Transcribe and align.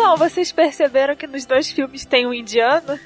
Então, 0.00 0.16
vocês 0.16 0.52
perceberam 0.52 1.16
que 1.16 1.26
nos 1.26 1.44
dois 1.44 1.72
filmes 1.72 2.04
tem 2.04 2.24
um 2.24 2.32
indiano? 2.32 3.00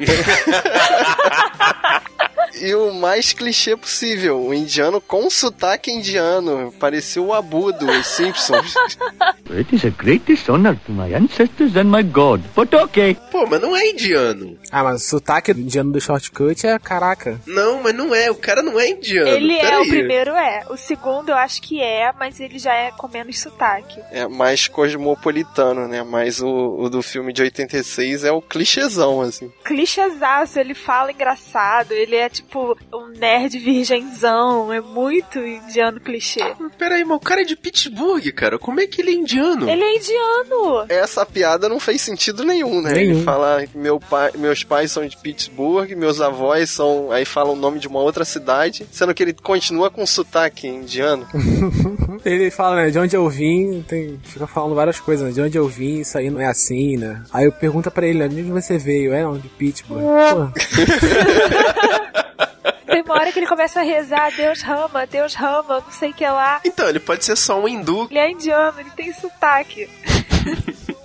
e 2.60 2.74
o 2.74 2.92
mais 2.92 3.32
clichê 3.32 3.76
possível, 3.76 4.40
o 4.40 4.54
indiano 4.54 5.00
com 5.00 5.28
sotaque 5.30 5.90
indiano, 5.90 6.72
parecia 6.78 7.22
o 7.22 7.32
Abu 7.32 7.72
dos 7.72 8.06
Simpsons. 8.06 8.74
It 9.50 9.74
is 9.74 9.84
a 9.84 9.90
great 9.90 10.24
dishonor 10.26 10.76
to 10.86 10.92
my 10.92 11.14
ancestors 11.14 11.76
and 11.76 11.84
my 11.84 12.02
God, 12.02 12.42
but 12.54 12.72
okay. 12.74 13.16
Pô, 13.30 13.46
mas 13.46 13.60
não 13.60 13.76
é 13.76 13.90
indiano. 13.90 14.58
Ah, 14.70 14.82
mas 14.82 15.02
o 15.02 15.08
sotaque 15.08 15.52
indiano 15.52 15.92
do 15.92 16.00
shortcut 16.00 16.66
é 16.66 16.78
caraca. 16.78 17.40
Não, 17.46 17.82
mas 17.82 17.94
não 17.94 18.14
é, 18.14 18.30
o 18.30 18.34
cara 18.34 18.62
não 18.62 18.78
é 18.78 18.90
indiano. 18.90 19.28
Ele 19.28 19.56
Pera 19.56 19.76
é, 19.76 19.78
aí. 19.78 19.86
o 19.86 19.88
primeiro 19.88 20.30
é. 20.32 20.64
O 20.68 20.76
segundo 20.76 21.30
eu 21.30 21.36
acho 21.36 21.62
que 21.62 21.80
é, 21.80 22.12
mas 22.18 22.40
ele 22.40 22.58
já 22.58 22.74
é 22.74 22.90
com 22.90 23.08
menos 23.08 23.38
sotaque. 23.40 24.00
É 24.10 24.26
mais 24.26 24.68
cosmopolitano, 24.68 25.86
né? 25.88 26.02
Mas 26.02 26.40
o, 26.40 26.76
o 26.78 26.88
do 26.90 27.02
filme 27.02 27.32
de 27.32 27.42
86 27.42 28.24
é 28.24 28.32
o 28.32 28.42
clichêzão, 28.42 29.20
assim. 29.20 29.52
Clichêzaço, 29.64 30.58
ele 30.58 30.74
fala 30.74 31.12
engraçado, 31.12 31.92
ele 31.92 32.16
é 32.16 32.28
tipo 32.36 32.76
um 32.92 33.08
nerd 33.08 33.58
virgenzão, 33.58 34.72
é 34.72 34.80
muito 34.80 35.38
indiano 35.38 36.00
clichê. 36.00 36.40
Pera 36.78 36.96
aí, 36.96 37.04
mas 37.04 37.16
o 37.16 37.20
cara 37.20 37.42
é 37.42 37.44
de 37.44 37.56
Pittsburgh, 37.56 38.26
cara. 38.32 38.58
Como 38.58 38.80
é 38.80 38.86
que 38.86 39.00
ele 39.00 39.10
é 39.10 39.14
indiano? 39.14 39.68
Ele 39.68 39.82
é 39.82 39.96
indiano! 39.96 40.86
Essa 40.88 41.24
piada 41.24 41.68
não 41.68 41.80
fez 41.80 42.00
sentido 42.00 42.44
nenhum, 42.44 42.80
né? 42.80 42.92
Nenhum. 42.92 43.16
Ele 43.16 43.24
fala 43.24 43.66
que 43.66 43.76
meu 43.76 43.98
pai, 43.98 44.32
meus 44.36 44.62
pais 44.64 44.92
são 44.92 45.06
de 45.06 45.16
Pittsburgh, 45.16 45.90
meus 45.96 46.20
avós 46.20 46.70
são. 46.70 47.10
Aí 47.10 47.24
fala 47.24 47.50
o 47.50 47.56
nome 47.56 47.78
de 47.78 47.88
uma 47.88 48.00
outra 48.00 48.24
cidade, 48.24 48.86
sendo 48.90 49.14
que 49.14 49.22
ele 49.22 49.32
continua 49.32 49.90
com 49.90 50.06
sotaque 50.06 50.66
indiano. 50.66 51.26
Ele 52.24 52.50
fala, 52.50 52.76
né, 52.76 52.90
de 52.90 52.98
onde 52.98 53.14
eu 53.14 53.28
vim, 53.28 53.82
tem, 53.82 54.18
fica 54.24 54.46
falando 54.46 54.74
várias 54.74 54.98
coisas, 54.98 55.26
né, 55.26 55.32
de 55.32 55.40
onde 55.40 55.56
eu 55.56 55.68
vim, 55.68 56.00
isso 56.00 56.16
aí 56.18 56.30
não 56.30 56.40
é 56.40 56.46
assim, 56.46 56.96
né. 56.96 57.22
Aí 57.32 57.44
eu 57.44 57.52
pergunto 57.52 57.90
pra 57.90 58.06
ele, 58.06 58.18
né, 58.18 58.28
de 58.28 58.40
onde 58.40 58.50
você 58.50 58.78
veio? 58.78 59.12
É, 59.12 59.22
não, 59.22 59.38
de 59.38 59.48
Pittsburgh. 59.48 60.00
Pô, 60.02 60.50
uma 63.06 63.14
hora 63.14 63.32
que 63.32 63.38
ele 63.38 63.46
começa 63.46 63.80
a 63.80 63.82
rezar, 63.82 64.32
Deus 64.36 64.60
rama, 64.60 65.06
Deus 65.06 65.34
rama, 65.34 65.80
não 65.80 65.92
sei 65.92 66.10
o 66.10 66.14
que 66.14 66.26
lá. 66.26 66.60
Então, 66.64 66.88
ele 66.88 66.98
pode 66.98 67.24
ser 67.24 67.36
só 67.36 67.60
um 67.60 67.68
hindu. 67.68 68.08
Ele 68.10 68.18
é 68.18 68.30
indiano, 68.30 68.80
ele 68.80 68.90
tem 68.90 69.12
sotaque. 69.12 69.88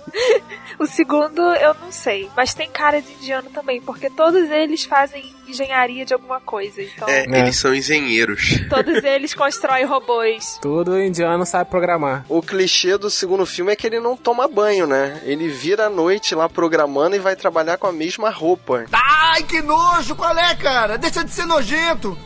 o 0.78 0.86
segundo 0.86 1.40
eu 1.54 1.74
não 1.74 1.90
sei, 1.92 2.28
mas 2.36 2.54
tem 2.54 2.70
cara 2.70 3.00
de 3.00 3.12
indiano 3.12 3.50
também, 3.50 3.80
porque 3.80 4.08
todos 4.10 4.50
eles 4.50 4.84
fazem 4.84 5.32
engenharia 5.46 6.04
de 6.04 6.14
alguma 6.14 6.40
coisa. 6.40 6.82
Então, 6.82 7.08
É, 7.08 7.24
É. 7.26 7.40
eles 7.40 7.56
são 7.56 7.74
engenheiros. 7.74 8.54
todos 8.68 9.02
eles 9.04 9.34
constroem 9.34 9.84
robôs. 9.84 10.58
todo 10.62 10.98
indiano 11.00 11.44
sabe 11.44 11.68
programar. 11.70 12.24
O 12.28 12.40
clichê 12.42 12.96
do 12.96 13.10
segundo 13.10 13.44
filme 13.44 13.72
é 13.72 13.76
que 13.76 13.86
ele 13.86 14.00
não 14.00 14.16
toma 14.16 14.48
banho, 14.48 14.86
né? 14.86 15.20
Ele 15.24 15.48
vira 15.48 15.86
à 15.86 15.90
noite 15.90 16.34
lá 16.34 16.48
programando 16.48 17.16
e 17.16 17.18
vai 17.18 17.36
trabalhar 17.36 17.76
com 17.76 17.86
a 17.86 17.92
mesma 17.92 18.30
roupa. 18.30 18.84
Ai, 18.92 19.42
que 19.42 19.60
nojo! 19.62 20.14
Qual 20.16 20.36
é, 20.38 20.54
cara? 20.54 20.96
Deixa 20.98 21.24
de 21.24 21.30
ser 21.32 21.46
nojento! 21.46 22.16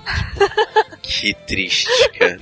Que 1.02 1.34
triste, 1.46 1.88
cara. 2.18 2.38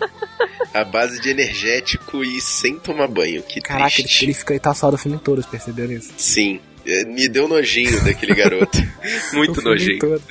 A 0.73 0.85
base 0.85 1.21
de 1.21 1.29
energético 1.31 2.25
e 2.25 2.41
sem 2.41 2.79
tomar 2.79 3.07
banho. 3.09 3.43
Que 3.43 3.61
Caraca, 3.61 3.95
ele, 3.97 4.05
triste. 4.05 4.25
ele 4.25 4.35
fica 4.35 4.59
tá 4.59 4.75
só 4.75 4.91
do 4.91 4.99
filme 4.99 5.19
todo, 5.19 5.37
vocês 5.37 5.47
perceberam 5.51 5.93
isso? 5.93 6.13
Sim. 6.17 6.61
É, 6.87 7.05
Me 7.05 7.29
deu 7.29 7.49
nojinho 7.49 8.03
daquele 8.05 8.35
garoto. 8.35 8.77
O 9.33 9.37
Muito 9.37 9.55
filme 9.55 9.71
nojinho. 9.71 9.99
todo. 10.01 10.23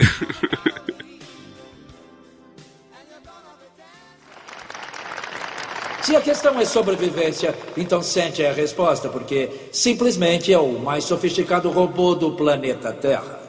Se 6.01 6.15
a 6.15 6.21
questão 6.21 6.59
é 6.59 6.65
sobrevivência, 6.65 7.55
então 7.77 8.03
sente 8.03 8.45
a 8.45 8.51
resposta, 8.51 9.07
porque 9.07 9.49
simplesmente 9.71 10.51
é 10.51 10.59
o 10.59 10.77
mais 10.79 11.05
sofisticado 11.05 11.69
robô 11.71 12.13
do 12.13 12.33
planeta 12.33 12.91
Terra. 12.91 13.39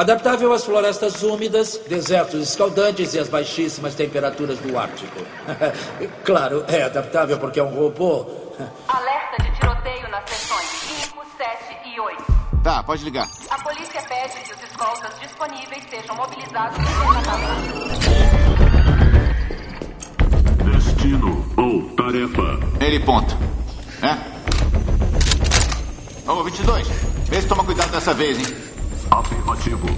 Adaptável 0.00 0.50
às 0.54 0.64
florestas 0.64 1.22
úmidas, 1.22 1.78
desertos 1.86 2.40
escaldantes 2.48 3.12
e 3.12 3.18
às 3.18 3.28
baixíssimas 3.28 3.94
temperaturas 3.94 4.58
do 4.60 4.78
Ártico. 4.78 5.20
claro, 6.24 6.64
é 6.68 6.84
adaptável 6.84 7.38
porque 7.38 7.60
é 7.60 7.62
um 7.62 7.74
robô. 7.74 8.26
Alerta 8.88 9.42
de 9.42 9.50
tiroteio 9.58 10.08
nas 10.08 10.24
seções 10.26 10.64
5, 11.04 11.26
7 11.36 11.94
e 11.94 12.00
8. 12.00 12.24
Tá, 12.62 12.82
pode 12.82 13.04
ligar. 13.04 13.28
A 13.50 13.58
polícia 13.58 14.00
pede 14.08 14.40
que 14.40 14.54
os 14.54 14.62
escoltas 14.62 15.20
disponíveis 15.20 15.84
sejam 15.90 16.16
mobilizados 16.16 16.78
imediatamente. 16.78 17.68
Destino 20.64 21.44
ou 21.58 21.90
tarefa. 21.94 22.58
Ele 22.82 23.00
ponto. 23.00 23.36
É? 24.00 24.16
Ô, 26.26 26.42
22, 26.42 26.88
vê 27.28 27.42
se 27.42 27.46
toma 27.46 27.62
cuidado 27.64 27.90
dessa 27.90 28.14
vez, 28.14 28.38
hein? 28.38 28.69
Afirmativo. 29.10 29.88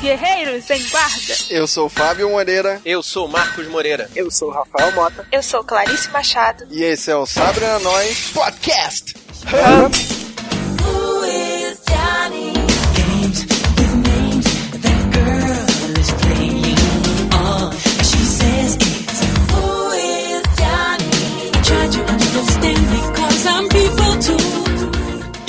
Guerreiros 0.00 0.70
em 0.70 0.88
guarda. 0.88 1.36
Eu 1.50 1.66
sou 1.66 1.86
o 1.86 1.88
Fábio 1.88 2.30
Moreira 2.30 2.80
Eu 2.84 3.02
sou 3.02 3.26
o 3.26 3.28
Marcos 3.28 3.66
Moreira. 3.68 4.08
Eu 4.16 4.30
sou 4.30 4.48
o 4.48 4.52
Rafael 4.52 4.92
Mota. 4.92 5.26
Eu 5.30 5.42
sou 5.42 5.62
Clarice 5.62 6.10
Machado. 6.10 6.66
e 6.70 6.82
esse 6.82 7.10
é 7.10 7.16
o 7.16 7.26
Sabre 7.26 7.66
na 7.66 7.78
Nós 7.80 8.30
Podcast. 8.32 9.14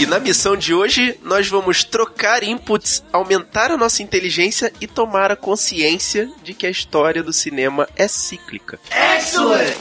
E 0.01 0.05
na 0.07 0.19
missão 0.19 0.57
de 0.57 0.73
hoje, 0.73 1.15
nós 1.21 1.47
vamos 1.47 1.83
trocar 1.83 2.41
inputs, 2.41 3.03
aumentar 3.13 3.69
a 3.69 3.77
nossa 3.77 4.01
inteligência 4.01 4.73
e 4.81 4.87
tomar 4.87 5.29
a 5.29 5.35
consciência 5.35 6.27
de 6.41 6.55
que 6.55 6.65
a 6.65 6.71
história 6.71 7.21
do 7.21 7.31
cinema 7.31 7.87
é 7.95 8.07
cíclica. 8.07 8.79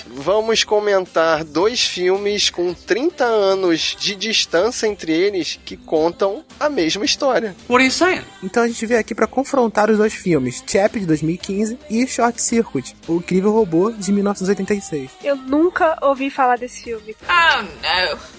Vamos 0.08 0.62
comentar 0.62 1.42
dois 1.42 1.80
filmes 1.80 2.50
com 2.50 2.74
30 2.74 3.24
anos 3.24 3.96
de 3.98 4.14
distância 4.14 4.86
entre 4.86 5.10
eles 5.10 5.58
que 5.64 5.74
contam 5.74 6.44
a 6.58 6.68
mesma 6.68 7.06
história. 7.06 7.56
What 7.66 7.76
are 7.76 7.84
you 7.84 7.90
saying? 7.90 8.22
Então 8.42 8.62
a 8.62 8.68
gente 8.68 8.84
veio 8.84 9.00
aqui 9.00 9.14
pra 9.14 9.26
confrontar 9.26 9.88
os 9.88 9.96
dois 9.96 10.12
filmes, 10.12 10.62
Chap 10.66 11.00
de 11.00 11.06
2015 11.06 11.78
e 11.88 12.06
Short 12.06 12.42
Circuit, 12.42 12.94
o 13.08 13.16
incrível 13.16 13.52
robô 13.52 13.90
de 13.90 14.12
1986. 14.12 15.12
Eu 15.24 15.36
nunca 15.36 15.96
ouvi 16.02 16.28
falar 16.28 16.58
desse 16.58 16.82
filme. 16.82 17.16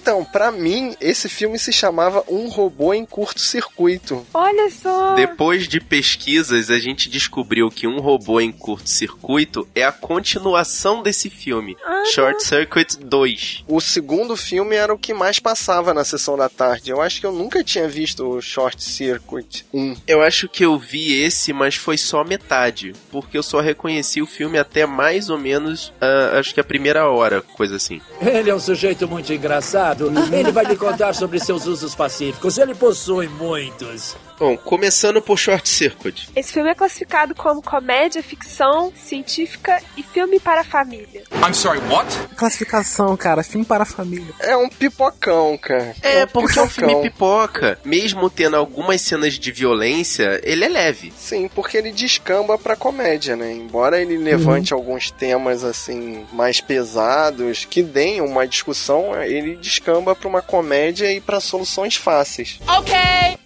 Então, 0.00 0.24
pra 0.24 0.52
mim, 0.52 0.94
esse 1.00 1.28
filme 1.28 1.58
se 1.58 1.71
chamava 1.72 2.24
Um 2.28 2.48
Robô 2.48 2.92
em 2.94 3.04
Curto-Circuito. 3.04 4.26
Olha 4.34 4.70
só. 4.70 5.14
Depois 5.14 5.66
de 5.66 5.80
pesquisas, 5.80 6.70
a 6.70 6.78
gente 6.78 7.08
descobriu 7.08 7.70
que 7.70 7.86
um 7.86 8.00
robô 8.00 8.40
em 8.40 8.52
curto-circuito 8.52 9.66
é 9.74 9.84
a 9.84 9.92
continuação 9.92 11.02
desse 11.02 11.30
filme, 11.30 11.76
Short 12.12 12.42
Circuit 12.42 12.98
2. 12.98 13.64
O 13.66 13.80
segundo 13.80 14.36
filme 14.36 14.76
era 14.76 14.92
o 14.92 14.98
que 14.98 15.14
mais 15.14 15.38
passava 15.38 15.94
na 15.94 16.04
sessão 16.04 16.36
da 16.36 16.48
tarde. 16.48 16.90
Eu 16.90 17.00
acho 17.00 17.20
que 17.20 17.26
eu 17.26 17.32
nunca 17.32 17.62
tinha 17.62 17.88
visto 17.88 18.26
o 18.26 18.40
Short 18.40 18.82
Circuit 18.82 19.64
1. 19.72 19.96
Eu 20.06 20.22
acho 20.22 20.48
que 20.48 20.64
eu 20.64 20.78
vi 20.78 21.20
esse, 21.22 21.52
mas 21.52 21.74
foi 21.74 21.96
só 21.96 22.24
metade, 22.24 22.92
porque 23.10 23.36
eu 23.36 23.42
só 23.42 23.60
reconheci 23.60 24.20
o 24.20 24.26
filme 24.26 24.58
até 24.58 24.86
mais 24.86 25.30
ou 25.30 25.38
menos, 25.38 25.92
ah, 26.00 26.38
acho 26.38 26.54
que 26.54 26.60
a 26.60 26.64
primeira 26.64 27.08
hora, 27.08 27.42
coisa 27.42 27.76
assim. 27.76 28.00
Ele 28.20 28.50
é 28.50 28.54
um 28.54 28.60
sujeito 28.60 29.06
muito 29.08 29.32
engraçado. 29.32 30.12
Ele 30.32 30.52
vai 30.52 30.64
lhe 30.64 30.76
contar 30.76 31.14
sobre 31.14 31.38
seus 31.38 31.61
usos 31.66 31.94
pacíficos. 31.94 32.58
Ele 32.58 32.74
possui 32.74 33.28
muitos. 33.28 34.16
Bom, 34.38 34.56
começando 34.56 35.22
por 35.22 35.38
Short 35.38 35.68
Circuit. 35.68 36.28
Esse 36.34 36.52
filme 36.52 36.68
é 36.70 36.74
classificado 36.74 37.32
como 37.32 37.62
comédia, 37.62 38.22
ficção, 38.22 38.92
científica 38.96 39.80
e 39.96 40.02
filme 40.02 40.40
para 40.40 40.62
a 40.62 40.64
família. 40.64 41.22
I'm 41.32 41.54
sorry, 41.54 41.78
what? 41.88 42.08
Classificação, 42.36 43.16
cara, 43.16 43.44
filme 43.44 43.64
para 43.64 43.84
a 43.84 43.86
família. 43.86 44.34
É 44.40 44.56
um 44.56 44.68
pipocão, 44.68 45.56
cara. 45.58 45.94
É, 46.02 46.24
um 46.24 46.26
porque 46.26 46.58
é 46.58 46.62
um 46.62 46.66
pipocão. 46.66 46.88
filme 46.88 47.10
pipoca. 47.10 47.78
Mesmo 47.84 48.28
tendo 48.28 48.56
algumas 48.56 49.00
cenas 49.02 49.34
de 49.34 49.52
violência, 49.52 50.40
ele 50.42 50.64
é 50.64 50.68
leve. 50.68 51.12
Sim, 51.16 51.48
porque 51.54 51.76
ele 51.76 51.92
descamba 51.92 52.58
pra 52.58 52.74
comédia, 52.74 53.36
né? 53.36 53.52
Embora 53.52 54.00
ele 54.00 54.16
levante 54.18 54.72
alguns 54.74 55.10
temas 55.12 55.62
assim 55.62 56.26
mais 56.32 56.60
pesados 56.60 57.64
que 57.64 57.82
deem 57.82 58.20
uma 58.20 58.46
discussão, 58.46 59.14
ele 59.22 59.54
descamba 59.56 60.16
pra 60.16 60.28
uma 60.28 60.42
comédia 60.42 61.12
e 61.12 61.20
pra 61.20 61.38
soluções 61.52 61.96
fáceis. 61.96 62.58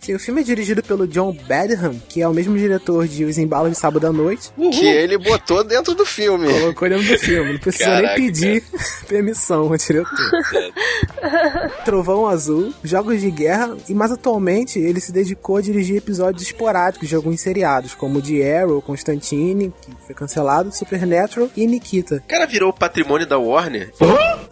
Sim, 0.01 0.15
o 0.15 0.21
filme 0.21 0.41
é 0.41 0.45
dirigido 0.45 0.81
pelo 0.81 1.09
John 1.09 1.33
Badham, 1.33 2.01
que 2.09 2.23
é 2.23 2.29
o 2.29 2.33
mesmo 2.33 2.57
diretor 2.57 3.09
de 3.09 3.25
Os 3.25 3.37
Embalos 3.37 3.73
de 3.73 3.79
Sábado 3.79 4.07
à 4.07 4.13
Noite. 4.13 4.53
Que 4.57 4.87
ele 4.87 5.19
botou 5.19 5.65
dentro 5.65 5.93
do 5.93 6.07
filme. 6.07 6.47
Colocou 6.47 6.89
dentro 6.89 7.09
do 7.09 7.19
filme, 7.19 7.55
não 7.55 7.59
precisa 7.59 7.87
Caraca, 7.87 8.17
nem 8.17 8.27
pedir 8.27 8.63
permissão 9.09 9.63
ao 9.63 9.77
diretor. 9.77 10.31
Trovão 11.85 12.29
Azul, 12.29 12.73
Jogos 12.85 13.21
de 13.21 13.31
Guerra, 13.33 13.77
e 13.89 13.95
mais 13.95 14.13
atualmente 14.13 14.79
ele 14.79 15.01
se 15.01 15.11
dedicou 15.11 15.57
a 15.57 15.61
dirigir 15.61 15.97
episódios 15.97 16.45
esporádicos 16.45 17.09
de 17.09 17.17
alguns 17.17 17.41
seriados, 17.41 17.95
como 17.95 18.23
The 18.23 18.61
Arrow, 18.61 18.81
Constantine, 18.81 19.73
que 19.83 19.91
foi 20.07 20.15
cancelado, 20.15 20.73
Supernatural 20.73 21.51
e 21.57 21.67
Nikita. 21.67 22.23
O 22.25 22.29
cara 22.29 22.47
virou 22.47 22.73
patrimônio 22.73 23.27
da 23.27 23.39
Warner. 23.39 23.93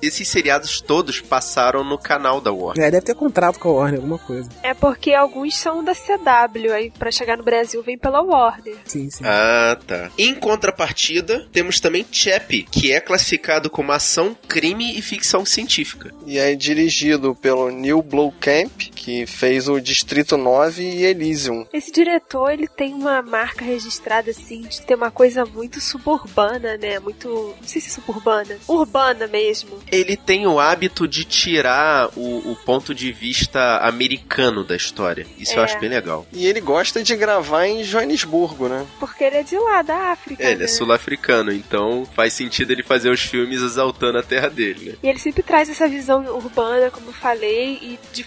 Esses 0.06 0.28
seriados 0.28 0.80
todos 0.80 1.20
passaram 1.20 1.82
no 1.82 1.98
canal 1.98 2.40
da 2.40 2.52
Warner. 2.52 2.84
É, 2.84 2.90
deve 2.90 3.06
ter 3.06 3.14
contrato 3.14 3.58
com 3.58 3.68
a 3.70 3.72
Warner, 3.72 4.00
alguma 4.00 4.18
coisa. 4.18 4.48
É 4.62 4.74
porque 4.74 5.12
alguns 5.12 5.56
são 5.56 5.82
da 5.82 5.94
CW, 5.94 6.72
aí 6.72 6.90
pra 6.90 7.10
chegar 7.10 7.36
no 7.36 7.42
Brasil 7.44 7.82
vem 7.82 7.96
pela 7.96 8.20
Warner. 8.20 8.76
Sim, 8.84 9.10
sim. 9.10 9.24
Ah, 9.24 9.78
tá. 9.86 10.10
Em 10.18 10.34
contrapartida, 10.34 11.46
temos 11.52 11.80
também 11.80 12.04
Chappie, 12.10 12.64
que 12.64 12.92
é 12.92 13.00
classificado 13.00 13.70
como 13.70 13.92
ação, 13.92 14.36
crime 14.48 14.98
e 14.98 15.02
ficção 15.02 15.44
científica. 15.44 16.12
E 16.26 16.38
é 16.38 16.54
dirigido 16.54 17.34
pelo 17.34 17.70
Neil 17.70 18.02
Blomkamp, 18.02 18.70
que 19.04 19.26
fez 19.26 19.68
o 19.68 19.78
Distrito 19.80 20.36
9 20.38 20.82
e 20.82 21.04
Elysium. 21.04 21.66
Esse 21.72 21.92
diretor, 21.92 22.50
ele 22.50 22.66
tem 22.66 22.94
uma 22.94 23.20
marca 23.20 23.62
registrada, 23.62 24.30
assim, 24.30 24.62
de 24.62 24.80
ter 24.80 24.94
uma 24.94 25.10
coisa 25.10 25.44
muito 25.44 25.78
suburbana, 25.80 26.78
né? 26.78 26.98
Muito. 26.98 27.28
Não 27.28 27.68
sei 27.68 27.82
se 27.82 27.88
é 27.88 27.90
suburbana. 27.90 28.56
Urbana 28.66 29.26
mesmo. 29.26 29.78
Ele 29.92 30.16
tem 30.16 30.46
o 30.46 30.58
hábito 30.58 31.06
de 31.06 31.24
tirar 31.24 32.08
o, 32.16 32.52
o 32.52 32.56
ponto 32.64 32.94
de 32.94 33.12
vista 33.12 33.78
americano 33.78 34.64
da 34.64 34.74
história. 34.74 35.26
Isso 35.38 35.54
eu 35.54 35.60
É. 35.60 35.64
acho 35.64 35.78
bem 35.78 35.90
legal. 35.90 36.26
E 36.32 36.46
ele 36.46 36.60
gosta 36.60 37.02
de 37.02 37.14
gravar 37.14 37.66
em 37.66 37.84
Joanesburgo, 37.84 38.68
né? 38.68 38.86
Porque 38.98 39.24
ele 39.24 39.36
é 39.36 39.42
de 39.42 39.58
lá, 39.58 39.82
da 39.82 40.12
África. 40.12 40.42
É, 40.42 40.52
ele 40.52 40.60
né? 40.60 40.64
é 40.64 40.68
sul-africano, 40.68 41.52
então 41.52 42.06
faz 42.14 42.32
sentido 42.32 42.70
ele 42.70 42.82
fazer 42.82 43.10
os 43.10 43.20
filmes 43.20 43.60
exaltando 43.60 44.18
a 44.18 44.22
terra 44.22 44.48
dele, 44.48 44.90
né? 44.90 44.96
E 45.02 45.08
ele 45.08 45.18
sempre 45.18 45.42
traz 45.42 45.68
essa 45.68 45.86
visão 45.86 46.24
urbana, 46.34 46.90
como 46.90 47.08
eu 47.08 47.12
falei, 47.12 47.78
e 47.82 47.98
de 48.12 48.24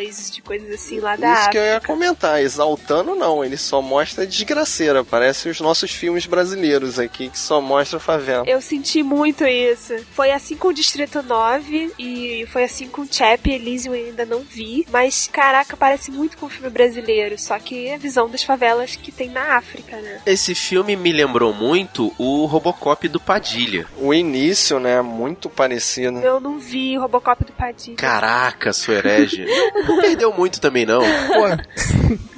de 0.00 0.42
coisas 0.42 0.70
assim 0.70 1.00
lá 1.00 1.16
da 1.16 1.26
Isso 1.26 1.40
África. 1.40 1.50
que 1.50 1.58
eu 1.58 1.64
ia 1.64 1.80
comentar, 1.80 2.42
exaltando 2.42 3.14
não, 3.14 3.44
ele 3.44 3.56
só 3.56 3.80
mostra 3.82 4.26
desgraceira, 4.26 5.04
parece 5.04 5.48
os 5.48 5.60
nossos 5.60 5.90
filmes 5.90 6.26
brasileiros 6.26 6.98
aqui, 6.98 7.28
que 7.28 7.38
só 7.38 7.60
mostra 7.60 7.98
favela. 7.98 8.44
Eu 8.46 8.60
senti 8.60 9.02
muito 9.02 9.44
isso. 9.46 9.94
Foi 10.12 10.30
assim 10.32 10.56
com 10.56 10.68
o 10.68 10.72
Distrito 10.72 11.22
9 11.22 11.92
e 11.98 12.46
foi 12.52 12.64
assim 12.64 12.88
com 12.88 13.02
o 13.02 13.08
Chap 13.10 13.46
e 13.48 13.54
Elysium 13.54 13.94
eu 13.94 14.06
ainda 14.06 14.24
não 14.24 14.40
vi. 14.40 14.86
Mas, 14.90 15.28
caraca, 15.32 15.76
parece 15.76 16.10
muito 16.10 16.36
com 16.36 16.46
o 16.46 16.48
filme 16.48 16.70
brasileiro. 16.70 17.38
Só 17.38 17.58
que 17.58 17.88
é 17.88 17.94
a 17.94 17.98
visão 17.98 18.28
das 18.28 18.42
favelas 18.42 18.96
que 18.96 19.12
tem 19.12 19.28
na 19.28 19.56
África, 19.56 19.96
né? 19.96 20.20
Esse 20.26 20.54
filme 20.54 20.96
me 20.96 21.12
lembrou 21.12 21.52
muito 21.52 22.12
o 22.18 22.46
Robocop 22.46 23.06
do 23.08 23.20
Padilha. 23.20 23.86
O 23.98 24.12
início, 24.14 24.78
né, 24.78 25.00
muito 25.02 25.48
parecido. 25.48 26.18
Eu 26.20 26.40
não 26.40 26.58
vi 26.58 26.96
o 26.96 27.00
Robocop 27.02 27.44
do 27.44 27.52
Padilha. 27.52 27.96
Caraca, 27.96 28.72
sua 28.72 28.94
herege. 28.94 29.44
Não, 29.90 30.00
perdeu 30.00 30.32
muito 30.32 30.60
também, 30.60 30.86
não. 30.86 31.00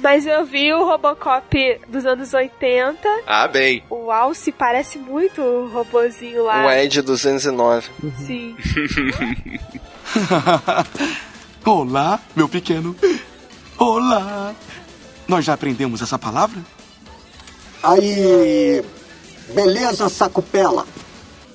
Mas 0.01 0.25
eu 0.25 0.45
vi 0.45 0.73
o 0.73 0.85
Robocop 0.85 1.79
dos 1.87 2.05
anos 2.05 2.33
80. 2.33 2.99
Ah, 3.25 3.47
bem. 3.47 3.83
O 3.89 4.11
Alce 4.11 4.51
parece 4.51 4.97
muito 4.97 5.41
o 5.41 5.69
robozinho 5.69 6.43
lá. 6.43 6.65
O 6.65 6.71
Ed 6.71 7.01
209. 7.01 7.89
Sim. 8.25 8.55
Olá, 11.65 12.19
meu 12.35 12.49
pequeno. 12.49 12.95
Olá. 13.77 14.53
Nós 15.27 15.45
já 15.45 15.53
aprendemos 15.53 16.01
essa 16.01 16.19
palavra? 16.19 16.59
Aí. 17.81 18.83
Beleza, 19.53 20.09
sacupela. 20.09 20.85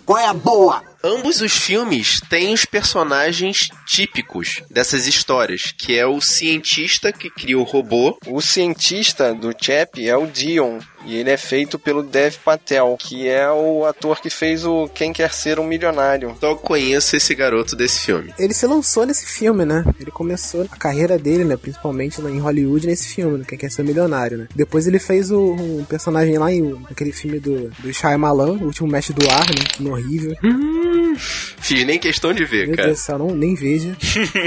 Qual 0.07 0.19
é 0.19 0.27
a 0.27 0.35
boa? 0.35 0.83
Ambos 1.03 1.41
os 1.41 1.53
filmes 1.53 2.21
têm 2.29 2.53
os 2.53 2.65
personagens 2.65 3.69
típicos 3.87 4.63
dessas 4.69 5.07
histórias, 5.07 5.71
que 5.71 5.97
é 5.97 6.05
o 6.05 6.21
cientista 6.21 7.13
que 7.13 7.31
cria 7.31 7.57
o 7.57 7.63
robô. 7.63 8.19
O 8.27 8.41
cientista 8.41 9.33
do 9.33 9.53
Chap 9.53 10.05
é 10.05 10.17
o 10.17 10.27
Dion, 10.27 10.81
e 11.09 11.17
ele 11.17 11.31
é 11.31 11.39
feito 11.39 11.79
pelo 11.79 12.03
Dev 12.03 12.35
Patel, 12.45 12.95
que 13.01 13.27
é 13.27 13.51
o 13.51 13.87
ator 13.87 14.21
que 14.21 14.29
fez 14.29 14.67
o 14.67 14.87
Quem 14.89 15.11
Quer 15.11 15.33
Ser 15.33 15.59
um 15.59 15.67
Milionário. 15.67 16.37
Só 16.39 16.55
conheço 16.55 17.17
esse 17.17 17.35
garoto 17.35 17.75
desse 17.75 18.01
filme. 18.01 18.33
Ele 18.39 18.53
se 18.53 18.67
lançou 18.67 19.07
nesse 19.07 19.25
filme, 19.25 19.65
né? 19.65 19.85
Ele 19.99 20.11
começou 20.11 20.69
a 20.71 20.77
carreira 20.77 21.19
dele, 21.19 21.45
né? 21.45 21.57
Principalmente 21.57 22.21
em 22.21 22.39
Hollywood 22.39 22.87
nesse 22.87 23.09
filme, 23.09 23.39
né? 23.39 23.45
Quem 23.49 23.57
quer 23.57 23.71
ser 23.71 23.85
milionário, 23.85 24.37
né? 24.37 24.49
Depois 24.55 24.87
ele 24.87 24.99
fez 24.99 25.31
o, 25.31 25.53
um 25.53 25.85
personagem 25.89 26.37
lá 26.37 26.53
em 26.53 26.79
aquele 26.91 27.13
filme 27.13 27.41
do, 27.41 27.71
do 27.79 27.93
Shyamalan, 27.93 28.59
O 28.61 28.65
Último 28.65 28.89
Mestre 28.89 29.15
do 29.15 29.31
Ar, 29.31 29.47
né? 29.47 29.65
Filme 29.75 29.91
horrível. 29.91 30.37
Fiz 31.17 31.85
nem 31.85 31.99
questão 31.99 32.33
de 32.33 32.45
ver, 32.45 32.67
Meu 32.67 32.77
cara. 32.77 32.89
Deus 32.89 33.01
do 33.01 33.05
céu, 33.05 33.19
não, 33.19 33.35
nem 33.35 33.55
veja. 33.55 33.97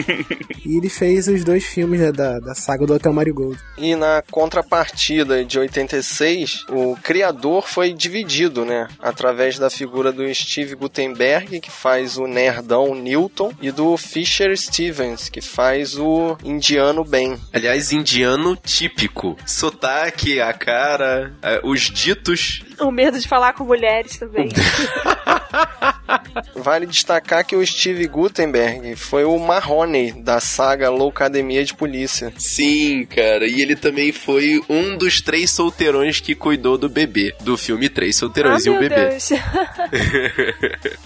e 0.65 0.77
ele 0.77 0.89
fez 0.89 1.27
os 1.27 1.43
dois 1.43 1.65
filmes 1.65 1.99
né, 1.99 2.11
da, 2.11 2.39
da 2.39 2.55
saga 2.55 2.85
do 2.85 2.93
Hotel 2.93 3.13
Marigold. 3.13 3.59
E 3.77 3.95
na 3.95 4.23
contrapartida 4.29 5.43
de 5.43 5.59
86, 5.59 6.65
o 6.69 6.95
criador 7.01 7.67
foi 7.67 7.93
dividido, 7.93 8.65
né? 8.65 8.87
Através 8.99 9.57
da 9.59 9.69
figura 9.69 10.11
do 10.11 10.33
Steve 10.33 10.75
Gutenberg, 10.75 11.59
que 11.59 11.71
faz 11.71 12.17
o 12.17 12.27
nerdão 12.27 12.95
Newton, 12.95 13.53
e 13.61 13.71
do 13.71 13.95
Fisher 13.97 14.55
Stevens, 14.57 15.29
que 15.29 15.41
faz 15.41 15.97
o 15.97 16.37
indiano 16.43 17.03
Ben. 17.03 17.37
Aliás, 17.53 17.91
indiano 17.91 18.55
típico. 18.55 19.37
Sotaque, 19.45 20.39
a 20.39 20.53
cara, 20.53 21.33
eh, 21.41 21.61
os 21.63 21.81
ditos. 21.81 22.63
O 22.79 22.91
medo 22.91 23.19
de 23.19 23.27
falar 23.27 23.53
com 23.53 23.63
mulheres 23.63 24.17
também. 24.17 24.49
Vale 26.55 26.85
destacar 26.85 27.45
que 27.45 27.55
o 27.55 27.65
Steve 27.65 28.07
Gutenberg 28.07 28.95
foi 28.95 29.23
o 29.23 29.37
Marrone 29.37 30.11
da 30.11 30.39
saga 30.39 30.89
Loucademia 30.89 31.63
de 31.63 31.73
Polícia. 31.73 32.33
Sim, 32.37 33.05
cara. 33.05 33.45
E 33.45 33.61
ele 33.61 33.75
também 33.75 34.11
foi 34.11 34.61
um 34.69 34.97
dos 34.97 35.21
três 35.21 35.51
solteirões 35.51 36.19
que 36.19 36.35
cuidou 36.35 36.77
do 36.77 36.89
bebê. 36.89 37.33
Do 37.41 37.57
filme 37.57 37.89
Três 37.89 38.15
Solteirões 38.15 38.65
ah, 38.65 38.69
e 38.69 38.73
o 38.73 38.79
Bebê. 38.79 39.09
Deus. 39.09 39.29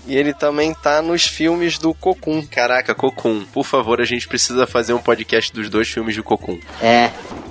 E 0.07 0.15
ele 0.15 0.33
também 0.33 0.73
tá 0.73 1.01
nos 1.01 1.25
filmes 1.25 1.79
do 1.79 1.93
Cocum. 1.93 2.45
Caraca, 2.45 2.93
Cocum. 2.93 3.43
Por 3.45 3.65
favor, 3.65 3.99
a 3.99 4.05
gente 4.05 4.27
precisa 4.27 4.67
fazer 4.67 4.93
um 4.93 4.99
podcast 4.99 5.51
dos 5.51 5.69
dois 5.69 5.89
filmes 5.89 6.13
de 6.13 6.21
Cocum. 6.21 6.59
É. 6.81 7.09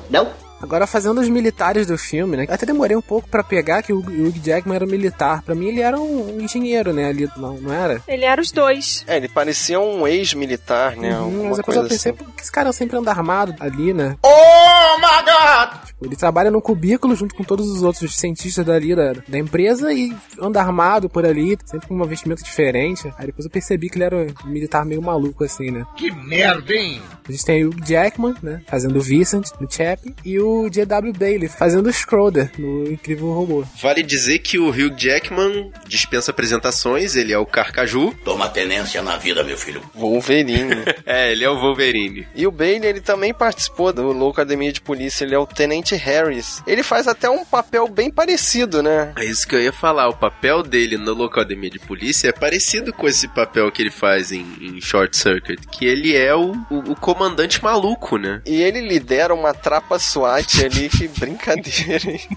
Não? 0.08 0.43
Agora, 0.64 0.86
fazendo 0.86 1.20
os 1.20 1.28
militares 1.28 1.86
do 1.86 1.98
filme, 1.98 2.36
né? 2.38 2.46
Eu 2.48 2.54
até 2.54 2.64
demorei 2.64 2.96
um 2.96 3.02
pouco 3.02 3.28
pra 3.28 3.44
pegar 3.44 3.82
que 3.82 3.92
o 3.92 3.98
Hugh 3.98 4.32
Jackman 4.42 4.76
era 4.76 4.84
um 4.84 4.88
militar. 4.88 5.42
Pra 5.42 5.54
mim, 5.54 5.68
ele 5.68 5.82
era 5.82 6.00
um 6.00 6.40
engenheiro, 6.40 6.90
né? 6.92 7.04
Ali, 7.06 7.28
não, 7.36 7.54
não 7.58 7.72
era? 7.72 8.00
Ele 8.08 8.24
era 8.24 8.40
os 8.40 8.50
dois. 8.50 9.04
É, 9.06 9.18
ele 9.18 9.28
parecia 9.28 9.78
um 9.78 10.08
ex-militar, 10.08 10.96
né? 10.96 11.18
Uhum, 11.18 11.48
mas 11.48 11.58
depois 11.58 11.76
eu 11.76 11.82
coisa 11.82 11.88
pensei, 11.88 12.12
assim. 12.12 12.24
por 12.24 12.32
que 12.34 12.42
esse 12.42 12.50
cara 12.50 12.72
sempre 12.72 12.96
anda 12.96 13.10
armado 13.10 13.54
ali, 13.60 13.92
né? 13.92 14.16
Oh 14.24 14.53
my 14.98 15.24
god! 15.24 15.84
Tipo, 15.86 16.06
ele 16.06 16.16
trabalha 16.16 16.50
num 16.50 16.60
cubículo 16.60 17.14
junto 17.14 17.34
com 17.34 17.44
todos 17.44 17.68
os 17.68 17.82
outros 17.82 18.16
cientistas 18.16 18.64
dali 18.64 18.94
da, 18.94 19.12
da 19.12 19.38
empresa 19.38 19.92
e 19.92 20.14
anda 20.40 20.60
armado 20.60 21.08
por 21.08 21.24
ali, 21.24 21.56
sempre 21.64 21.86
com 21.86 21.94
um 21.94 22.04
vestimento 22.04 22.42
diferente. 22.42 23.12
Aí 23.18 23.26
depois 23.26 23.44
eu 23.44 23.50
percebi 23.50 23.88
que 23.88 23.96
ele 23.96 24.04
era 24.04 24.16
um 24.16 24.48
militar 24.48 24.84
meio 24.84 25.00
maluco, 25.00 25.44
assim, 25.44 25.70
né? 25.70 25.86
Que 25.96 26.10
merda, 26.10 26.72
hein? 26.72 27.00
A 27.26 27.32
gente 27.32 27.44
tem 27.44 27.64
o 27.64 27.68
Hugh 27.68 27.86
Jackman, 27.86 28.34
né? 28.42 28.60
Fazendo 28.66 28.98
o 28.98 29.00
Vincent 29.00 29.48
no 29.60 29.70
Chap, 29.70 30.14
e 30.24 30.38
o 30.38 30.68
J.W. 30.68 31.12
Bailey 31.12 31.48
fazendo 31.48 31.86
o 31.88 31.92
Schroeder 31.92 32.50
no 32.58 32.90
Incrível 32.90 33.32
Robô. 33.32 33.64
Vale 33.80 34.02
dizer 34.02 34.40
que 34.40 34.58
o 34.58 34.68
Hugh 34.68 34.94
Jackman 34.96 35.70
dispensa 35.86 36.30
apresentações, 36.30 37.16
ele 37.16 37.32
é 37.32 37.38
o 37.38 37.46
Carcaju. 37.46 38.12
Toma 38.24 38.48
tenência 38.48 39.02
na 39.02 39.16
vida, 39.16 39.42
meu 39.42 39.56
filho. 39.56 39.82
Wolverine. 39.94 40.84
É, 41.06 41.32
ele 41.32 41.44
é 41.44 41.50
o 41.50 41.58
Wolverine. 41.60 42.26
E 42.34 42.46
o 42.46 42.50
Bailey, 42.50 42.88
ele 42.88 43.00
também 43.00 43.34
participou 43.34 43.92
do 43.92 44.10
Loucademia 44.10 44.72
de 44.74 44.80
Polícia, 44.80 45.24
ele 45.24 45.34
é 45.34 45.38
o 45.38 45.46
Tenente 45.46 45.94
Harris. 45.94 46.62
Ele 46.66 46.82
faz 46.82 47.08
até 47.08 47.30
um 47.30 47.44
papel 47.44 47.88
bem 47.88 48.10
parecido, 48.10 48.82
né? 48.82 49.12
É 49.16 49.24
isso 49.24 49.46
que 49.46 49.54
eu 49.54 49.60
ia 49.60 49.72
falar. 49.72 50.08
O 50.08 50.16
papel 50.16 50.62
dele 50.62 50.98
no 50.98 51.14
Locademia 51.14 51.70
de 51.70 51.78
Polícia 51.78 52.28
é 52.28 52.32
parecido 52.32 52.92
com 52.92 53.08
esse 53.08 53.28
papel 53.28 53.70
que 53.72 53.82
ele 53.82 53.90
faz 53.90 54.32
em, 54.32 54.44
em 54.60 54.80
Short 54.80 55.16
Circuit, 55.16 55.66
que 55.68 55.86
ele 55.86 56.14
é 56.14 56.34
o, 56.34 56.52
o, 56.70 56.92
o 56.92 56.96
comandante 56.96 57.62
maluco, 57.62 58.18
né? 58.18 58.42
E 58.44 58.62
ele 58.62 58.80
lidera 58.80 59.34
uma 59.34 59.54
trapa 59.54 59.98
SWAT 59.98 60.64
ali, 60.64 60.88
que 60.88 61.08
brincadeira, 61.18 62.10
hein? 62.10 62.28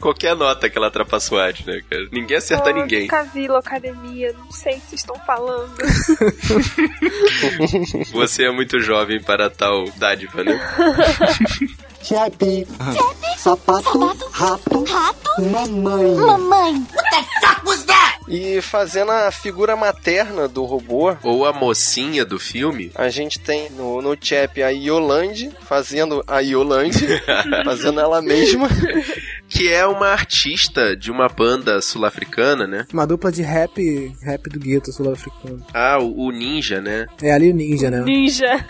Qualquer 0.00 0.36
nota 0.36 0.70
que 0.70 0.78
ela 0.78 0.86
atrapa 0.86 1.18
SWAT, 1.18 1.66
né, 1.66 1.82
cara? 1.90 2.06
Ninguém 2.12 2.36
acerta 2.36 2.70
Eu 2.70 2.76
ninguém. 2.76 3.02
Nunca 3.02 3.24
vi 3.24 3.48
Locademia, 3.48 4.32
não 4.38 4.52
sei 4.52 4.74
o 4.76 4.80
que 4.80 4.86
vocês 4.90 5.00
estão 5.00 5.16
falando. 5.26 5.72
Você 8.12 8.44
é 8.44 8.50
muito 8.52 8.78
jovem 8.80 9.20
para 9.20 9.50
tal 9.50 9.84
dádiva, 9.96 10.44
né? 10.44 10.58
Chepe. 12.02 12.66
Sapato, 13.36 13.98
rato, 14.30 14.84
Rato? 14.84 15.30
mamãe. 15.50 16.14
Mamãe. 16.14 16.74
What 16.94 17.10
the 17.10 17.22
fuck 17.46 17.66
was 17.66 17.84
that? 17.84 18.18
E 18.28 18.60
fazendo 18.62 19.10
a 19.10 19.30
figura 19.30 19.76
materna 19.76 20.46
do 20.48 20.64
robô, 20.64 21.16
Ou 21.22 21.44
a 21.46 21.52
mocinha 21.52 22.24
do 22.24 22.38
filme. 22.38 22.90
a 22.94 23.08
gente 23.08 23.38
tem 23.40 23.68
no, 23.70 24.00
no 24.00 24.16
chap 24.20 24.62
a 24.62 24.68
Yolande 24.70 25.50
fazendo 25.62 26.22
a 26.26 26.40
Yolande, 26.40 27.06
fazendo 27.64 28.00
ela 28.00 28.22
mesma. 28.22 28.68
Que 29.48 29.72
é 29.72 29.86
uma 29.86 30.08
artista 30.08 30.96
de 30.96 31.10
uma 31.10 31.28
banda 31.28 31.80
sul-africana, 31.80 32.66
né? 32.66 32.86
Uma 32.92 33.06
dupla 33.06 33.32
de 33.32 33.42
rap, 33.42 34.12
rap 34.22 34.48
do 34.50 34.58
gueto 34.60 34.92
sul-africano. 34.92 35.64
Ah, 35.72 35.98
o, 35.98 36.26
o 36.26 36.30
Ninja, 36.30 36.80
né? 36.80 37.06
É 37.22 37.32
ali 37.32 37.50
o 37.50 37.54
ninja, 37.54 37.90
né? 37.90 38.02
Ninja. 38.02 38.46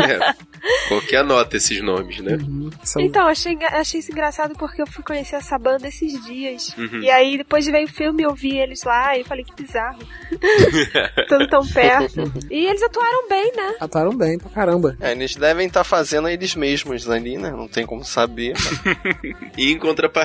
É. 0.00 0.50
Qualquer 0.88 1.16
anota 1.20 1.56
esses 1.56 1.80
nomes, 1.82 2.20
né? 2.20 2.36
São- 2.84 3.00
Então, 3.00 3.26
achei, 3.26 3.56
achei 3.64 4.00
isso 4.00 4.12
engraçado 4.12 4.54
porque 4.58 4.82
eu 4.82 4.86
fui 4.86 5.02
conhecer 5.02 5.36
essa 5.36 5.58
banda 5.58 5.88
esses 5.88 6.22
dias. 6.26 6.76
Uhum. 6.76 7.00
E 7.00 7.08
aí, 7.10 7.38
depois 7.38 7.64
de 7.64 7.72
ver 7.72 7.84
o 7.84 7.88
filme, 7.88 8.22
eu 8.24 8.34
vi 8.34 8.58
eles 8.58 8.82
lá 8.84 9.16
e 9.16 9.24
falei 9.24 9.42
que 9.42 9.54
bizarro. 9.62 9.98
Tudo 11.28 11.48
tão 11.48 11.66
perto. 11.66 12.30
E 12.50 12.66
eles 12.66 12.82
atuaram 12.82 13.26
bem, 13.26 13.52
né? 13.56 13.74
Atuaram 13.80 14.14
bem 14.14 14.38
pra 14.38 14.50
caramba. 14.50 14.96
É, 15.00 15.12
eles 15.12 15.34
devem 15.34 15.66
estar 15.66 15.82
fazendo 15.82 16.28
eles 16.28 16.54
mesmos 16.54 17.08
ali, 17.08 17.38
né? 17.38 17.50
Não 17.50 17.66
tem 17.68 17.86
como 17.86 18.04
saber. 18.04 18.52
E 19.56 19.72
em 19.72 19.78
contrapartida, 19.78 20.19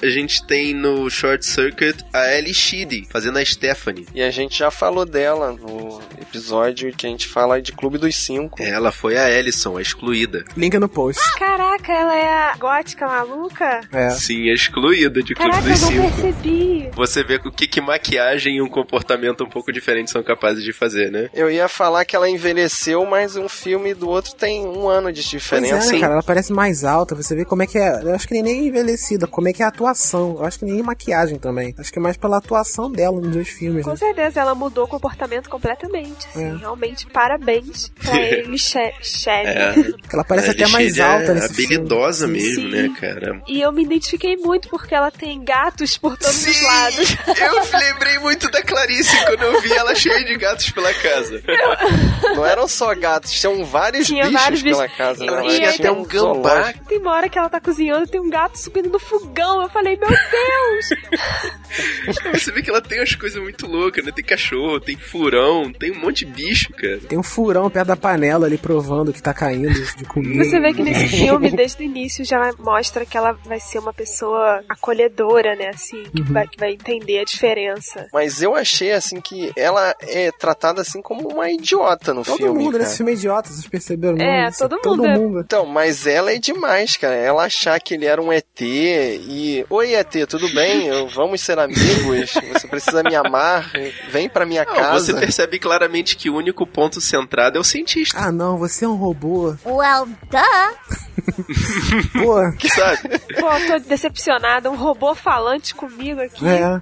a 0.00 0.08
gente 0.08 0.44
tem 0.46 0.74
no 0.74 1.08
Short 1.10 1.44
Circuit 1.44 1.96
a 2.12 2.34
Ellie 2.34 2.54
Sheedy 2.54 3.06
fazendo 3.10 3.38
a 3.38 3.44
Stephanie. 3.44 4.06
E 4.14 4.22
a 4.22 4.30
gente 4.30 4.58
já 4.58 4.70
falou 4.70 5.04
dela 5.04 5.52
no 5.52 6.00
episódio 6.20 6.92
que 6.92 7.06
a 7.06 7.10
gente 7.10 7.26
fala 7.28 7.60
de 7.60 7.72
Clube 7.72 7.98
dos 7.98 8.14
Cinco. 8.16 8.62
Ela 8.62 8.92
foi 8.92 9.16
a 9.16 9.30
Ellison, 9.30 9.76
a 9.76 9.82
excluída. 9.82 10.44
Link 10.56 10.76
no 10.78 10.88
post. 10.88 11.20
Caraca, 11.38 11.92
ela 11.92 12.14
é 12.16 12.28
a 12.52 12.56
gótica 12.56 13.06
maluca? 13.06 13.80
É. 13.92 14.10
Sim, 14.10 14.50
a 14.50 14.54
excluída 14.54 15.22
de 15.22 15.34
Clube 15.34 15.50
Caraca, 15.50 15.68
eu 15.68 15.72
dos 15.72 15.82
não 15.82 15.88
Cinco. 15.88 16.02
percebi. 16.22 16.90
Você 16.94 17.24
vê 17.24 17.36
o 17.36 17.50
que, 17.52 17.66
que 17.66 17.80
maquiagem 17.80 18.56
e 18.56 18.62
um 18.62 18.68
comportamento 18.68 19.44
um 19.44 19.48
pouco 19.48 19.72
diferente 19.72 20.10
são 20.10 20.22
capazes 20.22 20.62
de 20.64 20.72
fazer, 20.72 21.10
né? 21.10 21.28
Eu 21.34 21.50
ia 21.50 21.68
falar 21.68 22.04
que 22.04 22.14
ela 22.16 22.28
envelheceu, 22.28 23.04
mas 23.04 23.36
um 23.36 23.48
filme 23.48 23.94
do 23.94 24.08
outro 24.08 24.34
tem 24.34 24.64
um 24.66 24.88
ano 24.88 25.12
de 25.12 25.20
Pois 25.22 25.30
diferença. 25.30 25.94
é, 25.96 26.00
cara, 26.00 26.12
ela 26.14 26.22
parece 26.22 26.52
mais 26.52 26.84
alta. 26.84 27.14
Você 27.14 27.34
vê 27.34 27.44
como 27.44 27.62
é 27.62 27.66
que 27.66 27.78
é. 27.78 28.02
Eu 28.02 28.14
acho 28.14 28.26
que 28.26 28.34
nem, 28.34 28.42
nem 28.42 28.70
envelhecida, 29.06 29.26
como 29.26 29.48
é 29.48 29.52
que 29.52 29.62
é 29.62 29.64
a 29.64 29.68
atuação. 29.68 30.36
Eu 30.38 30.44
acho 30.44 30.58
que 30.58 30.64
nem 30.64 30.82
maquiagem 30.82 31.38
também. 31.38 31.74
Acho 31.78 31.92
que 31.92 31.98
é 31.98 32.02
mais 32.02 32.16
pela 32.16 32.38
atuação 32.38 32.90
dela 32.90 33.20
nos 33.20 33.30
dois 33.30 33.48
filmes. 33.48 33.84
Com 33.84 33.90
Né? 33.90 33.96
certeza, 33.96 34.40
ela 34.40 34.54
mudou 34.54 34.84
o 34.84 34.88
comportamento 34.88 35.48
completamente. 35.48 36.26
Assim, 36.28 36.44
É. 36.44 36.56
Realmente, 36.56 37.06
parabéns 37.06 37.90
pra 38.02 38.16
ele, 38.20 38.58
She- 38.58 38.92
Shelly. 39.02 39.48
É. 39.48 39.74
Ela 40.12 40.24
parece 40.24 40.48
A 40.48 40.52
até 40.52 40.66
mais 40.68 40.98
alta 40.98 41.30
é 41.32 41.34
nesse 41.34 41.52
habilidosa 41.52 42.26
filme. 42.26 42.42
mesmo, 42.42 42.62
Sim. 42.70 42.70
né, 42.88 42.96
cara? 43.00 43.42
E 43.46 43.60
eu 43.60 43.72
me 43.72 43.84
identifiquei 43.84 44.36
muito 44.36 44.68
porque 44.68 44.94
ela 44.94 45.10
tem 45.10 45.42
gatos 45.44 45.96
por 45.96 46.16
todos 46.16 46.44
os 46.46 46.62
lados. 46.62 47.16
Eu 47.38 47.78
lembrei 47.78 48.18
muito 48.18 48.50
da 48.50 48.62
Clarice 48.62 49.16
quando 49.26 49.42
eu 49.42 49.60
vi 49.60 49.72
ela 49.72 49.94
cheia 49.94 50.24
de 50.24 50.36
gatos 50.36 50.70
pela 50.70 50.92
casa. 50.94 51.42
Não 52.34 52.44
eram 52.44 52.66
só 52.68 52.94
gatos, 52.94 53.30
tinham 53.32 53.64
vários 53.64 54.06
Tinha 54.06 54.24
bichos 54.26 54.40
vários 54.40 54.62
pela 54.62 54.82
bichos. 54.84 54.96
casa. 54.98 55.24
E- 55.24 55.30
né? 55.30 55.32
e 55.32 55.36
Ela 55.62 55.72
tinha 55.72 55.72
tem 55.78 55.90
um 55.90 56.04
gambá. 56.04 56.72
Tem 56.88 56.98
uma 56.98 57.12
hora 57.12 57.28
que 57.28 57.38
ela 57.38 57.48
tá 57.48 57.60
cozinhando 57.60 58.06
tem 58.06 58.20
um 58.20 58.30
gato 58.30 58.56
subindo 58.58 58.90
no 58.96 58.98
fogão. 58.98 59.62
Eu 59.62 59.68
falei, 59.68 59.96
meu 59.96 60.08
Deus! 60.08 60.88
Você 62.32 62.50
vê 62.52 62.62
que 62.62 62.70
ela 62.70 62.80
tem 62.80 62.98
umas 63.00 63.14
coisas 63.14 63.40
muito 63.42 63.66
loucas, 63.66 64.04
né? 64.04 64.10
Tem 64.14 64.24
cachorro, 64.24 64.80
tem 64.80 64.96
furão, 64.96 65.70
tem 65.72 65.90
um 65.92 65.98
monte 66.00 66.24
de 66.24 66.32
bicho, 66.32 66.72
cara. 66.72 66.98
Tem 66.98 67.18
um 67.18 67.22
furão 67.22 67.68
perto 67.68 67.88
da 67.88 67.96
panela 67.96 68.46
ali 68.46 68.56
provando 68.56 69.12
que 69.12 69.22
tá 69.22 69.34
caindo 69.34 69.72
de 69.96 70.04
comida. 70.04 70.44
Você 70.44 70.58
vê 70.60 70.72
que 70.72 70.82
nesse 70.82 71.08
filme, 71.16 71.50
desde 71.50 71.82
o 71.82 71.84
início, 71.84 72.24
já 72.24 72.50
mostra 72.58 73.04
que 73.04 73.16
ela 73.16 73.32
vai 73.44 73.60
ser 73.60 73.78
uma 73.78 73.92
pessoa 73.92 74.62
acolhedora, 74.68 75.54
né? 75.56 75.68
Assim, 75.68 76.02
que, 76.04 76.20
Uhum. 76.22 76.32
vai, 76.32 76.48
que 76.48 76.58
vai 76.58 76.72
entender 76.72 77.18
a 77.20 77.24
diferença. 77.24 78.06
Mas 78.12 78.40
eu 78.42 78.54
achei, 78.54 78.92
assim, 78.92 79.20
que 79.20 79.52
ela 79.56 79.94
é 80.02 80.30
tratada, 80.32 80.80
assim, 80.80 81.02
como 81.02 81.28
uma 81.28 81.50
idiota 81.50 82.14
no 82.14 82.22
Todo 82.24 82.36
filme, 82.38 82.58
mundo 82.58 82.72
cara. 82.72 82.84
nesse 82.84 82.96
filme 82.96 83.12
é 83.12 83.14
idiota, 83.14 83.48
vocês 83.50 83.66
perceberam? 83.66 84.16
É, 84.18 84.42
não? 84.42 84.48
Isso, 84.48 84.58
todo 84.68 84.80
Todo 84.80 85.02
mundo 85.02 85.06
é. 85.06 85.18
mundo. 85.18 85.40
Então, 85.40 85.66
mas 85.66 86.06
ela 86.06 86.32
é 86.32 86.38
demais, 86.38 86.96
cara. 86.96 87.14
Ela 87.14 87.44
achar 87.44 87.78
que 87.80 87.94
ele 87.94 88.06
era 88.06 88.22
um 88.22 88.32
ET 88.32 88.46
e... 88.88 89.66
Oi, 89.68 89.94
ET, 89.94 90.14
tudo 90.28 90.48
bem? 90.50 90.86
Eu- 90.86 91.08
Vamos 91.08 91.40
ser 91.40 91.58
amigos? 91.58 92.32
Você 92.52 92.66
precisa 92.68 93.02
me 93.02 93.14
amar? 93.14 93.70
Vem 94.10 94.28
pra 94.28 94.44
minha 94.46 94.64
Não, 94.64 94.74
casa. 94.74 95.04
você 95.06 95.14
percebe 95.14 95.58
claramente 95.58 96.16
que 96.16 96.28
o 96.30 96.34
único 96.36 96.66
ponto 96.66 97.00
centrado 97.00 97.56
é 97.58 97.60
o 97.60 97.64
cientista, 97.64 98.18
Ah, 98.18 98.32
não, 98.32 98.58
você 98.58 98.84
é 98.84 98.88
um 98.88 98.96
robô. 98.96 99.54
Well, 99.64 100.06
duh. 100.30 100.76
Pô, 102.12 102.36
sabe? 102.68 103.18
Pô, 103.40 103.48
tô 103.66 103.78
decepcionada. 103.88 104.70
Um 104.70 104.76
robô 104.76 105.14
falante 105.14 105.74
comigo 105.74 106.20
aqui. 106.20 106.44
é. 106.46 106.80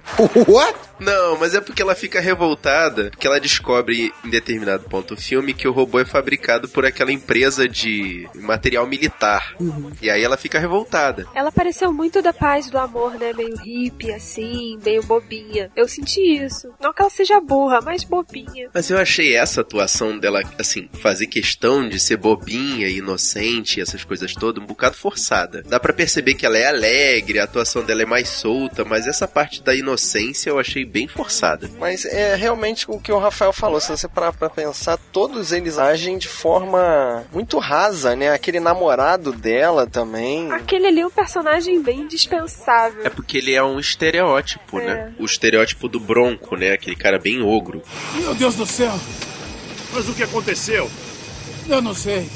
What? 0.49 0.75
Não, 0.99 1.37
mas 1.37 1.53
é 1.53 1.61
porque 1.61 1.81
ela 1.81 1.95
fica 1.95 2.19
revoltada, 2.21 3.09
porque 3.11 3.27
ela 3.27 3.39
descobre 3.39 4.13
em 4.23 4.29
determinado 4.29 4.83
ponto 4.89 5.15
do 5.15 5.21
filme 5.21 5.53
que 5.53 5.67
o 5.67 5.71
robô 5.71 5.99
é 5.99 6.05
fabricado 6.05 6.67
por 6.69 6.85
aquela 6.85 7.11
empresa 7.11 7.67
de 7.67 8.27
material 8.35 8.85
militar. 8.87 9.55
E 10.01 10.09
aí 10.09 10.23
ela 10.23 10.37
fica 10.37 10.59
revoltada. 10.59 11.25
Ela 11.33 11.51
pareceu 11.51 11.91
muito 11.95 12.21
da 12.21 12.33
paz 12.33 12.69
do 12.69 12.77
amor, 12.77 13.13
né? 13.15 13.33
Meio 13.33 13.55
hippie, 13.57 14.11
assim, 14.11 14.77
meio 14.83 15.01
bobinha. 15.03 15.71
Eu 15.75 15.87
senti 15.87 16.21
isso. 16.21 16.73
Não 16.79 16.93
que 16.93 17.01
ela 17.01 17.09
seja 17.09 17.39
burra, 17.39 17.79
mas 17.81 18.03
bobinha. 18.03 18.69
Mas 18.73 18.89
eu 18.89 18.97
achei 18.97 19.35
essa 19.35 19.61
atuação 19.61 20.17
dela, 20.19 20.41
assim, 20.59 20.89
fazer 21.01 21.27
questão 21.27 21.87
de 21.87 21.99
ser 21.99 22.17
bobinha, 22.17 22.87
inocente, 22.87 23.81
essas 23.81 24.03
coisas 24.03 24.33
todas, 24.33 24.61
um 24.61 24.67
bocado 24.67 24.95
forçada. 24.95 25.63
Dá 25.67 25.79
pra 25.79 25.93
perceber 25.93 26.35
que 26.35 26.45
ela 26.45 26.57
é 26.57 26.67
alegre, 26.67 27.39
a 27.39 27.45
atuação 27.45 27.83
dela 27.83 28.03
é 28.03 28.05
mais 28.05 28.27
solta, 28.27 28.83
mas 28.83 29.07
essa 29.07 29.27
parte 29.27 29.63
da 29.63 29.73
inocência 29.73 30.49
eu 30.49 30.59
achei 30.59 30.85
bem 30.85 31.07
forçada. 31.07 31.69
Mas 31.79 32.05
é 32.05 32.35
realmente 32.35 32.85
o 32.89 32.99
que 32.99 33.11
o 33.11 33.17
Rafael 33.17 33.53
falou. 33.53 33.79
Se 33.79 33.89
você 33.89 34.07
parar 34.07 34.33
pra 34.33 34.49
pensar, 34.49 34.97
todos 35.11 35.51
eles 35.51 35.77
agem 35.77 36.17
de 36.17 36.27
forma 36.27 37.25
muito 37.31 37.57
rasa, 37.57 38.15
né? 38.15 38.31
Aquele 38.31 38.59
namorado 38.59 39.31
dela 39.31 39.87
também. 39.87 40.51
Aquele 40.51 40.87
ali 40.87 41.01
é 41.01 41.07
um 41.07 41.11
personagem 41.11 41.81
bem 41.85 42.01
indispensável. 42.01 43.05
É 43.05 43.09
porque 43.09 43.37
ele 43.37 43.53
é 43.53 43.63
um 43.63 43.79
estereótipo, 43.79 44.79
É. 44.79 44.85
né? 44.85 45.13
O 45.19 45.25
estereótipo 45.25 45.87
do 45.87 45.99
bronco, 45.99 46.55
né? 46.57 46.71
Aquele 46.73 46.95
cara 46.95 47.19
bem 47.19 47.41
ogro. 47.41 47.81
Meu 48.15 48.33
Deus 48.35 48.55
do 48.55 48.65
céu! 48.65 48.93
Mas 49.93 50.09
o 50.09 50.13
que 50.13 50.23
aconteceu? 50.23 50.89
Eu 51.69 51.81
não 51.81 51.93
sei. 51.93 52.27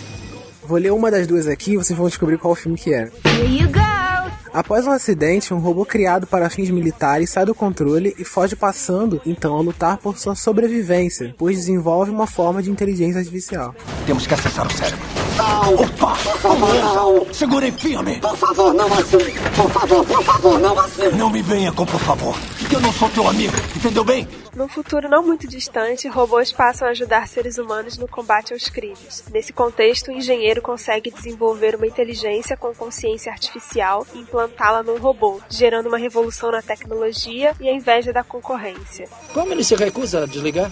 Vou 0.64 0.78
ler 0.78 0.92
uma 0.92 1.10
das 1.12 1.26
duas 1.28 1.48
aqui 1.48 1.74
e 1.74 1.78
vocês 1.78 1.98
vão 1.98 2.08
descobrir 2.08 2.38
qual 2.38 2.54
filme 2.56 2.78
que 2.78 2.94
é. 2.94 3.10
Here 3.26 3.62
you 3.62 3.68
go. 3.70 4.19
Após 4.54 4.88
um 4.88 4.92
acidente, 4.92 5.54
um 5.54 5.60
robô 5.60 5.86
criado 5.86 6.26
para 6.26 6.50
fins 6.50 6.70
militares 6.70 7.30
sai 7.30 7.46
do 7.46 7.54
controle 7.54 8.16
e 8.18 8.24
foge 8.24 8.56
passando, 8.56 9.22
então, 9.26 9.56
a 9.56 9.62
lutar 9.62 9.98
por 9.98 10.18
sua 10.18 10.36
sobrevivência, 10.36 11.36
pois 11.38 11.58
desenvolve 11.58 12.12
uma 12.12 12.26
forma 12.28 12.62
de 12.62 12.72
inteligência 12.72 13.20
artificial. 13.20 13.76
Temos 14.06 14.26
que 14.26 14.34
acessar 14.34 14.66
o 14.66 14.72
cérebro. 14.72 15.06
Não! 15.38 15.76
Opa! 15.76 16.16
Por 16.16 16.38
favor, 16.40 16.74
não! 16.74 17.34
Segurem 17.34 17.72
firme! 17.72 18.20
Por 18.20 18.36
favor, 18.36 18.74
não 18.74 18.88
assim! 18.94 19.18
Por 19.56 19.72
favor, 19.72 20.06
por 20.06 20.24
favor, 20.24 20.60
não 20.60 20.80
assim! 20.80 21.10
Não 21.16 21.30
me 21.30 21.42
venha 21.42 21.72
com 21.72 21.86
por 21.86 22.00
favor. 22.00 22.36
Eu 22.72 22.80
não 22.80 22.94
sou 22.94 23.10
teu 23.10 23.28
amigo, 23.28 23.54
entendeu 23.76 24.04
bem? 24.04 24.28
Num 24.56 24.68
futuro 24.68 25.10
não 25.10 25.26
muito 25.26 25.48
distante, 25.48 26.08
robôs 26.08 26.52
passam 26.52 26.88
a 26.88 26.92
ajudar 26.92 27.28
seres 27.28 27.58
humanos 27.58 27.98
no 27.98 28.08
combate 28.08 28.54
aos 28.54 28.70
crimes. 28.70 29.24
Nesse 29.32 29.52
contexto, 29.52 30.10
o 30.10 30.12
engenheiro 30.12 30.62
consegue 30.62 31.10
desenvolver 31.10 31.76
uma 31.76 31.88
inteligência 31.88 32.56
com 32.56 32.74
consciência 32.76 33.32
artificial 33.32 34.06
e 34.14 34.20
implantá-la 34.20 34.84
num 34.84 35.00
robô, 35.00 35.42
gerando 35.50 35.88
uma 35.88 35.98
revolução 35.98 36.52
na 36.52 36.62
tecnologia 36.62 37.56
e 37.60 37.68
a 37.68 37.74
inveja 37.74 38.14
da 38.14 38.24
concorrência. 38.24 39.08
Como 39.34 39.52
ele 39.52 39.64
se 39.64 39.76
recusa 39.76 40.24
a 40.24 40.26
desligar? 40.28 40.72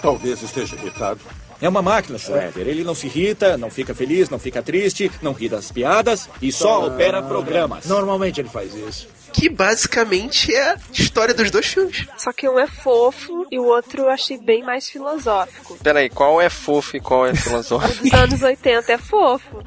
Talvez 0.00 0.42
esteja 0.42 0.76
irritado. 0.76 1.20
É 1.60 1.68
uma 1.68 1.82
máquina, 1.82 2.18
Schroeder. 2.18 2.66
Ele 2.66 2.84
não 2.84 2.94
se 2.94 3.06
irrita, 3.06 3.56
não 3.56 3.70
fica 3.70 3.94
feliz, 3.94 4.30
não 4.30 4.38
fica 4.38 4.62
triste, 4.62 5.10
não 5.20 5.32
ri 5.32 5.48
das 5.48 5.70
piadas 5.70 6.28
e 6.40 6.50
só 6.50 6.86
opera 6.86 7.22
programas. 7.22 7.84
Normalmente 7.86 8.40
ele 8.40 8.48
faz 8.48 8.74
isso. 8.74 9.08
Que 9.34 9.48
basicamente 9.48 10.54
é 10.54 10.70
a 10.72 10.76
história 10.92 11.34
dos 11.34 11.50
dois 11.50 11.66
filmes. 11.66 12.06
Só 12.16 12.32
que 12.32 12.48
um 12.48 12.58
é 12.58 12.66
fofo 12.68 13.46
e 13.50 13.58
o 13.58 13.64
outro 13.66 14.02
eu 14.02 14.08
achei 14.10 14.38
bem 14.38 14.62
mais 14.62 14.88
filosófico. 14.88 15.76
Peraí, 15.82 16.08
qual 16.08 16.40
é 16.40 16.48
fofo 16.48 16.96
e 16.96 17.00
qual 17.00 17.26
é 17.26 17.32
O 17.32 17.36
filosófico? 17.36 18.02
dos 18.04 18.12
anos 18.14 18.42
80 18.42 18.92
é 18.92 18.96
fofo. 18.98 19.58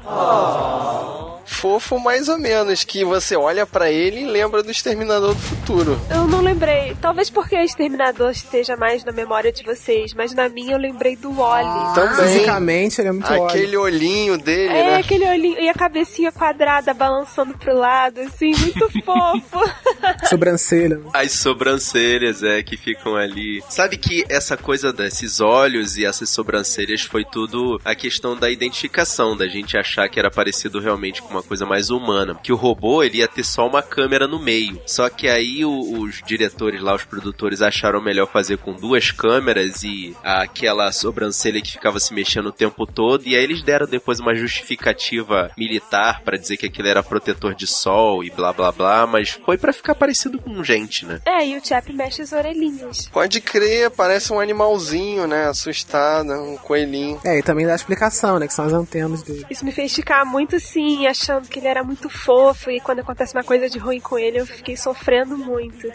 fofo 1.44 1.98
mais 1.98 2.28
ou 2.28 2.38
menos, 2.38 2.84
que 2.84 3.04
você 3.04 3.34
olha 3.36 3.66
pra 3.66 3.90
ele 3.90 4.20
e 4.22 4.26
lembra 4.26 4.62
do 4.62 4.70
Exterminador 4.70 5.34
do 5.34 5.40
Futuro. 5.40 5.98
Eu 6.10 6.26
não 6.26 6.40
lembrei. 6.40 6.96
Talvez 7.00 7.30
porque 7.30 7.56
o 7.56 7.60
Exterminador 7.60 8.30
esteja 8.30 8.76
mais 8.76 9.04
na 9.04 9.12
memória 9.12 9.50
de 9.52 9.62
vocês, 9.64 10.12
mas 10.14 10.32
na 10.34 10.48
minha 10.48 10.72
eu 10.74 10.78
lembrei 10.78 11.16
do 11.16 11.32
Wally. 11.32 11.94
Também. 11.94 12.26
Fisicamente, 12.32 13.00
ele 13.00 13.08
é 13.08 13.12
muito 13.12 13.32
Aquele 13.32 13.76
olhinho 13.76 14.36
dele, 14.38 14.72
É, 14.72 14.90
né? 14.90 14.96
aquele 14.96 15.26
olhinho 15.28 15.58
e 15.60 15.68
a 15.68 15.74
cabecinha 15.74 16.30
quadrada 16.30 16.92
balançando 16.94 17.56
pro 17.58 17.76
lado, 17.76 18.20
assim, 18.20 18.50
muito 18.54 18.88
fofo. 19.04 19.57
Sobrancelha. 20.28 21.00
As 21.14 21.32
sobrancelhas, 21.32 22.42
é, 22.42 22.62
que 22.62 22.76
ficam 22.76 23.16
ali. 23.16 23.62
Sabe 23.68 23.96
que 23.96 24.24
essa 24.28 24.56
coisa 24.56 24.92
desses 24.92 25.40
olhos 25.40 25.96
e 25.96 26.04
essas 26.04 26.28
sobrancelhas 26.28 27.02
foi 27.02 27.24
tudo 27.24 27.80
a 27.84 27.94
questão 27.94 28.36
da 28.36 28.50
identificação, 28.50 29.36
da 29.36 29.48
gente 29.48 29.76
achar 29.76 30.08
que 30.08 30.18
era 30.18 30.30
parecido 30.30 30.80
realmente 30.80 31.22
com 31.22 31.30
uma 31.30 31.38
uma 31.38 31.42
coisa 31.42 31.64
mais 31.64 31.90
humana. 31.90 32.34
Que 32.42 32.52
o 32.52 32.56
robô, 32.56 33.02
ele 33.02 33.18
ia 33.18 33.28
ter 33.28 33.44
só 33.44 33.66
uma 33.66 33.82
câmera 33.82 34.26
no 34.26 34.38
meio. 34.38 34.80
Só 34.86 35.08
que 35.08 35.28
aí 35.28 35.64
o, 35.64 36.00
os 36.00 36.20
diretores 36.26 36.82
lá, 36.82 36.94
os 36.94 37.04
produtores, 37.04 37.62
acharam 37.62 38.02
melhor 38.02 38.26
fazer 38.26 38.58
com 38.58 38.72
duas 38.72 39.10
câmeras 39.10 39.82
e 39.82 40.16
aquela 40.22 40.90
sobrancelha 40.92 41.60
que 41.60 41.72
ficava 41.72 42.00
se 42.00 42.12
mexendo 42.12 42.46
o 42.46 42.52
tempo 42.52 42.86
todo. 42.86 43.26
E 43.26 43.36
aí 43.36 43.42
eles 43.42 43.62
deram 43.62 43.86
depois 43.86 44.20
uma 44.20 44.34
justificativa 44.34 45.50
militar 45.56 46.22
para 46.22 46.36
dizer 46.36 46.56
que 46.56 46.66
aquilo 46.66 46.88
era 46.88 47.02
protetor 47.02 47.54
de 47.54 47.66
sol 47.66 48.24
e 48.24 48.30
blá 48.30 48.52
blá 48.52 48.72
blá. 48.72 49.06
Mas 49.06 49.30
foi 49.48 49.56
para 49.56 49.72
ficar 49.72 49.94
parecido 49.94 50.38
com 50.38 50.62
gente, 50.62 51.06
né? 51.06 51.22
É, 51.24 51.46
e 51.46 51.56
o 51.56 51.66
Chap 51.66 51.90
mexe 51.94 52.20
as 52.20 52.32
orelhinhas. 52.32 53.08
Pode 53.08 53.40
crer, 53.40 53.90
parece 53.90 54.30
um 54.30 54.38
animalzinho, 54.38 55.26
né? 55.26 55.46
Assustado, 55.46 56.34
um 56.34 56.58
coelhinho. 56.58 57.18
É, 57.24 57.38
e 57.38 57.42
também 57.42 57.64
dá 57.64 57.72
a 57.72 57.76
explicação, 57.76 58.38
né? 58.38 58.46
Que 58.46 58.52
são 58.52 58.66
as 58.66 58.74
antenas 58.74 59.22
dele. 59.22 59.46
Isso 59.48 59.64
me 59.64 59.72
fez 59.72 59.94
ficar 59.94 60.26
muito 60.26 60.56
assim, 60.56 61.06
achando 61.06 61.48
que 61.48 61.60
ele 61.60 61.66
era 61.66 61.82
muito 61.82 62.10
fofo. 62.10 62.70
E 62.70 62.78
quando 62.78 62.98
acontece 62.98 63.32
uma 63.32 63.42
coisa 63.42 63.70
de 63.70 63.78
ruim 63.78 64.00
com 64.00 64.18
ele, 64.18 64.38
eu 64.38 64.46
fiquei 64.46 64.76
sofrendo 64.76 65.38
muito. 65.38 65.88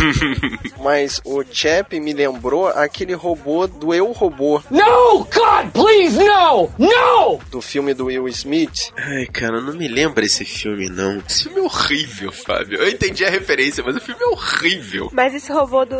Mas 0.82 1.20
o 1.26 1.44
Chap 1.44 1.92
me 2.00 2.14
lembrou 2.14 2.68
aquele 2.68 3.12
robô 3.12 3.66
do 3.66 3.92
Eu 3.92 4.12
Robô. 4.12 4.62
No, 4.70 5.24
God, 5.24 5.70
please, 5.74 6.16
no! 6.16 6.70
No! 6.78 7.38
Do 7.50 7.60
filme 7.60 7.92
do 7.92 8.06
Will 8.06 8.26
Smith. 8.28 8.94
Ai, 8.96 9.26
cara, 9.26 9.60
não 9.60 9.74
me 9.74 9.88
lembra 9.88 10.24
esse 10.24 10.46
filme, 10.46 10.88
não. 10.88 11.18
Esse 11.28 11.44
filme 11.44 11.58
é 11.58 11.62
horrível, 11.62 12.32
Fábio. 12.32 12.78
Eu 12.78 12.93
entendi 12.94 13.24
a 13.24 13.30
referência, 13.30 13.82
mas 13.84 13.96
o 13.96 14.00
filme 14.00 14.22
é 14.22 14.26
horrível. 14.26 15.10
Mas 15.12 15.34
esse 15.34 15.52
robô 15.52 15.84
do 15.84 15.96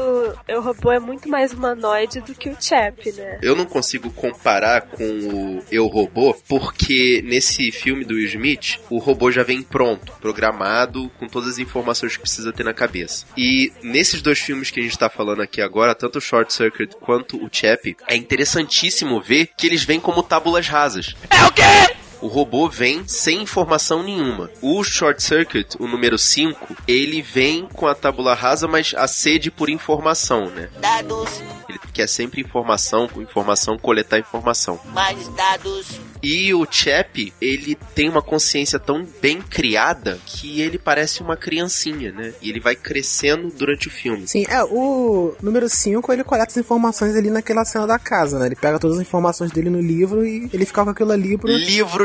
Eu 0.48 0.62
Robô 0.62 0.92
é 0.92 0.98
muito 0.98 1.28
mais 1.28 1.52
humanoide 1.52 2.20
do 2.20 2.34
que 2.34 2.48
o 2.48 2.56
Chap, 2.60 3.12
né? 3.12 3.38
Eu 3.42 3.54
não 3.54 3.64
consigo 3.64 4.10
comparar 4.10 4.82
com 4.82 5.04
o 5.04 5.62
Eu 5.70 5.86
Robô, 5.86 6.34
porque 6.48 7.22
nesse 7.24 7.70
filme 7.70 8.04
do 8.04 8.14
Will 8.14 8.26
Smith, 8.26 8.78
o 8.90 8.98
robô 8.98 9.30
já 9.30 9.42
vem 9.42 9.62
pronto, 9.62 10.12
programado, 10.20 11.10
com 11.18 11.28
todas 11.28 11.50
as 11.50 11.58
informações 11.58 12.16
que 12.16 12.22
precisa 12.22 12.52
ter 12.52 12.64
na 12.64 12.74
cabeça. 12.74 13.26
E 13.36 13.72
nesses 13.82 14.22
dois 14.22 14.38
filmes 14.38 14.70
que 14.70 14.80
a 14.80 14.82
gente 14.82 14.98
tá 14.98 15.08
falando 15.08 15.42
aqui 15.42 15.60
agora, 15.60 15.94
tanto 15.94 16.18
o 16.18 16.22
Short 16.22 16.52
Circuit 16.52 16.94
quanto 17.00 17.36
o 17.36 17.48
Chap, 17.50 17.96
é 18.08 18.16
interessantíssimo 18.16 19.20
ver 19.20 19.50
que 19.56 19.66
eles 19.66 19.84
vêm 19.84 20.00
como 20.00 20.22
tábulas 20.22 20.68
rasas. 20.68 21.14
É 21.30 21.44
o 21.44 21.52
quê? 21.52 22.03
O 22.24 22.26
robô 22.26 22.70
vem 22.70 23.06
sem 23.06 23.42
informação 23.42 24.02
nenhuma. 24.02 24.50
O 24.62 24.82
Short 24.82 25.22
Circuit, 25.22 25.76
o 25.78 25.86
número 25.86 26.16
5, 26.16 26.74
ele 26.88 27.20
vem 27.20 27.68
com 27.70 27.86
a 27.86 27.94
tábula 27.94 28.32
rasa, 28.32 28.66
mas 28.66 28.94
a 28.96 29.06
sede 29.06 29.50
por 29.50 29.68
informação, 29.68 30.46
né? 30.48 30.70
Dados. 30.80 31.42
Ele 31.68 31.78
quer 31.92 32.08
sempre 32.08 32.40
informação, 32.40 33.06
com 33.08 33.20
informação, 33.20 33.76
coletar 33.76 34.18
informação. 34.18 34.80
Mais 34.94 35.28
dados. 35.28 36.00
E 36.22 36.54
o 36.54 36.66
Chap, 36.70 37.34
ele 37.38 37.76
tem 37.94 38.08
uma 38.08 38.22
consciência 38.22 38.78
tão 38.78 39.06
bem 39.20 39.42
criada 39.42 40.18
que 40.24 40.62
ele 40.62 40.78
parece 40.78 41.20
uma 41.20 41.36
criancinha, 41.36 42.10
né? 42.10 42.32
E 42.40 42.48
ele 42.48 42.60
vai 42.60 42.74
crescendo 42.74 43.50
durante 43.50 43.88
o 43.88 43.90
filme. 43.90 44.26
Sim, 44.26 44.46
é, 44.48 44.64
o 44.64 45.34
número 45.42 45.68
5 45.68 46.10
ele 46.10 46.24
coleta 46.24 46.50
as 46.50 46.56
informações 46.56 47.14
ali 47.14 47.28
naquela 47.28 47.66
cena 47.66 47.86
da 47.86 47.98
casa, 47.98 48.38
né? 48.38 48.46
Ele 48.46 48.56
pega 48.56 48.78
todas 48.78 48.96
as 48.96 49.02
informações 49.02 49.50
dele 49.50 49.68
no 49.68 49.80
livro 49.82 50.24
e 50.24 50.48
ele 50.50 50.64
fica 50.64 50.82
com 50.82 50.90
aquilo 50.90 51.12
ali 51.12 51.36
pro. 51.36 51.50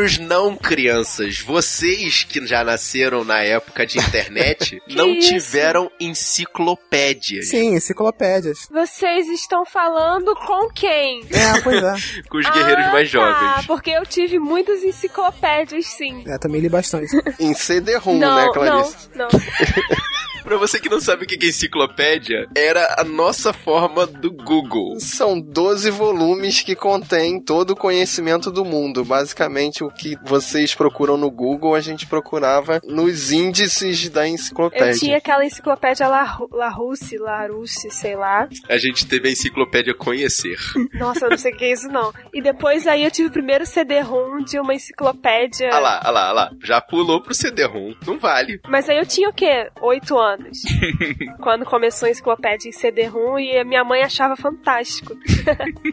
Livros 0.10 0.18
não, 0.28 0.56
crianças. 0.56 1.40
Vocês 1.40 2.24
que 2.24 2.46
já 2.46 2.64
nasceram 2.64 3.24
na 3.24 3.42
época 3.42 3.86
de 3.86 4.00
internet 4.00 4.82
não 4.90 5.10
isso? 5.10 5.30
tiveram 5.30 5.92
enciclopédias. 6.00 7.50
Sim, 7.50 7.76
enciclopédias. 7.76 8.68
Vocês 8.72 9.28
estão 9.28 9.66
falando 9.66 10.34
com 10.36 10.70
quem? 10.70 11.22
É, 11.30 11.62
pois 11.62 11.84
é. 11.84 11.94
com 12.30 12.38
os 12.38 12.50
guerreiros 12.50 12.86
ah, 12.86 12.92
mais 12.92 13.12
tá, 13.12 13.20
jovens. 13.20 13.68
porque 13.68 13.92
eu 13.92 14.06
tive 14.06 14.40
muitas 14.40 14.84
enciclopédias, 14.84 15.86
sim. 15.86 16.24
É, 16.26 16.38
também 16.38 16.62
li 16.62 16.70
bastante. 16.70 17.12
em 17.40 17.54
CD-ROM, 17.54 18.18
né, 18.18 18.50
Clarice? 18.54 19.10
Não, 19.16 19.28
não. 19.32 19.40
Pra 20.50 20.58
você 20.58 20.80
que 20.80 20.90
não 20.90 21.00
sabe 21.00 21.26
o 21.26 21.28
que 21.28 21.46
é 21.46 21.48
enciclopédia, 21.48 22.48
era 22.56 22.96
a 22.98 23.04
nossa 23.04 23.54
forma 23.54 24.08
do 24.08 24.32
Google. 24.32 25.00
São 25.00 25.40
12 25.40 25.92
volumes 25.92 26.64
que 26.64 26.76
contêm 26.76 27.40
todo 27.40 27.70
o 27.70 27.76
conhecimento 27.76 28.50
do 28.50 28.66
mundo. 28.66 29.06
Basicamente, 29.06 29.84
o 29.84 29.92
que 29.92 30.18
vocês 30.24 30.74
procuram 30.74 31.18
no 31.18 31.30
Google, 31.30 31.76
a 31.76 31.82
gente 31.82 32.08
procurava 32.08 32.82
nos 32.84 33.32
índices 33.32 34.10
da 34.10 34.28
enciclopédia. 34.28 34.90
Eu 34.90 34.98
tinha 34.98 35.18
aquela 35.18 35.46
enciclopédia 35.46 36.08
Larousse, 36.08 37.20
Larousse, 37.20 37.92
sei 37.92 38.16
lá. 38.16 38.50
A 38.68 38.78
gente 38.80 39.06
teve 39.06 39.30
a 39.30 39.32
enciclopédia 39.32 39.94
Conhecer. 39.94 40.58
Nossa, 40.98 41.26
eu 41.26 41.30
não 41.30 41.38
sei 41.38 41.54
o 41.54 41.58
que 41.58 41.66
é 41.66 41.74
isso, 41.74 41.88
não. 41.90 42.12
E 42.34 42.42
depois 42.42 42.88
aí 42.88 43.04
eu 43.04 43.12
tive 43.12 43.28
o 43.28 43.32
primeiro 43.32 43.68
CD-ROM 43.68 44.44
de 44.44 44.60
uma 44.60 44.74
enciclopédia. 44.74 45.70
Ah 45.72 45.80
lá, 45.80 46.02
ah 46.04 46.10
lá, 46.10 46.30
ah 46.30 46.34
lá. 46.34 46.52
Já 46.64 46.82
pulou 46.82 47.22
pro 47.22 47.36
CD-ROM. 47.36 47.94
Não 48.08 48.18
vale. 48.18 48.60
Mas 48.68 48.90
aí 48.90 48.98
eu 48.98 49.06
tinha 49.06 49.30
o 49.30 49.34
quê? 49.34 49.70
Oito 49.80 50.18
anos 50.18 50.39
anos. 50.40 50.64
quando 51.40 51.66
começou 51.66 52.08
a 52.08 52.12
enciclopédia 52.12 52.70
em 52.70 52.72
CD-ROM 52.72 53.40
e 53.40 53.58
a 53.58 53.64
minha 53.64 53.84
mãe 53.84 54.02
achava 54.02 54.36
fantástico. 54.36 55.16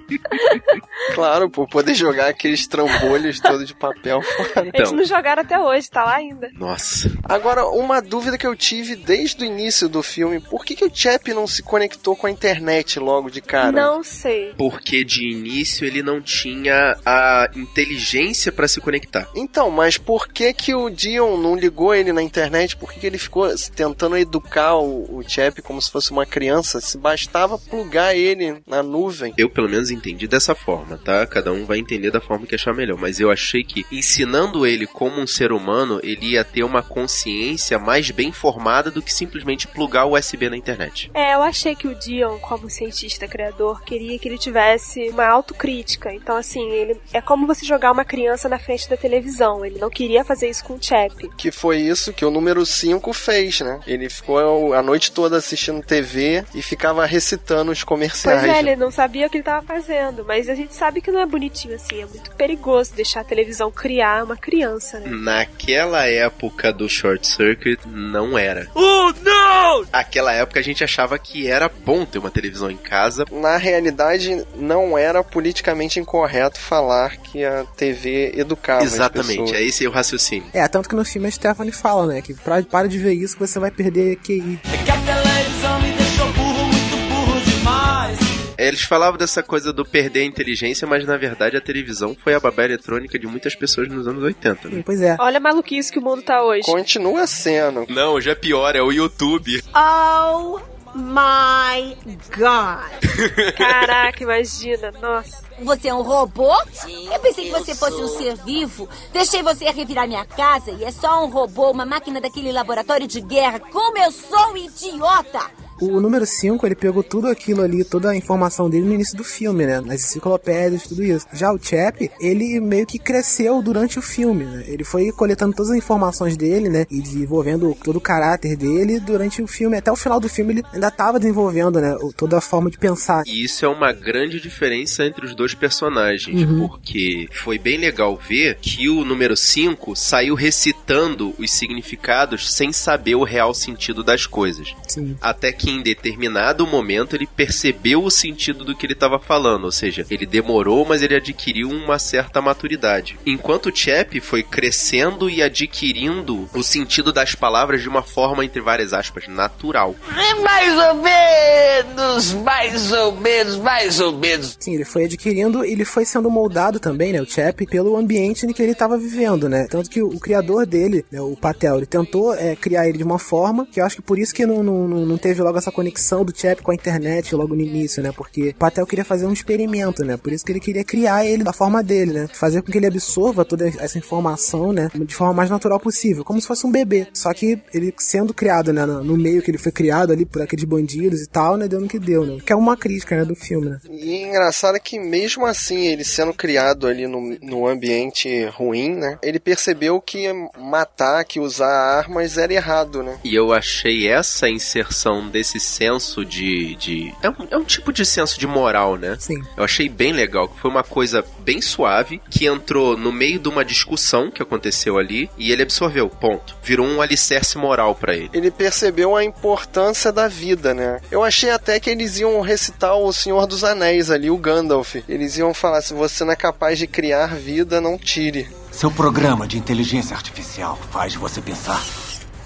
claro, 1.14 1.50
por 1.50 1.68
poder 1.68 1.94
jogar 1.94 2.28
aqueles 2.28 2.66
trambolhos 2.66 3.40
todos 3.40 3.66
de 3.66 3.74
papel 3.74 4.22
fora. 4.22 4.70
Eles 4.72 4.92
não 4.92 5.04
jogaram 5.04 5.42
até 5.42 5.58
hoje, 5.58 5.90
tá 5.90 6.04
lá 6.04 6.16
ainda. 6.16 6.50
Nossa. 6.54 7.10
Agora, 7.24 7.66
uma 7.66 8.00
dúvida 8.00 8.38
que 8.38 8.46
eu 8.46 8.56
tive 8.56 8.96
desde 8.96 9.44
o 9.44 9.46
início 9.46 9.88
do 9.88 10.02
filme, 10.02 10.40
por 10.40 10.64
que, 10.64 10.74
que 10.74 10.84
o 10.84 10.90
Chap 10.92 11.32
não 11.32 11.46
se 11.46 11.62
conectou 11.62 12.16
com 12.16 12.26
a 12.26 12.30
internet 12.30 12.98
logo 12.98 13.30
de 13.30 13.40
cara? 13.40 13.72
Não 13.72 14.02
sei. 14.02 14.52
Porque 14.56 15.04
de 15.04 15.30
início 15.30 15.86
ele 15.86 16.02
não 16.02 16.20
tinha 16.20 16.96
a 17.04 17.48
inteligência 17.54 18.52
para 18.52 18.68
se 18.68 18.80
conectar. 18.80 19.28
Então, 19.34 19.70
mas 19.70 19.98
por 19.98 20.28
que 20.28 20.52
que 20.52 20.74
o 20.74 20.90
Dion 20.90 21.36
não 21.36 21.56
ligou 21.56 21.94
ele 21.94 22.12
na 22.12 22.22
internet? 22.22 22.76
Por 22.76 22.92
que, 22.92 23.00
que 23.00 23.06
ele 23.06 23.18
ficou 23.18 23.48
tentando 23.74 24.16
educar 24.16 24.35
o, 24.74 25.18
o 25.18 25.22
Chap 25.26 25.60
como 25.62 25.80
se 25.80 25.90
fosse 25.90 26.10
uma 26.10 26.26
criança, 26.26 26.80
se 26.80 26.98
bastava 26.98 27.58
plugar 27.58 28.14
ele 28.16 28.62
na 28.66 28.82
nuvem. 28.82 29.34
Eu, 29.36 29.50
pelo 29.50 29.68
menos, 29.68 29.90
entendi 29.90 30.26
dessa 30.26 30.54
forma, 30.54 30.98
tá? 30.98 31.26
Cada 31.26 31.52
um 31.52 31.64
vai 31.64 31.78
entender 31.78 32.10
da 32.10 32.20
forma 32.20 32.46
que 32.46 32.54
achar 32.54 32.74
melhor. 32.74 32.98
Mas 32.98 33.20
eu 33.20 33.30
achei 33.30 33.64
que, 33.64 33.84
ensinando 33.90 34.66
ele 34.66 34.86
como 34.86 35.20
um 35.20 35.26
ser 35.26 35.52
humano, 35.52 36.00
ele 36.02 36.32
ia 36.32 36.44
ter 36.44 36.62
uma 36.62 36.82
consciência 36.82 37.78
mais 37.78 38.10
bem 38.10 38.32
formada 38.32 38.90
do 38.90 39.02
que 39.02 39.12
simplesmente 39.12 39.66
plugar 39.66 40.04
o 40.04 40.16
USB 40.16 40.48
na 40.48 40.56
internet. 40.56 41.10
É, 41.14 41.34
eu 41.34 41.42
achei 41.42 41.74
que 41.74 41.88
o 41.88 41.94
Dion, 41.94 42.38
como 42.38 42.70
cientista 42.70 43.28
criador, 43.28 43.82
queria 43.82 44.18
que 44.18 44.28
ele 44.28 44.38
tivesse 44.38 45.08
uma 45.10 45.26
autocrítica. 45.26 46.12
Então, 46.12 46.36
assim, 46.36 46.68
ele 46.70 47.00
é 47.12 47.20
como 47.20 47.46
você 47.46 47.64
jogar 47.64 47.92
uma 47.92 48.04
criança 48.04 48.48
na 48.48 48.58
frente 48.58 48.88
da 48.88 48.96
televisão. 48.96 49.64
Ele 49.64 49.78
não 49.78 49.90
queria 49.90 50.24
fazer 50.24 50.48
isso 50.48 50.64
com 50.64 50.74
o 50.74 50.82
Chap. 50.82 51.28
Que 51.36 51.50
foi 51.50 51.78
isso 51.78 52.12
que 52.12 52.24
o 52.24 52.30
número 52.30 52.64
5 52.64 53.12
fez, 53.12 53.60
né? 53.60 53.80
Ele 53.86 54.08
ficou 54.16 54.72
a 54.72 54.82
noite 54.82 55.12
toda 55.12 55.36
assistindo 55.36 55.82
TV 55.82 56.44
e 56.54 56.62
ficava 56.62 57.04
recitando 57.04 57.70
os 57.70 57.82
comerciais. 57.84 58.40
Pois 58.40 58.52
é, 58.52 58.58
ele 58.58 58.76
não 58.76 58.90
sabia 58.90 59.26
o 59.26 59.30
que 59.30 59.36
ele 59.36 59.42
estava 59.42 59.64
fazendo, 59.64 60.24
mas 60.24 60.48
a 60.48 60.54
gente 60.54 60.74
sabe 60.74 61.00
que 61.00 61.10
não 61.10 61.20
é 61.20 61.26
bonitinho 61.26 61.74
assim, 61.74 62.02
é 62.02 62.06
muito 62.06 62.30
perigoso 62.32 62.94
deixar 62.94 63.20
a 63.20 63.24
televisão 63.24 63.70
criar 63.70 64.24
uma 64.24 64.36
criança, 64.36 64.98
né? 65.00 65.10
Naquela 65.10 66.06
época 66.06 66.72
do 66.72 66.88
Short 66.88 67.26
Circuit, 67.26 67.78
não 67.86 68.38
era. 68.38 68.68
Oh, 68.74 69.12
não! 69.22 69.84
Aquela 69.92 70.32
época 70.32 70.60
a 70.60 70.62
gente 70.62 70.82
achava 70.82 71.18
que 71.18 71.46
era 71.46 71.68
bom 71.68 72.04
ter 72.04 72.18
uma 72.18 72.30
televisão 72.30 72.70
em 72.70 72.76
casa. 72.76 73.24
Na 73.30 73.56
realidade, 73.56 74.44
não 74.54 74.96
era 74.96 75.22
politicamente 75.22 76.00
incorreto 76.00 76.58
falar 76.58 77.16
que 77.16 77.44
a 77.44 77.64
TV 77.76 78.32
educava 78.36 78.84
Exatamente, 78.84 79.54
é 79.54 79.62
esse 79.62 79.86
o 79.86 79.90
raciocínio. 79.90 80.48
É, 80.52 80.66
tanto 80.68 80.88
que 80.88 80.94
no 80.94 81.04
filme 81.04 81.28
a 81.28 81.30
Stephanie 81.30 81.72
fala, 81.72 82.06
né, 82.06 82.22
que 82.22 82.34
pra, 82.34 82.62
para 82.62 82.88
de 82.88 82.98
ver 82.98 83.14
isso 83.14 83.34
que 83.34 83.46
você 83.46 83.58
vai 83.58 83.70
perder 83.70 84.05
QI. 84.14 84.60
É 84.72 84.84
que 84.84 84.90
a 84.90 84.96
televisão 85.00 85.80
me 85.80 85.90
deixou 85.92 86.26
burro, 86.32 86.64
muito 86.66 86.96
burro 87.08 87.40
demais. 87.40 88.18
Eles 88.58 88.82
falavam 88.82 89.18
dessa 89.18 89.42
coisa 89.42 89.72
do 89.72 89.84
perder 89.84 90.20
a 90.20 90.24
inteligência, 90.24 90.86
mas 90.86 91.04
na 91.04 91.16
verdade 91.16 91.56
a 91.56 91.60
televisão 91.60 92.16
foi 92.22 92.34
a 92.34 92.40
babá 92.40 92.64
eletrônica 92.64 93.18
de 93.18 93.26
muitas 93.26 93.54
pessoas 93.54 93.88
nos 93.88 94.06
anos 94.06 94.22
80, 94.22 94.68
né? 94.68 94.82
Pois 94.84 95.00
é. 95.02 95.16
Olha 95.18 95.36
a 95.36 95.40
maluquice 95.40 95.92
que 95.92 95.98
o 95.98 96.02
mundo 96.02 96.22
tá 96.22 96.42
hoje. 96.42 96.62
Continua 96.62 97.26
sendo. 97.26 97.84
Não, 97.88 98.20
já 98.20 98.32
é 98.32 98.34
pior, 98.34 98.74
é 98.74 98.80
o 98.80 98.92
YouTube. 98.92 99.62
Oh 99.74 100.58
my 100.94 101.96
god. 102.36 102.90
Caraca, 103.58 104.22
imagina, 104.22 104.90
nossa. 105.02 105.45
Você 105.62 105.88
é 105.88 105.94
um 105.94 106.02
robô? 106.02 106.52
Sim, 106.72 107.12
eu 107.12 107.18
pensei 107.20 107.46
que 107.46 107.50
você 107.50 107.74
fosse 107.74 108.02
um 108.02 108.08
ser 108.08 108.36
vivo. 108.36 108.88
Deixei 109.12 109.42
você 109.42 109.70
revirar 109.70 110.06
minha 110.06 110.24
casa 110.24 110.70
e 110.70 110.84
é 110.84 110.90
só 110.90 111.24
um 111.24 111.30
robô, 111.30 111.70
uma 111.70 111.86
máquina 111.86 112.20
daquele 112.20 112.52
laboratório 112.52 113.06
de 113.06 113.20
guerra. 113.20 113.60
Como 113.60 113.96
eu 113.96 114.12
sou 114.12 114.56
idiota! 114.56 115.65
O 115.80 116.00
número 116.00 116.24
5, 116.26 116.64
ele 116.66 116.74
pegou 116.74 117.02
tudo 117.02 117.28
aquilo 117.28 117.62
ali, 117.62 117.84
toda 117.84 118.10
a 118.10 118.16
informação 118.16 118.68
dele 118.70 118.86
no 118.86 118.94
início 118.94 119.16
do 119.16 119.24
filme, 119.24 119.66
né? 119.66 119.80
Nas 119.80 120.02
enciclopédias, 120.04 120.84
tudo 120.84 121.02
isso. 121.04 121.26
Já 121.32 121.52
o 121.52 121.58
Chap, 121.62 122.10
ele 122.20 122.60
meio 122.60 122.86
que 122.86 122.98
cresceu 122.98 123.60
durante 123.62 123.98
o 123.98 124.02
filme, 124.02 124.44
né? 124.44 124.64
Ele 124.66 124.84
foi 124.84 125.10
coletando 125.12 125.54
todas 125.54 125.70
as 125.72 125.76
informações 125.78 126.36
dele, 126.36 126.68
né? 126.68 126.86
E 126.90 127.00
desenvolvendo 127.00 127.76
todo 127.84 127.96
o 127.96 128.00
caráter 128.00 128.56
dele 128.56 128.98
durante 129.00 129.42
o 129.42 129.46
filme. 129.46 129.76
Até 129.76 129.90
o 129.92 129.96
final 129.96 130.18
do 130.20 130.28
filme 130.28 130.54
ele 130.54 130.64
ainda 130.72 130.90
tava 130.90 131.18
desenvolvendo, 131.18 131.80
né? 131.80 131.96
Toda 132.16 132.38
a 132.38 132.40
forma 132.40 132.70
de 132.70 132.78
pensar. 132.78 133.22
E 133.26 133.44
isso 133.44 133.64
é 133.64 133.68
uma 133.68 133.92
grande 133.92 134.40
diferença 134.40 135.04
entre 135.04 135.26
os 135.26 135.34
dois 135.34 135.54
personagens, 135.54 136.42
Uhum. 136.42 136.68
porque 136.68 137.28
foi 137.32 137.58
bem 137.58 137.78
legal 137.78 138.16
ver 138.16 138.58
que 138.60 138.88
o 138.88 139.04
número 139.04 139.36
5 139.36 139.94
saiu 139.96 140.34
recitando 140.34 141.34
os 141.38 141.50
significados 141.50 142.52
sem 142.52 142.72
saber 142.72 143.14
o 143.14 143.24
real 143.24 143.52
sentido 143.54 144.02
das 144.02 144.26
coisas. 144.26 144.74
Sim. 144.88 145.16
Até 145.20 145.52
que 145.52 145.65
em 145.70 145.82
determinado 145.82 146.66
momento 146.66 147.16
ele 147.16 147.26
percebeu 147.26 148.04
o 148.04 148.10
sentido 148.10 148.64
do 148.64 148.76
que 148.76 148.86
ele 148.86 148.92
estava 148.92 149.18
falando, 149.18 149.64
ou 149.64 149.72
seja, 149.72 150.06
ele 150.10 150.26
demorou, 150.26 150.84
mas 150.84 151.02
ele 151.02 151.16
adquiriu 151.16 151.68
uma 151.70 151.98
certa 151.98 152.40
maturidade. 152.40 153.18
Enquanto 153.26 153.66
o 153.66 153.76
Chap 153.76 154.20
foi 154.20 154.42
crescendo 154.42 155.28
e 155.28 155.42
adquirindo 155.42 156.48
o 156.54 156.62
sentido 156.62 157.12
das 157.12 157.34
palavras 157.34 157.82
de 157.82 157.88
uma 157.88 158.02
forma, 158.02 158.44
entre 158.44 158.60
várias 158.60 158.92
aspas, 158.92 159.26
natural. 159.26 159.94
É 160.16 160.34
mais 160.40 160.78
ou 160.78 160.94
menos, 161.02 162.32
mais 162.34 162.92
ou 162.92 163.16
menos, 163.16 163.56
mais 163.56 164.00
ou 164.00 164.12
menos. 164.12 164.56
Sim, 164.60 164.74
ele 164.74 164.84
foi 164.84 165.04
adquirindo 165.04 165.64
e 165.64 165.72
ele 165.72 165.84
foi 165.84 166.04
sendo 166.04 166.30
moldado 166.30 166.78
também, 166.78 167.12
né, 167.12 167.20
o 167.20 167.26
Chap, 167.26 167.66
pelo 167.66 167.96
ambiente 167.96 168.46
em 168.46 168.52
que 168.52 168.62
ele 168.62 168.72
estava 168.72 168.96
vivendo, 168.96 169.48
né? 169.48 169.66
Tanto 169.68 169.90
que 169.90 170.02
o, 170.02 170.08
o 170.08 170.20
criador 170.20 170.66
dele, 170.66 171.04
né, 171.10 171.20
o 171.20 171.36
Patel, 171.36 171.78
ele 171.78 171.86
tentou 171.86 172.34
é, 172.34 172.54
criar 172.54 172.88
ele 172.88 172.98
de 172.98 173.04
uma 173.04 173.18
forma 173.18 173.66
que 173.66 173.80
eu 173.80 173.84
acho 173.84 173.96
que 173.96 174.02
por 174.02 174.18
isso 174.18 174.34
que 174.34 174.46
não, 174.46 174.62
não, 174.62 174.88
não 174.88 175.16
não 175.16 175.18
teve 175.18 175.42
logo 175.42 175.55
essa 175.58 175.72
conexão 175.72 176.24
do 176.24 176.36
Chap 176.36 176.62
com 176.62 176.70
a 176.70 176.74
internet 176.74 177.34
logo 177.34 177.54
no 177.54 177.62
início, 177.62 178.02
né? 178.02 178.12
Porque 178.12 178.50
o 178.50 178.54
Patel 178.54 178.86
queria 178.86 179.04
fazer 179.04 179.26
um 179.26 179.32
experimento, 179.32 180.04
né? 180.04 180.16
Por 180.16 180.32
isso 180.32 180.44
que 180.44 180.52
ele 180.52 180.60
queria 180.60 180.84
criar 180.84 181.24
ele 181.24 181.42
da 181.42 181.52
forma 181.52 181.82
dele, 181.82 182.12
né? 182.12 182.28
Fazer 182.32 182.62
com 182.62 182.70
que 182.70 182.78
ele 182.78 182.86
absorva 182.86 183.44
toda 183.44 183.66
essa 183.66 183.98
informação, 183.98 184.72
né? 184.72 184.88
De 184.94 185.14
forma 185.14 185.34
mais 185.34 185.50
natural 185.50 185.80
possível, 185.80 186.24
como 186.24 186.40
se 186.40 186.46
fosse 186.46 186.66
um 186.66 186.70
bebê. 186.70 187.08
Só 187.12 187.32
que 187.32 187.60
ele 187.74 187.92
sendo 187.98 188.32
criado, 188.32 188.72
né? 188.72 188.84
No 188.86 189.16
no 189.16 189.22
meio 189.22 189.42
que 189.42 189.50
ele 189.50 189.58
foi 189.58 189.72
criado 189.72 190.12
ali 190.12 190.24
por 190.24 190.42
aqueles 190.42 190.64
bandidos 190.64 191.22
e 191.22 191.26
tal, 191.26 191.56
né? 191.56 191.66
Deu 191.66 191.80
no 191.80 191.88
que 191.88 191.98
deu, 191.98 192.24
né? 192.26 192.38
Que 192.44 192.52
é 192.52 192.56
uma 192.56 192.76
crítica, 192.76 193.16
né? 193.16 193.24
Do 193.24 193.34
filme, 193.34 193.70
né? 193.70 193.78
E 193.90 194.22
engraçado 194.22 194.76
é 194.76 194.80
que 194.80 194.98
mesmo 194.98 195.46
assim, 195.46 195.86
ele 195.86 196.04
sendo 196.04 196.34
criado 196.34 196.86
ali 196.86 197.06
no, 197.06 197.36
no 197.40 197.66
ambiente 197.66 198.44
ruim, 198.46 198.94
né? 198.94 199.18
Ele 199.22 199.40
percebeu 199.40 200.00
que 200.00 200.28
matar, 200.58 201.24
que 201.24 201.40
usar 201.40 201.66
armas 201.66 202.36
era 202.36 202.52
errado, 202.52 203.02
né? 203.02 203.18
E 203.24 203.34
eu 203.34 203.52
achei 203.52 204.08
essa 204.08 204.48
inserção 204.48 205.28
desse 205.28 205.45
senso 205.58 206.24
de. 206.24 206.74
de 206.76 207.14
é, 207.22 207.30
um, 207.30 207.34
é 207.50 207.56
um 207.56 207.64
tipo 207.64 207.92
de 207.92 208.04
senso 208.04 208.38
de 208.38 208.46
moral, 208.46 208.96
né? 208.96 209.16
Sim. 209.18 209.42
Eu 209.56 209.64
achei 209.64 209.88
bem 209.88 210.12
legal, 210.12 210.48
que 210.48 210.58
foi 210.58 210.70
uma 210.70 210.82
coisa 210.82 211.24
bem 211.40 211.60
suave, 211.60 212.20
que 212.30 212.46
entrou 212.46 212.96
no 212.96 213.12
meio 213.12 213.38
de 213.38 213.48
uma 213.48 213.64
discussão 213.64 214.30
que 214.30 214.42
aconteceu 214.42 214.98
ali 214.98 215.30
e 215.38 215.52
ele 215.52 215.62
absorveu, 215.62 216.08
ponto. 216.08 216.56
Virou 216.62 216.86
um 216.86 217.00
alicerce 217.00 217.56
moral 217.58 217.94
para 217.94 218.14
ele. 218.14 218.30
Ele 218.32 218.50
percebeu 218.50 219.16
a 219.16 219.24
importância 219.24 220.12
da 220.12 220.28
vida, 220.28 220.74
né? 220.74 221.00
Eu 221.10 221.22
achei 221.22 221.50
até 221.50 221.78
que 221.78 221.90
eles 221.90 222.18
iam 222.18 222.40
recitar 222.40 222.96
o 222.96 223.12
Senhor 223.12 223.46
dos 223.46 223.64
Anéis 223.64 224.10
ali, 224.10 224.30
o 224.30 224.36
Gandalf. 224.36 224.96
Eles 225.08 225.36
iam 225.38 225.54
falar: 225.54 225.82
se 225.82 225.94
você 225.94 226.24
não 226.24 226.32
é 226.32 226.36
capaz 226.36 226.78
de 226.78 226.86
criar 226.86 227.34
vida, 227.34 227.80
não 227.80 227.98
tire. 227.98 228.48
Seu 228.70 228.90
programa 228.90 229.46
de 229.46 229.56
inteligência 229.56 230.14
artificial 230.14 230.78
faz 230.90 231.14
você 231.14 231.40
pensar 231.40 231.82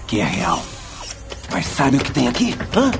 que 0.07 0.19
é 0.19 0.25
real. 0.25 0.63
Mas 1.51 1.67
sabe 1.67 1.97
o 1.97 1.99
que 1.99 2.11
tem 2.11 2.27
aqui? 2.27 2.55
Hã? 2.75 2.91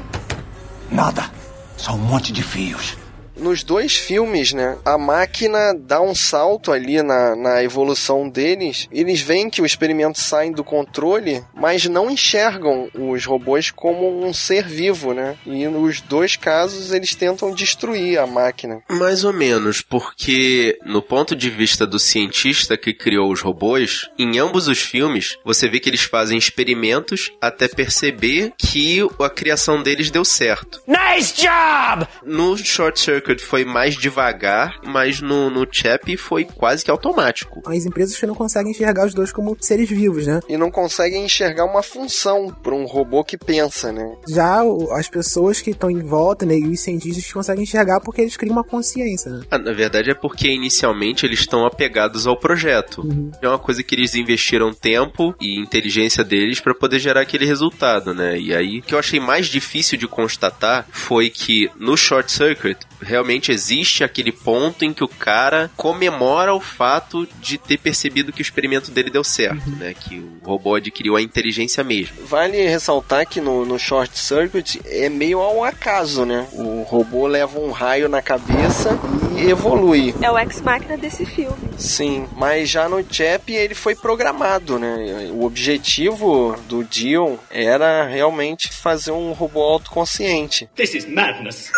Nada. 0.92 1.32
Só 1.78 1.94
um 1.94 1.98
monte 1.98 2.34
de 2.34 2.44
fios. 2.44 2.98
Nos 3.36 3.64
dois 3.64 3.96
filmes, 3.96 4.54
né, 4.54 4.78
a 4.84 4.98
máquina 4.98 5.74
dá 5.74 6.02
um 6.02 6.14
salto 6.14 6.72
ali 6.72 7.02
na, 7.02 7.36
na 7.36 7.64
evolução 7.64 8.30
deles. 8.30 8.88
Eles 8.92 9.22
veem 9.22 9.50
que 9.50 9.62
os 9.62 9.72
experimentos 9.72 10.22
saem 10.22 10.52
do 10.52 10.64
controle, 10.64 11.44
mas 11.54 11.86
não 11.86 12.10
enxergam 12.10 12.90
os 12.94 13.26
robôs 13.26 13.72
como 13.72 14.26
um 14.26 14.34
ser 14.34 14.68
vivo, 14.68 15.14
né? 15.14 15.38
E 15.46 15.68
nos 15.68 16.02
dois 16.02 16.36
casos 16.36 16.92
eles 16.92 17.16
tentam 17.16 17.54
destruir 17.54 18.20
a 18.20 18.28
máquina. 18.28 18.84
Mais 18.90 19.24
ou 19.24 19.34
menos, 19.34 19.82
porque 19.82 20.78
no 20.86 21.02
ponto 21.02 21.36
de 21.36 21.50
vista 21.50 21.88
do 21.88 22.00
cientista 22.00 22.78
que 22.78 22.94
criou 22.94 23.32
os 23.32 23.42
robôs, 23.42 24.10
em 24.18 24.40
ambos 24.40 24.68
os 24.68 24.80
filmes, 24.80 25.38
você 25.44 25.68
vê 25.70 25.80
que 25.80 25.90
eles 25.90 26.04
fazem 26.04 26.38
experimentos 26.38 27.32
até 27.42 27.68
perceber 27.68 28.54
que 28.58 29.00
a 29.20 29.30
criação 29.30 29.82
deles 29.82 30.12
deu 30.12 30.26
certo. 30.26 30.82
Nice 30.88 31.34
job! 31.36 32.08
No 32.26 32.58
Short 32.58 33.00
Circuit 33.00 33.21
foi 33.40 33.66
mais 33.66 33.96
devagar, 33.96 34.80
mas 34.86 35.22
no, 35.22 35.50
no 35.50 35.68
Chap 35.72 36.16
foi 36.18 36.46
quase 36.46 36.84
que 36.84 36.92
automático. 36.92 37.62
As 37.66 37.86
empresas 37.86 38.18
que 38.18 38.26
não 38.26 38.36
conseguem 38.36 38.72
enxergar 38.72 39.06
os 39.06 39.14
dois 39.14 39.32
como 39.32 39.56
seres 39.60 39.90
vivos, 39.90 40.28
né? 40.28 40.40
E 40.48 40.58
não 40.58 40.70
conseguem 40.70 41.26
enxergar 41.26 41.66
uma 41.66 41.84
função 41.84 42.48
para 42.62 42.76
um 42.76 42.86
robô 42.86 43.24
que 43.24 43.38
pensa, 43.38 43.92
né? 43.92 44.16
Já 44.28 44.62
as 44.92 45.08
pessoas 45.08 45.62
que 45.62 45.72
estão 45.72 45.90
em 45.90 46.02
volta, 46.02 46.46
né, 46.46 46.58
e 46.58 46.68
os 46.68 46.80
cientistas 46.80 47.26
que 47.26 47.34
conseguem 47.34 47.64
enxergar 47.64 48.00
porque 48.02 48.22
eles 48.22 48.38
criam 48.38 48.54
uma 48.54 48.64
consciência, 48.64 49.32
né? 49.32 49.42
Ah, 49.50 49.58
na 49.58 49.74
verdade 49.74 50.12
é 50.12 50.16
porque 50.16 50.50
inicialmente 50.50 51.26
eles 51.26 51.40
estão 51.40 51.66
apegados 51.66 52.28
ao 52.28 52.38
projeto. 52.38 53.04
É 53.42 53.48
uma 53.48 53.60
coisa 53.60 53.84
que 53.84 53.96
eles 53.96 54.16
investiram 54.16 54.74
tempo 54.74 55.36
e 55.40 55.60
inteligência 55.60 56.24
deles 56.24 56.60
para 56.60 56.74
poder 56.74 57.00
gerar 57.00 57.22
aquele 57.22 57.46
resultado, 57.46 58.14
né? 58.14 58.38
E 58.40 58.54
aí 58.54 58.80
o 58.80 58.82
que 58.82 58.94
eu 58.94 59.00
achei 59.00 59.20
mais 59.20 59.48
difícil 59.48 59.98
de 59.98 60.08
constatar 60.08 60.88
foi 60.92 61.30
que 61.30 61.70
no 61.78 61.96
Short 61.98 62.32
Circuit 62.32 62.78
realmente 63.12 63.52
existe 63.52 64.04
aquele 64.04 64.32
ponto 64.32 64.86
em 64.86 64.94
que 64.94 65.04
o 65.04 65.08
cara 65.08 65.70
comemora 65.76 66.54
o 66.54 66.62
fato 66.62 67.28
de 67.40 67.58
ter 67.58 67.78
percebido 67.78 68.32
que 68.32 68.42
o 68.42 68.42
experimento 68.42 68.90
dele 68.90 69.10
deu 69.10 69.24
certo, 69.24 69.70
né? 69.72 69.94
Que 69.94 70.20
o 70.20 70.40
robô 70.44 70.76
adquiriu 70.76 71.18
a 71.18 71.22
inteligência 71.22 71.84
mesmo. 71.84 72.26
Vale 72.26 72.58
ressaltar 72.68 73.28
que 73.28 73.42
no, 73.42 73.66
no 73.66 73.78
Short 73.78 74.18
Circuit 74.18 74.82
é 74.86 75.10
meio 75.10 75.40
ao 75.40 75.64
acaso, 75.64 76.26
né? 76.26 76.48
O 76.54 76.84
robô 76.84 77.28
leva 77.28 77.60
um 77.60 77.72
raio 77.72 78.08
na 78.08 78.22
cabeça 78.22 78.98
e 79.38 79.50
evolui. 79.50 80.16
É 80.22 80.32
o 80.32 80.40
ex-máquina 80.40 80.98
desse 80.98 81.26
filme. 81.26 81.58
Sim, 81.78 82.28
mas 82.38 82.70
já 82.70 82.88
no 82.88 83.04
Chap 83.12 83.50
ele 83.50 83.76
foi 83.76 83.94
programado, 83.94 84.80
né? 84.80 85.30
O 85.34 85.44
objetivo 85.44 86.56
do 86.70 86.84
Dion 86.84 87.36
era 87.50 88.06
realmente 88.06 88.72
fazer 88.72 89.12
um 89.12 89.34
robô 89.34 89.62
autoconsciente. 89.62 90.70
This 90.76 90.94
is 90.94 91.06
madness. 91.06 91.70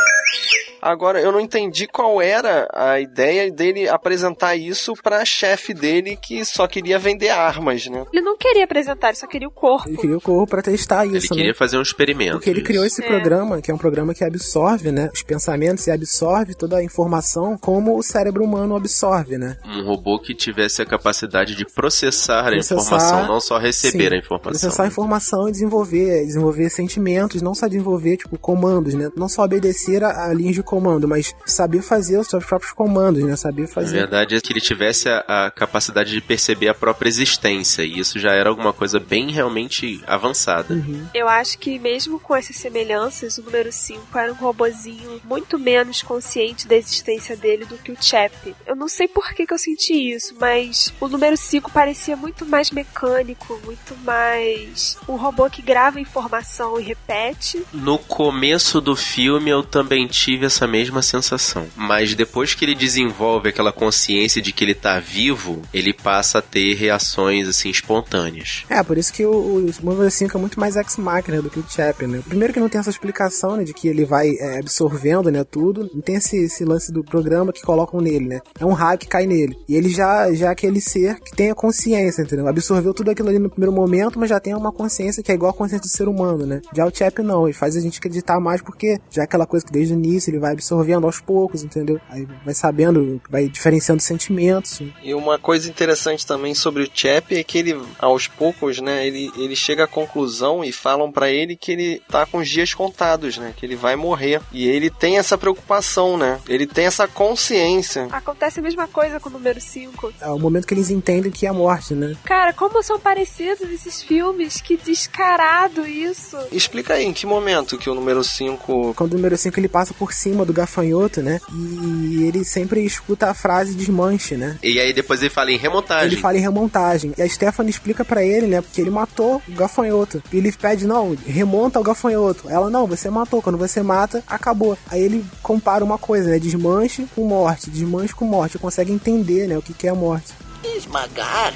Agora, 0.84 1.22
eu 1.22 1.32
não 1.32 1.40
entendi 1.40 1.88
qual 1.88 2.22
era 2.22 2.68
a 2.74 3.00
ideia 3.00 3.50
dele 3.52 3.88
apresentar 3.88 4.56
isso 4.56 4.94
pra 5.02 5.24
chefe 5.24 5.74
dele 5.74 6.18
que 6.22 6.44
só 6.44 6.68
queria 6.68 7.00
vender 7.00 7.30
armas, 7.30 7.88
né? 7.88 8.04
Ele 8.12 8.22
não 8.22 8.38
queria 8.38 8.66
apresentar, 8.66 9.08
ele 9.10 9.18
só 9.18 9.26
queria 9.28 9.48
o 9.48 9.52
corpo. 9.52 9.88
Ele 9.88 9.98
queria 9.98 10.18
o 10.18 10.22
corpo 10.22 10.50
pra 10.52 10.62
testar 10.62 11.06
Ele 11.06 11.18
isso, 11.18 11.30
queria 11.30 11.48
né? 11.52 11.54
fazer 11.54 11.78
um 11.78 11.82
experimento. 11.82 12.34
Porque 12.34 12.50
ele 12.50 12.62
criou 12.62 12.86
esse 12.86 13.02
É. 13.04 13.08
programa, 13.08 13.62
que 13.62 13.72
é 13.72 13.74
um 13.74 13.78
programa 13.78 14.14
que 14.14 14.24
absorve, 14.24 14.92
né, 14.92 15.10
os 15.14 15.24
pensamentos 15.24 15.88
e 15.88 15.92
absorve 15.92 16.54
toda 16.54 16.78
a 16.78 16.84
informação 16.84 17.58
como 17.58 17.98
o 17.98 18.04
cérebro 18.04 18.44
humano 18.44 18.76
absorve, 18.76 19.38
né? 19.38 19.58
Um 19.66 19.84
robô 19.86 20.20
que 20.20 20.36
tivesse 20.36 20.82
a 20.82 20.86
capacidade 20.86 21.56
de 21.56 21.66
processar, 21.66 22.44
Processar, 22.44 22.50
a 22.52 22.56
informação, 22.82 23.28
não 23.28 23.40
só 23.40 23.58
receber 23.58 24.10
sim, 24.10 24.16
a 24.16 24.18
informação. 24.20 24.52
Processar 24.52 24.84
a 24.84 24.88
informação 24.88 25.48
e 25.48 25.52
desenvolver, 25.52 26.26
desenvolver 26.26 26.70
sentimentos, 26.70 27.42
não 27.42 27.56
só 27.56 27.68
desenvolver, 27.68 28.18
tipo, 28.18 28.38
comandos, 28.38 28.94
né? 28.94 29.10
Não 29.16 29.30
só 29.30 29.44
obedecer 29.44 30.04
a, 30.04 30.26
a 30.30 30.34
linhas 30.34 30.56
de 30.56 30.64
comando, 30.74 31.08
mas 31.08 31.36
saber 31.46 31.84
fazer 31.84 32.18
os 32.18 32.28
seus 32.28 32.44
próprios 32.44 32.74
comandos, 32.74 33.24
né? 33.24 33.36
Saber 33.36 33.64
Na 33.64 33.68
fazer. 33.68 33.98
verdade, 33.98 34.36
é 34.36 34.42
que 34.42 34.52
ele 34.52 34.60
tivesse 34.60 35.08
a, 35.08 35.46
a 35.46 35.52
capacidade 35.52 36.12
de 36.12 36.20
perceber 36.20 36.68
a 36.68 36.74
própria 36.74 37.08
existência, 37.08 37.84
e 37.84 38.00
isso 38.00 38.18
já 38.18 38.32
era 38.32 38.50
alguma 38.50 38.74
coisa 38.74 39.00
bem 39.00 39.30
realmente 39.30 40.04
avançada. 40.08 40.74
Uhum. 40.74 41.06
Eu 41.14 41.30
acho 41.30 41.60
que 41.60 41.78
mesmo 41.78 42.20
com 42.20 42.36
essas 42.36 42.56
semelhanças, 42.56 43.38
o 43.38 43.44
número 43.44 43.72
5 43.72 44.18
era 44.18 44.32
um 44.32 44.36
robozinho 44.36 45.22
muito 45.24 45.60
menos 45.60 46.02
consciente 46.02 46.68
da 46.68 46.76
existência 46.76 47.38
dele 47.38 47.66
do 47.66 47.78
que 47.78 47.92
o 47.92 47.98
Chap. 48.02 48.34
Eu 48.66 48.76
não 48.76 48.88
sei 48.88 49.08
por 49.08 49.32
que, 49.34 49.46
que 49.46 49.54
eu 49.54 49.60
senti 49.60 49.94
isso, 49.94 50.36
mas 50.40 50.92
o 51.00 51.08
número 51.08 51.38
5 51.38 51.72
parecia 51.72 52.16
muito 52.16 52.48
mais 52.48 52.72
mecânico, 52.72 53.60
muito 53.64 53.96
mais 54.04 54.98
um 55.08 55.18
robô 55.18 55.48
que 55.52 55.62
grava 55.62 56.00
informação 56.00 56.80
e 56.80 56.84
repete. 56.84 57.64
No 57.72 58.00
começo 58.00 58.82
do 58.82 58.96
filme, 58.96 59.52
eu 59.52 59.62
também 59.62 60.08
tive 60.08 60.48
essa 60.48 60.63
essa 60.64 60.68
mesma 60.68 61.02
sensação. 61.02 61.66
Mas 61.76 62.16
depois 62.16 62.54
que 62.54 62.64
ele 62.64 62.76
desenvolve 62.76 63.50
aquela 63.50 63.72
consciência 63.72 64.42
de 64.42 64.54
que 64.54 64.64
ele 64.64 64.74
tá 64.74 65.00
vivo, 65.00 65.62
ele 65.74 65.94
passa 65.94 66.40
a 66.40 66.42
ter 66.42 66.74
reações 66.76 67.48
assim 67.48 67.70
espontâneas. 67.70 68.64
É, 68.70 68.82
por 68.82 68.98
isso 68.98 69.12
que 69.12 69.26
o, 69.26 69.32
o 69.32 69.74
número 69.82 70.10
5 70.10 70.38
é 70.38 70.40
muito 70.40 70.60
mais 70.60 70.76
ex-máquina 70.76 71.42
do 71.42 71.50
que 71.50 71.60
o 71.60 71.66
Chap, 71.68 72.06
né? 72.08 72.22
Primeiro 72.26 72.54
que 72.54 72.60
não 72.60 72.70
tem 72.70 72.80
essa 72.80 72.90
explicação, 72.90 73.58
né, 73.58 73.64
de 73.64 73.74
que 73.74 73.88
ele 73.88 74.06
vai 74.06 74.30
é, 74.40 74.60
absorvendo, 74.60 75.30
né, 75.30 75.44
tudo. 75.44 75.90
Não 75.94 76.02
tem 76.02 76.16
esse, 76.16 76.38
esse 76.38 76.64
lance 76.64 76.92
do 76.92 77.04
programa 77.04 77.52
que 77.52 77.62
colocam 77.62 78.00
nele, 78.00 78.28
né? 78.28 78.40
É 78.60 78.66
um 78.66 78.74
raio 78.74 78.98
que 78.98 79.08
cai 79.08 79.26
nele. 79.26 79.58
E 79.68 79.76
ele 79.76 79.90
já, 79.90 80.34
já 80.34 80.48
é 80.48 80.52
aquele 80.52 80.80
ser 80.80 81.20
que 81.20 81.36
tem 81.36 81.52
a 81.52 81.56
consciência, 81.56 82.22
entendeu? 82.22 82.48
Absorveu 82.48 82.94
tudo 82.94 83.12
aquilo 83.12 83.30
ali 83.30 83.40
no 83.40 83.50
primeiro 83.50 83.74
momento, 83.74 84.18
mas 84.18 84.30
já 84.30 84.40
tem 84.40 84.56
uma 84.56 84.72
consciência 84.72 85.22
que 85.22 85.32
é 85.32 85.36
igual 85.36 85.52
a 85.52 85.54
consciência 85.54 85.88
do 85.88 85.92
ser 85.92 86.08
humano, 86.08 86.46
né? 86.46 86.62
Já 86.74 86.86
o 86.86 86.96
Chap 86.96 87.22
não, 87.22 87.48
ele 87.48 87.54
faz 87.54 87.76
a 87.76 87.82
gente 87.82 88.00
acreditar 88.00 88.40
mais 88.40 88.62
porque 88.62 89.00
já 89.10 89.24
é 89.24 89.26
aquela 89.26 89.46
coisa 89.46 89.66
que 89.66 89.72
desde 89.72 89.94
o 89.94 89.98
início 89.98 90.30
ele 90.30 90.40
vai 90.40 90.53
absorvendo 90.54 91.06
aos 91.06 91.20
poucos, 91.20 91.64
entendeu? 91.64 92.00
Aí 92.10 92.28
vai 92.44 92.54
sabendo, 92.54 93.22
vai 93.30 93.48
diferenciando 93.48 94.02
sentimentos. 94.02 94.82
E 95.04 95.14
uma 95.14 95.38
coisa 95.38 95.70
interessante 95.70 96.26
também 96.26 96.54
sobre 96.54 96.84
o 96.84 96.90
Chap 96.94 97.36
é 97.36 97.44
que 97.44 97.58
ele, 97.58 97.82
aos 98.00 98.28
poucos, 98.28 98.80
né, 98.80 99.06
ele, 99.06 99.32
ele 99.38 99.56
chega 99.56 99.84
à 99.84 99.88
conclusão 99.88 100.64
e 100.64 100.72
falam 100.72 101.12
para 101.12 101.30
ele 101.30 101.56
que 101.56 101.72
ele 101.72 102.02
tá 102.10 102.26
com 102.26 102.40
os 102.40 102.50
dias 102.50 102.74
contados, 102.74 103.38
né? 103.38 103.54
Que 103.56 103.66
ele 103.66 103.76
vai 103.76 103.96
morrer. 103.96 104.42
E 104.52 104.68
ele 104.68 104.90
tem 104.90 105.18
essa 105.18 105.38
preocupação, 105.38 106.18
né? 106.18 106.40
Ele 106.48 106.68
tem 106.68 106.86
essa 106.86 107.08
consciência. 107.08 108.08
Acontece 108.12 108.60
a 108.60 108.64
mesma 108.64 108.88
coisa 108.88 109.20
com 109.20 109.30
o 109.30 109.32
número 109.32 109.60
5. 109.60 110.14
É 110.22 110.30
o 110.30 110.40
momento 110.40 110.68
que 110.68 110.74
eles 110.74 110.90
entendem 110.90 111.32
que 111.32 111.46
é 111.46 111.50
a 111.50 111.54
morte, 111.54 111.94
né? 111.94 112.16
Cara, 112.24 112.54
como 112.54 112.82
são 112.84 113.00
parecidos 113.00 113.70
esses 113.70 114.02
filmes? 114.02 114.62
Que 114.62 114.78
descarado 114.78 115.86
isso. 115.86 116.38
Explica 116.52 116.96
aí, 116.96 117.06
em 117.06 117.14
que 117.14 117.26
momento 117.26 117.78
que 117.78 117.90
o 117.90 117.96
número 117.96 118.24
5. 118.24 118.94
Quando 118.96 119.14
o 119.14 119.16
número 119.16 119.38
5 119.38 119.60
ele 119.60 119.70
passa 119.70 119.94
por 119.94 120.14
cima 120.14 120.33
do 120.46 120.54
gafanhoto, 120.54 121.22
né? 121.22 121.40
E 121.52 122.24
ele 122.24 122.44
sempre 122.44 122.84
escuta 122.84 123.30
a 123.30 123.34
frase 123.34 123.76
desmanche, 123.76 124.36
né? 124.36 124.58
E 124.64 124.80
aí 124.80 124.92
depois 124.94 125.22
ele 125.22 125.30
fala 125.30 125.52
em 125.52 125.58
remontagem. 125.58 126.08
Ele 126.08 126.22
fala 126.22 126.38
em 126.38 126.42
remontagem. 126.42 127.14
E 127.18 127.22
a 127.22 127.30
Stephanie 127.30 127.70
explica 127.70 128.04
para 128.04 128.24
ele, 128.24 128.48
né? 128.48 128.62
Porque 128.62 128.82
ele 128.82 128.90
matou 128.90 129.42
o 129.48 129.52
gafanhoto. 129.52 130.24
E 130.32 130.38
ele 130.38 130.52
pede, 130.52 130.86
não, 130.86 131.16
remonta 131.26 131.80
o 131.80 131.84
gafanhoto. 131.84 132.50
Ela, 132.50 132.70
não, 132.70 132.88
você 132.88 133.10
matou. 133.10 133.42
Quando 133.42 133.58
você 133.58 133.84
mata, 133.84 134.24
acabou. 134.28 134.78
Aí 134.90 135.02
ele 135.02 135.26
compara 135.42 135.84
uma 135.84 135.98
coisa, 135.98 136.30
né? 136.30 136.40
Desmanche 136.40 137.08
com 137.16 137.26
morte. 137.26 137.70
Desmanche 137.70 138.16
com 138.16 138.26
morte. 138.26 138.58
Consegue 138.58 138.92
entender, 138.92 139.48
né? 139.48 139.58
O 139.58 139.62
que, 139.62 139.74
que 139.74 139.88
é 139.88 139.92
a 139.92 139.96
morte. 139.96 140.34
Esmagar. 140.64 141.54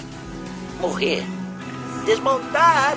Morrer. 0.80 1.24
Desmontar. 2.06 2.96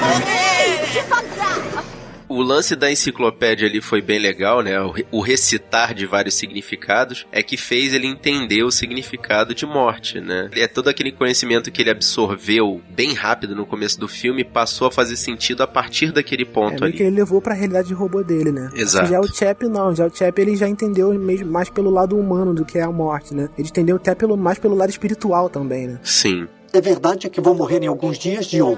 Morrer. 0.00 0.92
Devagar. 0.92 1.93
O 2.34 2.42
lance 2.42 2.74
da 2.74 2.90
enciclopédia 2.90 3.68
ali 3.68 3.80
foi 3.80 4.02
bem 4.02 4.18
legal, 4.18 4.60
né? 4.60 4.74
O 5.12 5.20
recitar 5.20 5.94
de 5.94 6.04
vários 6.04 6.34
significados 6.34 7.24
é 7.30 7.44
que 7.44 7.56
fez 7.56 7.94
ele 7.94 8.08
entender 8.08 8.64
o 8.64 8.72
significado 8.72 9.54
de 9.54 9.64
morte, 9.64 10.20
né? 10.20 10.50
É 10.52 10.66
todo 10.66 10.88
aquele 10.88 11.12
conhecimento 11.12 11.70
que 11.70 11.80
ele 11.80 11.90
absorveu 11.90 12.80
bem 12.90 13.14
rápido 13.14 13.54
no 13.54 13.64
começo 13.64 14.00
do 14.00 14.08
filme 14.08 14.42
passou 14.42 14.88
a 14.88 14.90
fazer 14.90 15.14
sentido 15.16 15.62
a 15.62 15.66
partir 15.68 16.10
daquele 16.10 16.44
ponto 16.44 16.82
é, 16.82 16.88
ali. 16.88 16.96
que 16.96 17.04
ele 17.04 17.14
levou 17.14 17.40
para 17.40 17.54
a 17.54 17.56
realidade 17.56 17.86
de 17.86 17.94
robô 17.94 18.20
dele, 18.24 18.50
né? 18.50 18.68
Exato. 18.74 19.08
Já 19.08 19.20
o 19.20 19.32
Chap 19.32 19.62
não, 19.68 19.94
já 19.94 20.04
o 20.04 20.10
Chap 20.12 20.36
ele 20.36 20.56
já 20.56 20.68
entendeu 20.68 21.14
mesmo 21.14 21.52
mais 21.52 21.70
pelo 21.70 21.88
lado 21.88 22.18
humano 22.18 22.52
do 22.52 22.64
que 22.64 22.78
é 22.78 22.82
a 22.82 22.90
morte, 22.90 23.32
né? 23.32 23.48
Ele 23.56 23.68
entendeu 23.68 23.94
até 23.94 24.12
pelo 24.12 24.36
mais 24.36 24.58
pelo 24.58 24.74
lado 24.74 24.90
espiritual 24.90 25.48
também, 25.48 25.86
né? 25.86 26.00
Sim. 26.02 26.48
É 26.72 26.80
verdade 26.80 27.30
que 27.30 27.40
vou 27.40 27.54
morrer 27.54 27.80
em 27.80 27.86
alguns 27.86 28.18
dias, 28.18 28.46
John? 28.46 28.76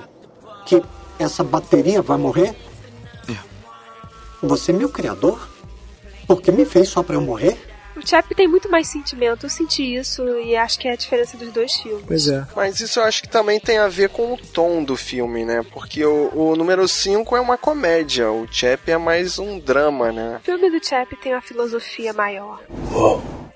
Que 0.66 0.83
essa 1.19 1.42
bateria 1.42 2.03
vai 2.03 2.19
morrer? 2.19 2.55
Você 4.42 4.72
é 4.72 4.75
meu 4.75 4.88
criador? 4.88 5.49
Por 6.27 6.40
que 6.42 6.51
me 6.51 6.64
fez 6.64 6.88
só 6.88 7.03
pra 7.03 7.14
eu 7.14 7.20
morrer? 7.20 7.57
O 7.96 8.07
Chap 8.07 8.35
tem 8.35 8.46
muito 8.46 8.70
mais 8.70 8.88
sentimento, 8.88 9.46
eu 9.46 9.51
senti 9.51 9.94
isso 9.96 10.22
e 10.40 10.55
acho 10.55 10.79
que 10.79 10.87
é 10.87 10.92
a 10.92 10.96
diferença 10.96 11.35
dos 11.38 11.51
dois 11.51 11.75
filmes. 11.77 12.05
Pois 12.07 12.29
é. 12.29 12.46
Mas 12.55 12.79
isso 12.79 13.01
eu 13.01 13.05
acho 13.05 13.22
que 13.22 13.29
também 13.29 13.59
tem 13.59 13.79
a 13.79 13.88
ver 13.88 14.11
com 14.11 14.35
o 14.35 14.37
tom 14.37 14.85
do 14.85 14.96
filme, 14.96 15.46
né? 15.46 15.64
Porque 15.72 16.05
o, 16.05 16.31
o 16.35 16.57
número 16.57 16.87
5 16.87 17.35
é 17.35 17.40
uma 17.40 17.57
comédia, 17.57 18.31
o 18.31 18.46
Chap 18.51 18.90
é 18.90 18.99
mais 18.99 19.38
um 19.38 19.59
drama, 19.59 20.12
né? 20.12 20.37
O 20.42 20.44
filme 20.44 20.70
do 20.70 20.85
Chap 20.87 21.16
tem 21.22 21.33
uma 21.33 21.40
filosofia 21.40 22.12
maior. 22.12 22.61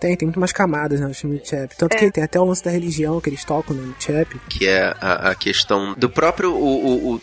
Tem, 0.01 0.17
tem 0.17 0.27
muito 0.27 0.41
mais 0.41 0.53
camadas 0.53 0.99
né, 1.01 1.07
no 1.07 1.15
filme 1.15 1.39
do 1.39 1.47
Chap. 1.47 1.77
Tanto 1.77 1.95
É. 1.95 1.99
que 1.99 2.11
tem 2.11 2.25
até 2.25 2.41
o 2.41 2.45
lance 2.45 2.65
da 2.65 2.71
religião 2.71 3.21
que 3.21 3.29
eles 3.29 3.45
tocam 3.45 3.77
no 3.77 3.95
Chap. 4.01 4.41
Que 4.49 4.67
é 4.67 4.95
a, 4.99 5.31
a 5.33 5.35
questão 5.35 5.93
do 5.95 6.09
próprio. 6.09 6.55
O, 6.55 6.87
o, 6.87 7.15
o, 7.17 7.23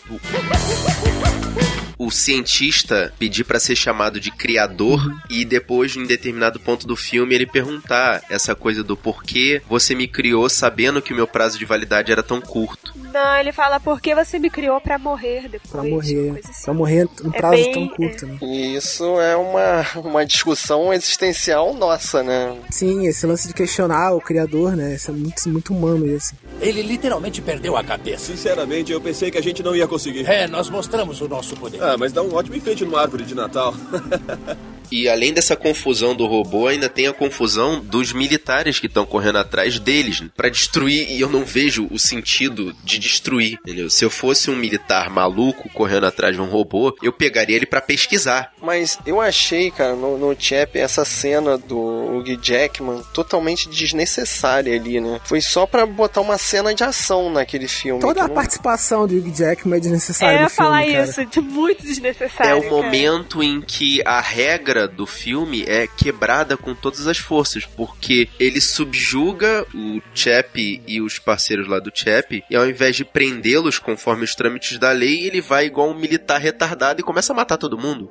o 1.98 2.12
cientista 2.12 3.12
pedir 3.18 3.44
para 3.44 3.60
ser 3.60 3.76
chamado 3.76 4.20
de 4.20 4.30
criador 4.32 5.00
e 5.30 5.44
depois, 5.44 5.96
em 5.96 6.06
determinado 6.06 6.60
ponto 6.60 6.86
do 6.86 6.96
filme, 6.96 7.34
ele 7.34 7.46
perguntar 7.46 8.22
essa 8.30 8.54
coisa 8.56 8.84
do 8.84 8.96
porquê 8.96 9.62
você 9.68 9.96
me 9.96 10.08
criou 10.08 10.48
sabendo 10.50 11.02
que 11.02 11.12
o 11.14 11.16
meu 11.16 11.28
prazo 11.28 11.58
de 11.58 11.66
validade 11.66 12.12
era 12.12 12.22
tão 12.22 12.40
curto. 12.40 12.94
Não, 13.14 13.36
ele 13.38 13.52
fala 13.52 13.80
por 13.80 14.00
que 14.00 14.14
você 14.14 14.38
me 14.38 14.50
criou 14.50 14.80
pra 14.80 15.00
morrer 15.00 15.48
depois. 15.50 15.72
Pra 15.72 15.84
morrer. 15.84 16.40
assim. 16.44 16.64
Pra 16.66 16.74
morrer 16.74 17.08
um 17.24 17.30
É 17.34 17.38
prazo 17.38 17.56
bem- 17.56 17.74
tão 17.74 17.88
curto, 17.88 18.26
né? 18.28 18.38
E 18.42 18.76
isso 18.76 19.04
é 19.20 19.36
uma, 19.36 19.86
uma 20.02 20.26
discussão 20.26 20.94
existencial 20.94 21.74
nossa, 21.74 22.22
né? 22.22 22.56
Sim, 22.70 23.08
esse 23.08 23.26
lance 23.26 23.48
de 23.48 23.54
questionar 23.54 24.14
o 24.14 24.22
criador, 24.22 24.76
né? 24.76 24.96
Isso 24.96 25.10
é 25.10 25.14
muito, 25.14 25.50
muito 25.50 25.74
humano 25.74 26.06
isso. 26.06 26.34
Ele 26.62 26.82
literalmente 26.82 27.42
perdeu 27.42 27.76
a 27.78 27.84
cabeça. 27.84 28.26
Sinceramente, 28.26 28.92
eu 28.92 29.02
pensei 29.02 29.32
que 29.32 29.38
a 29.38 29.44
gente 29.44 29.64
não 29.64 29.76
ia 29.76 29.88
conseguir. 29.88 30.26
É, 30.28 30.48
nós 30.48 30.70
mostramos 30.70 31.22
o 31.22 31.28
nosso 31.28 31.56
poder. 31.56 31.82
Ah, 31.90 31.96
mas 31.98 32.12
dá 32.12 32.22
um 32.22 32.34
ótimo 32.34 32.58
enfeite 32.58 32.84
numa 32.84 33.00
árvore 33.00 33.24
de 33.24 33.34
Natal. 33.34 33.74
E 34.92 35.08
além 35.10 35.34
dessa 35.34 35.56
confusão 35.56 36.16
do 36.16 36.26
robô, 36.26 36.68
ainda 36.68 36.88
tem 36.90 37.08
a 37.08 37.14
confusão 37.14 37.80
dos 37.80 38.14
militares 38.14 38.80
que 38.80 38.88
estão 38.88 39.06
correndo 39.06 39.38
atrás 39.40 39.80
deles 39.80 40.22
né, 40.22 40.30
pra 40.36 40.50
destruir. 40.50 41.10
E 41.12 41.20
eu 41.22 41.30
não 41.30 41.44
vejo 41.44 41.88
o 41.92 41.98
sentido 42.00 42.76
de 42.84 42.98
destruir, 43.00 43.54
entendeu? 43.64 43.90
Se 43.90 44.04
eu 44.06 44.10
fosse 44.10 44.50
um 44.50 44.56
militar 44.56 45.10
maluco 45.10 45.70
correndo 45.70 46.06
atrás 46.06 46.36
de 46.36 46.42
um 46.42 46.46
robô, 46.46 46.96
eu 47.02 47.12
pegaria 47.12 47.56
ele 47.56 47.66
pra 47.66 47.82
pesquisar. 47.82 48.52
Mas 48.62 48.98
eu 49.06 49.20
achei, 49.20 49.72
cara, 49.72 49.96
no, 49.96 50.18
no 50.18 50.36
Chap, 50.40 50.78
essa 50.78 51.04
cena 51.06 51.58
do 51.58 51.78
Hugh 51.78 52.38
Jackman 52.42 53.02
totalmente 53.14 53.68
desnecessária 53.70 54.76
ali, 54.76 55.00
né? 55.02 55.20
Foi 55.26 55.42
só 55.42 55.66
pra 55.66 55.86
botar 55.86 56.22
uma 56.22 56.38
cena 56.38 56.74
de 56.74 56.84
ação 56.84 57.30
naquele 57.32 57.68
filme. 57.68 58.00
Toda 58.02 58.24
a 58.24 58.28
não- 58.28 58.36
participação 58.36 59.08
de 59.08 59.18
Hugh 59.18 59.34
Jackman 59.36 59.78
é 59.78 59.80
desnecessária 59.82 60.34
É, 60.34 60.36
eu 60.38 60.40
no 60.42 60.46
ia 60.46 60.50
falar 60.50 60.80
filme, 60.84 60.94
cara. 60.94 61.10
isso, 61.10 61.26
de 61.26 61.42
muito 61.42 61.84
desnecessário. 61.84 62.52
É 62.52 62.56
o 62.56 62.62
cara. 62.62 62.74
momento 62.76 63.42
em 63.44 63.62
que 63.62 64.02
a 64.06 64.22
regra 64.22 64.77
do 64.86 65.08
filme 65.08 65.64
é 65.64 65.88
quebrada 65.88 66.58
com 66.58 66.76
todas 66.76 67.08
as 67.08 67.18
forças, 67.18 67.66
porque 67.66 68.28
ele 68.40 68.60
subjuga 68.60 69.66
o 69.74 70.02
Chap 70.14 70.84
e 70.86 71.02
os 71.02 71.18
parceiros 71.18 71.68
lá 71.68 71.80
do 71.80 71.92
Chap, 71.94 72.44
e 72.50 72.56
ao 72.56 72.70
invés 72.70 72.96
de 72.96 73.06
prendê-los 73.06 73.80
conforme 73.80 74.26
os 74.26 74.36
trâmites 74.36 74.78
da 74.78 74.92
lei, 74.92 75.26
ele 75.26 75.42
vai 75.42 75.66
igual 75.66 75.90
um 75.90 75.98
militar 75.98 76.40
retardado 76.40 77.00
e 77.00 77.04
começa 77.04 77.32
a 77.34 77.36
matar 77.36 77.58
todo 77.58 77.78
mundo. 77.78 78.10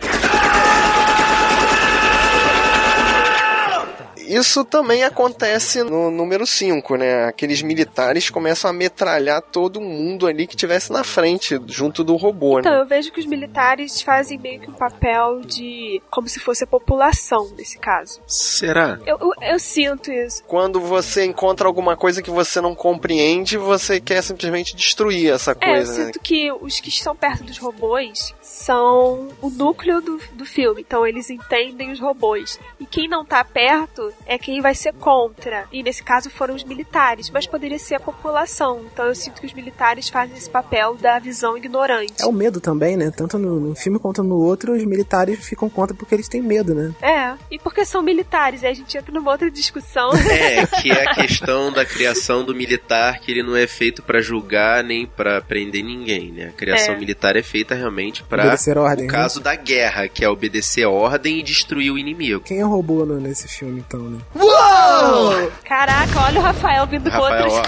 Isso 4.26 4.64
também 4.64 5.04
acontece 5.04 5.82
no 5.82 6.10
número 6.10 6.46
5, 6.46 6.96
né? 6.96 7.24
Aqueles 7.26 7.62
militares 7.62 8.28
começam 8.30 8.68
a 8.68 8.72
metralhar 8.72 9.40
todo 9.42 9.80
mundo 9.80 10.26
ali 10.26 10.46
que 10.46 10.56
tivesse 10.56 10.92
na 10.92 11.04
frente, 11.04 11.60
junto 11.66 12.02
do 12.02 12.16
robô, 12.16 12.58
Então, 12.60 12.72
né? 12.72 12.80
eu 12.80 12.86
vejo 12.86 13.12
que 13.12 13.20
os 13.20 13.26
militares 13.26 14.02
fazem 14.02 14.38
meio 14.38 14.60
que 14.60 14.70
um 14.70 14.74
papel 14.74 15.40
de. 15.42 16.02
como 16.10 16.28
se 16.28 16.40
fosse 16.40 16.64
a 16.64 16.66
população, 16.66 17.48
nesse 17.56 17.78
caso. 17.78 18.20
Será? 18.26 18.98
Eu, 19.06 19.18
eu, 19.20 19.32
eu 19.52 19.58
sinto 19.58 20.10
isso. 20.10 20.42
Quando 20.44 20.80
você 20.80 21.24
encontra 21.24 21.66
alguma 21.66 21.96
coisa 21.96 22.22
que 22.22 22.30
você 22.30 22.60
não 22.60 22.74
compreende, 22.74 23.56
você 23.56 24.00
quer 24.00 24.22
simplesmente 24.22 24.74
destruir 24.74 25.32
essa 25.32 25.52
É, 25.52 25.54
eu 25.54 25.58
coisa, 25.74 25.98
né? 25.98 26.04
sinto 26.06 26.20
que 26.20 26.50
os 26.52 26.80
que 26.80 26.88
estão 26.88 27.14
perto 27.14 27.44
dos 27.44 27.58
robôs 27.58 28.34
são 28.42 29.28
o 29.40 29.50
núcleo 29.50 30.00
do, 30.00 30.18
do 30.32 30.44
filme. 30.44 30.80
Então, 30.86 31.06
eles 31.06 31.30
entendem 31.30 31.90
os 31.92 32.00
robôs. 32.00 32.58
E 32.80 32.86
quem 32.86 33.08
não 33.08 33.24
tá 33.24 33.44
perto 33.44 34.12
é 34.24 34.38
quem 34.38 34.60
vai 34.60 34.74
ser 34.74 34.92
contra. 34.94 35.64
E 35.72 35.82
nesse 35.82 36.02
caso 36.02 36.30
foram 36.30 36.54
os 36.54 36.64
militares, 36.64 37.30
mas 37.30 37.46
poderia 37.46 37.78
ser 37.78 37.96
a 37.96 38.00
população. 38.00 38.82
Então, 38.92 39.06
eu 39.06 39.14
sinto 39.14 39.40
que 39.40 39.46
os 39.46 39.52
militares 39.52 40.08
fazem 40.08 40.36
esse 40.36 40.48
papel 40.50 40.96
da 40.96 41.18
visão 41.18 41.56
ignorante. 41.56 42.14
É 42.22 42.26
o 42.26 42.32
medo 42.32 42.60
também, 42.60 42.96
né? 42.96 43.10
Tanto 43.14 43.38
no, 43.38 43.60
no 43.60 43.74
filme 43.74 43.98
quanto 43.98 44.22
no 44.22 44.36
outro, 44.36 44.72
os 44.74 44.84
militares 44.84 45.44
ficam 45.46 45.68
contra 45.68 45.94
porque 45.96 46.14
eles 46.14 46.28
têm 46.28 46.42
medo, 46.42 46.74
né? 46.74 46.94
É, 47.02 47.34
e 47.50 47.58
porque 47.58 47.84
são 47.84 48.02
militares, 48.02 48.64
aí 48.64 48.70
a 48.70 48.74
gente 48.74 48.96
entra 48.96 49.12
numa 49.12 49.30
outra 49.30 49.50
discussão. 49.50 50.10
É, 50.36 50.66
que 50.66 50.90
é 50.90 51.04
a 51.08 51.14
questão 51.14 51.72
da 51.72 51.84
criação 51.84 52.44
do 52.44 52.54
militar, 52.54 53.18
que 53.20 53.30
ele 53.30 53.42
não 53.42 53.56
é 53.56 53.66
feito 53.66 54.02
pra 54.02 54.20
julgar 54.20 54.82
nem 54.84 55.06
pra 55.06 55.40
prender 55.40 55.82
ninguém, 55.84 56.30
né? 56.32 56.46
A 56.48 56.52
criação 56.52 56.94
É. 56.94 56.98
militar 56.98 57.36
é 57.36 57.42
feita 57.42 57.74
realmente 57.74 58.22
pra 58.22 58.42
Obedecer 58.44 58.76
ordem, 58.78 59.04
o 59.04 59.08
né? 59.08 59.12
caso 59.12 59.40
da 59.40 59.54
guerra, 59.54 60.08
que 60.08 60.24
é 60.24 60.28
obedecer 60.28 60.84
a 60.84 60.90
ordem 60.90 61.38
e 61.40 61.42
destruir 61.42 61.90
o 61.90 61.98
inimigo. 61.98 62.40
Quem 62.40 62.58
é 62.60 62.62
robô 62.64 63.04
no- 63.04 63.20
nesse 63.20 63.48
filme, 63.48 63.82
então, 63.86 64.00
né? 64.10 64.18
Uou! 64.34 65.52
Caraca, 65.64 66.20
olha 66.26 66.40
o 66.40 66.42
Rafael 66.42 66.86
vindo 66.86 67.10
com 67.10 67.16
Rafael, 67.20 67.52
ó, 67.52 67.62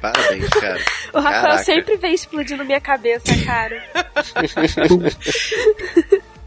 parabéns, 0.00 0.48
cara. 0.48 0.80
O 1.12 1.18
Rafael 1.20 1.42
Caraca. 1.42 1.64
sempre 1.64 1.96
vem 1.96 2.14
explodindo 2.14 2.64
minha 2.64 2.80
cabeça, 2.80 3.32
cara. 3.44 3.82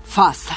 Faça. 0.05 0.55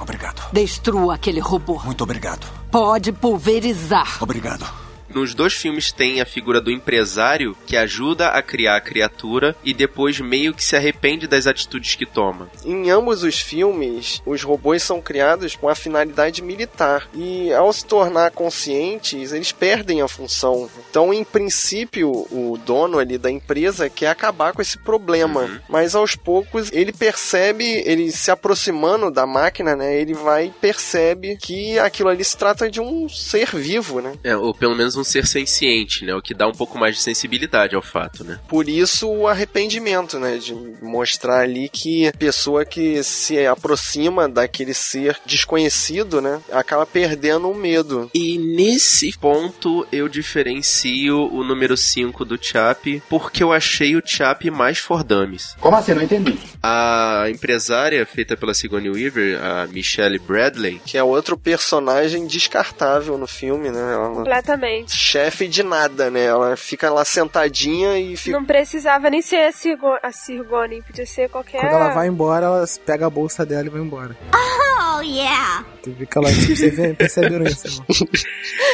Obrigado. 0.00 0.42
Destrua 0.52 1.14
aquele 1.14 1.40
robô. 1.40 1.80
Muito 1.84 2.02
obrigado. 2.02 2.46
Pode 2.70 3.12
pulverizar. 3.12 4.16
Obrigado. 4.20 4.66
Nos 5.14 5.34
dois 5.34 5.52
filmes 5.54 5.90
tem 5.92 6.20
a 6.20 6.26
figura 6.26 6.60
do 6.60 6.70
empresário 6.70 7.56
que 7.66 7.76
ajuda 7.76 8.28
a 8.28 8.42
criar 8.42 8.76
a 8.76 8.80
criatura 8.80 9.54
e 9.64 9.72
depois 9.74 10.18
meio 10.20 10.54
que 10.54 10.64
se 10.64 10.76
arrepende 10.76 11.26
das 11.26 11.46
atitudes 11.46 11.94
que 11.94 12.06
toma. 12.06 12.48
Em 12.64 12.90
ambos 12.90 13.22
os 13.22 13.40
filmes, 13.40 14.22
os 14.24 14.42
robôs 14.42 14.82
são 14.82 15.00
criados 15.00 15.56
com 15.56 15.68
a 15.68 15.74
finalidade 15.74 16.42
militar 16.42 17.08
e 17.14 17.52
ao 17.52 17.72
se 17.72 17.84
tornar 17.84 18.30
conscientes, 18.30 19.32
eles 19.32 19.52
perdem 19.52 20.00
a 20.02 20.08
função. 20.08 20.68
Então, 20.88 21.12
em 21.12 21.24
princípio, 21.24 22.10
o 22.10 22.58
dono 22.64 22.98
ali 22.98 23.18
da 23.18 23.30
empresa 23.30 23.88
quer 23.90 24.08
acabar 24.08 24.52
com 24.52 24.62
esse 24.62 24.78
problema, 24.78 25.40
Uhum. 25.42 25.58
mas 25.68 25.94
aos 25.94 26.14
poucos 26.14 26.70
ele 26.72 26.92
percebe, 26.92 27.64
ele 27.86 28.10
se 28.10 28.30
aproximando 28.30 29.10
da 29.10 29.26
máquina, 29.26 29.74
né? 29.76 30.00
Ele 30.00 30.14
vai 30.14 30.46
e 30.46 30.50
percebe 30.50 31.36
que 31.36 31.78
aquilo 31.78 32.08
ali 32.08 32.24
se 32.24 32.36
trata 32.36 32.70
de 32.70 32.80
um 32.80 33.08
ser 33.08 33.48
vivo, 33.56 34.00
né? 34.00 34.12
É, 34.22 34.36
ou 34.36 34.54
pelo 34.54 34.74
menos 34.76 34.96
um 35.00 35.04
ser 35.04 35.26
senciente, 35.26 36.04
né? 36.04 36.14
O 36.14 36.22
que 36.22 36.34
dá 36.34 36.46
um 36.46 36.52
pouco 36.52 36.78
mais 36.78 36.96
de 36.96 37.02
sensibilidade 37.02 37.74
ao 37.74 37.82
fato, 37.82 38.24
né? 38.24 38.38
Por 38.48 38.68
isso 38.68 39.08
o 39.08 39.26
arrependimento, 39.26 40.18
né? 40.18 40.36
De 40.38 40.54
mostrar 40.82 41.40
ali 41.40 41.68
que 41.68 42.06
a 42.06 42.12
pessoa 42.12 42.64
que 42.64 43.02
se 43.02 43.46
aproxima 43.46 44.28
daquele 44.28 44.74
ser 44.74 45.16
desconhecido, 45.24 46.20
né? 46.20 46.40
Acaba 46.52 46.86
perdendo 46.86 47.50
o 47.50 47.54
medo. 47.54 48.10
E 48.14 48.38
nesse 48.38 49.16
ponto 49.18 49.86
eu 49.90 50.08
diferencio 50.08 51.32
o 51.32 51.42
número 51.42 51.76
5 51.76 52.24
do 52.24 52.38
Chap, 52.40 53.02
porque 53.08 53.42
eu 53.42 53.52
achei 53.52 53.96
o 53.96 54.02
Chap 54.04 54.50
mais 54.50 54.78
for 54.78 55.02
dummies. 55.02 55.56
Como 55.60 55.76
assim? 55.76 55.94
Não 55.94 56.02
entendi. 56.02 56.38
A 56.62 57.26
empresária 57.30 58.04
feita 58.06 58.36
pela 58.36 58.54
Sigourney 58.54 58.90
Weaver, 58.90 59.42
a 59.42 59.66
Michelle 59.66 60.18
Bradley, 60.18 60.80
Que 60.84 60.98
é 60.98 61.02
outro 61.02 61.36
personagem 61.36 62.26
descartável 62.26 63.16
no 63.16 63.26
filme, 63.26 63.70
né? 63.70 63.94
Ela 63.94 64.10
Completamente. 64.10 64.89
Chefe 64.96 65.46
de 65.48 65.62
nada, 65.62 66.10
né? 66.10 66.24
Ela 66.24 66.56
fica 66.56 66.90
lá 66.90 67.04
sentadinha 67.04 67.98
e 67.98 68.16
fica. 68.16 68.36
Não 68.36 68.44
precisava 68.44 69.08
nem 69.10 69.22
ser 69.22 69.46
a, 69.46 69.52
Sigo 69.52 69.86
a 70.02 70.12
Sirgone, 70.12 70.82
podia 70.82 71.06
ser 71.06 71.28
qualquer. 71.28 71.60
Quando 71.60 71.72
ela 71.72 71.90
vai 71.90 72.08
embora, 72.08 72.46
ela 72.46 72.64
pega 72.84 73.06
a 73.06 73.10
bolsa 73.10 73.44
dela 73.44 73.66
e 73.66 73.70
vai 73.70 73.80
embora. 73.80 74.16
Oh, 74.92 75.00
yeah. 75.02 75.64
Tu 75.82 75.92
vê 75.92 76.04
que 76.04 76.18
ela, 76.18 76.30
você 76.30 76.70
vê, 76.70 76.92
perceberam 76.94 77.44
isso, 77.46 77.66
irmão. 77.66 77.86